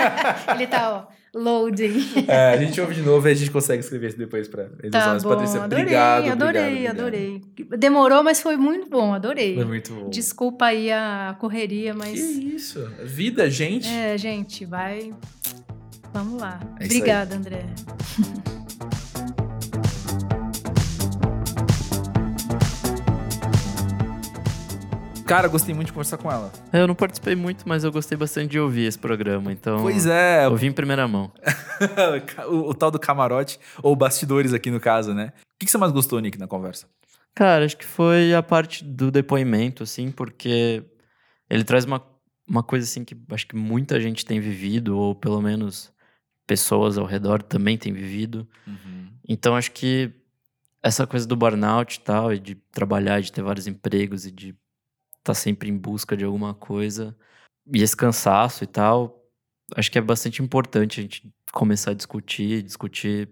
Ele 0.56 0.66
tá, 0.66 0.92
ó. 1.10 1.15
Loading. 1.36 2.04
É, 2.26 2.54
a 2.54 2.56
gente 2.56 2.80
ouve 2.80 2.94
de 2.94 3.02
novo 3.02 3.28
e 3.28 3.30
a 3.30 3.34
gente 3.34 3.50
consegue 3.50 3.80
escrever 3.80 4.08
isso 4.08 4.18
depois 4.18 4.48
para 4.48 4.68
eles. 4.80 4.90
Tá 4.90 5.14
bom, 5.18 5.28
Patrícia, 5.28 5.62
adorei, 5.62 5.84
obrigado, 5.84 6.30
adorei, 6.30 6.68
obrigado, 6.68 7.00
adorei. 7.00 7.42
Demorou, 7.78 8.22
mas 8.24 8.40
foi 8.40 8.56
muito 8.56 8.88
bom, 8.88 9.12
adorei. 9.12 9.54
Foi 9.54 9.64
muito 9.64 9.92
bom. 9.92 10.10
Desculpa 10.10 10.66
aí 10.66 10.90
a 10.90 11.36
correria, 11.38 11.94
mas... 11.94 12.12
Que 12.12 12.54
isso, 12.56 12.84
vida, 13.02 13.48
gente. 13.50 13.88
É, 13.88 14.16
gente, 14.18 14.64
vai... 14.64 15.14
Vamos 16.12 16.40
lá. 16.40 16.58
É 16.80 16.84
Obrigada, 16.84 17.36
André. 17.36 17.66
Cara, 25.26 25.48
gostei 25.48 25.74
muito 25.74 25.88
de 25.88 25.92
conversar 25.92 26.18
com 26.18 26.30
ela. 26.30 26.52
Eu 26.72 26.86
não 26.86 26.94
participei 26.94 27.34
muito, 27.34 27.68
mas 27.68 27.82
eu 27.82 27.90
gostei 27.90 28.16
bastante 28.16 28.52
de 28.52 28.60
ouvir 28.60 28.84
esse 28.84 28.96
programa, 28.96 29.52
então. 29.52 29.82
Pois 29.82 30.06
é. 30.06 30.48
Ouvi 30.48 30.68
em 30.68 30.72
primeira 30.72 31.08
mão. 31.08 31.32
o, 32.48 32.70
o, 32.70 32.74
tal 32.74 32.92
do 32.92 32.98
camarote, 32.98 33.58
ou 33.82 33.96
bastidores 33.96 34.54
aqui 34.54 34.70
no 34.70 34.78
caso, 34.78 35.12
né? 35.12 35.32
O 35.36 35.58
que, 35.58 35.66
que 35.66 35.70
você 35.72 35.78
mais 35.78 35.90
gostou, 35.90 36.20
Nick, 36.20 36.38
na 36.38 36.46
conversa? 36.46 36.88
Cara, 37.34 37.64
acho 37.64 37.76
que 37.76 37.84
foi 37.84 38.34
a 38.34 38.42
parte 38.42 38.84
do 38.84 39.10
depoimento, 39.10 39.82
assim, 39.82 40.12
porque 40.12 40.84
ele 41.50 41.64
traz 41.64 41.84
uma, 41.84 42.00
uma 42.48 42.62
coisa, 42.62 42.84
assim, 42.84 43.04
que 43.04 43.16
acho 43.32 43.48
que 43.48 43.56
muita 43.56 44.00
gente 44.00 44.24
tem 44.24 44.38
vivido, 44.38 44.96
ou 44.96 45.12
pelo 45.12 45.42
menos 45.42 45.92
pessoas 46.46 46.96
ao 46.96 47.04
redor 47.04 47.42
também 47.42 47.76
têm 47.76 47.92
vivido. 47.92 48.46
Uhum. 48.64 49.08
Então, 49.28 49.56
acho 49.56 49.72
que 49.72 50.12
essa 50.80 51.04
coisa 51.04 51.26
do 51.26 51.34
burnout 51.34 51.96
e 51.96 52.00
tal, 52.00 52.32
e 52.32 52.38
de 52.38 52.54
trabalhar, 52.70 53.20
de 53.20 53.32
ter 53.32 53.42
vários 53.42 53.66
empregos 53.66 54.24
e 54.24 54.30
de 54.30 54.54
tá 55.26 55.34
sempre 55.34 55.68
em 55.68 55.76
busca 55.76 56.16
de 56.16 56.24
alguma 56.24 56.54
coisa. 56.54 57.16
E 57.72 57.82
esse 57.82 57.96
cansaço 57.96 58.62
e 58.62 58.66
tal, 58.66 59.24
acho 59.74 59.90
que 59.90 59.98
é 59.98 60.00
bastante 60.00 60.42
importante 60.42 61.00
a 61.00 61.02
gente 61.02 61.32
começar 61.52 61.90
a 61.90 61.94
discutir, 61.94 62.62
discutir 62.62 63.28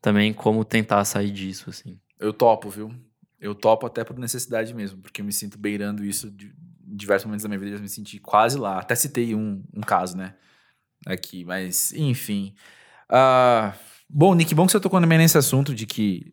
também 0.00 0.32
como 0.32 0.64
tentar 0.64 1.04
sair 1.04 1.30
disso, 1.30 1.70
assim. 1.70 1.98
Eu 2.18 2.32
topo, 2.32 2.70
viu? 2.70 2.94
Eu 3.40 3.54
topo 3.54 3.86
até 3.86 4.04
por 4.04 4.18
necessidade 4.18 4.72
mesmo, 4.72 5.02
porque 5.02 5.20
eu 5.20 5.24
me 5.24 5.32
sinto 5.32 5.58
beirando 5.58 6.04
isso 6.04 6.30
de 6.30 6.54
diversos 6.86 7.26
momentos 7.26 7.42
da 7.42 7.48
minha 7.48 7.58
vida, 7.58 7.76
eu 7.76 7.80
me 7.80 7.88
senti 7.88 8.18
quase 8.18 8.56
lá. 8.56 8.78
Até 8.78 8.94
citei 8.94 9.34
um, 9.34 9.62
um 9.74 9.80
caso, 9.80 10.16
né? 10.16 10.34
Aqui, 11.04 11.44
mas 11.44 11.92
enfim. 11.92 12.54
Uh, 13.10 13.76
bom, 14.08 14.34
Nick, 14.34 14.54
bom 14.54 14.64
que 14.64 14.72
você 14.72 14.80
tocou 14.80 15.00
também 15.00 15.18
nesse 15.18 15.36
assunto 15.36 15.74
de 15.74 15.86
que 15.86 16.32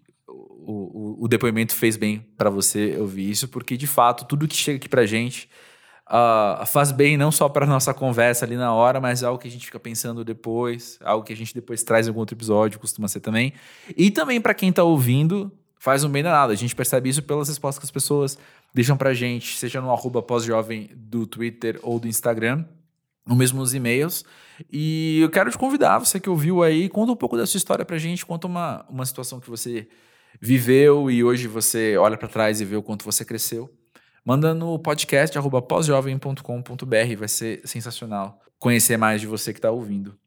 o, 0.72 1.24
o, 1.26 1.28
depoimento 1.28 1.74
fez 1.76 1.98
bem 1.98 2.26
para 2.38 2.50
você 2.50 2.96
ouvir 2.98 3.30
isso, 3.30 3.48
porque 3.48 3.76
de 3.76 3.88
fato 3.88 4.26
tudo 4.26 4.48
que 4.48 4.56
chega 4.56 4.78
aqui 4.78 4.90
pra 4.90 5.06
gente 5.06 5.50
uh, 6.08 6.66
faz 6.66 6.92
bem 6.92 7.18
não 7.18 7.32
só 7.32 7.48
para 7.50 7.66
nossa 7.66 7.94
conversa 7.94 8.46
ali 8.46 8.56
na 8.56 8.74
hora, 8.74 9.00
mas 9.00 9.24
algo 9.24 9.40
que 9.40 9.48
a 9.48 9.52
gente 9.52 9.66
fica 9.66 9.80
pensando 9.80 10.24
depois, 10.24 11.00
algo 11.04 11.26
que 11.26 11.34
a 11.34 11.36
gente 11.36 11.54
depois 11.54 11.84
traz 11.84 12.08
em 12.08 12.10
algum 12.10 12.20
outro 12.20 12.36
episódio, 12.36 12.80
costuma 12.80 13.08
ser 13.08 13.20
também. 13.20 13.54
E 13.96 14.12
também 14.12 14.40
para 14.40 14.54
quem 14.54 14.72
tá 14.72 14.84
ouvindo, 14.84 15.52
faz 15.78 16.04
um 16.04 16.10
bem 16.10 16.24
danado. 16.24 16.52
A 16.52 16.56
gente 16.56 16.76
percebe 16.76 17.10
isso 17.10 17.22
pelas 17.24 17.48
respostas 17.48 17.80
que 17.80 17.86
as 17.86 17.92
pessoas 17.92 18.38
deixam 18.74 18.98
pra 18.98 19.14
gente, 19.14 19.58
seja 19.58 19.82
no 19.82 19.92
arroba 19.92 20.22
pós-jovem 20.22 20.90
do 20.96 21.28
Twitter 21.28 21.80
ou 21.84 22.00
do 22.00 22.08
Instagram, 22.08 22.66
ou 23.28 23.36
mesmo 23.36 23.60
nos 23.60 23.74
e-mails. 23.74 24.26
E 24.72 25.20
eu 25.22 25.30
quero 25.30 25.50
te 25.50 25.58
convidar, 25.58 26.00
você 26.00 26.20
que 26.20 26.30
ouviu 26.30 26.64
aí, 26.64 26.90
conta 26.90 27.12
um 27.12 27.16
pouco 27.16 27.36
da 27.36 27.46
sua 27.46 27.58
história 27.58 27.84
pra 27.84 27.98
gente, 27.98 28.26
conta 28.26 28.48
uma, 28.48 28.86
uma 28.90 29.06
situação 29.06 29.40
que 29.40 29.50
você 29.50 29.88
viveu 30.44 31.10
e 31.10 31.24
hoje 31.24 31.48
você 31.48 31.96
olha 31.96 32.18
para 32.18 32.28
trás 32.28 32.60
e 32.60 32.66
vê 32.66 32.76
o 32.76 32.84
quanto 32.84 33.06
você 33.06 33.24
cresceu, 33.24 33.70
manda 34.26 34.54
no 34.54 34.78
podcast 34.78 35.38
pósjovem.com.br, 35.40 37.18
vai 37.18 37.28
ser 37.30 37.62
sensacional 37.64 38.38
conhecer 38.60 38.98
mais 38.98 39.22
de 39.22 39.28
você 39.28 39.54
que 39.54 39.60
está 39.60 39.72
ouvindo. 39.72 40.18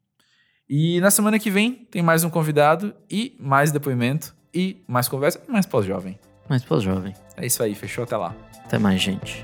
E 0.67 0.99
na 1.01 1.11
semana 1.11 1.37
que 1.37 1.51
vem 1.51 1.87
tem 1.91 2.01
mais 2.01 2.23
um 2.23 2.31
convidado 2.31 2.95
e 3.09 3.37
mais 3.39 3.71
depoimento 3.71 4.35
e 4.51 4.83
mais 4.87 5.07
conversa 5.07 5.39
e 5.47 5.51
mais 5.51 5.67
pós-jovem. 5.67 6.19
Mais 6.49 6.63
pós-jovem. 6.63 7.13
É 7.35 7.45
isso 7.45 7.61
aí, 7.61 7.75
fechou 7.75 8.03
até 8.03 8.17
lá. 8.17 8.35
Até 8.65 8.79
mais, 8.79 8.99
gente. 8.99 9.43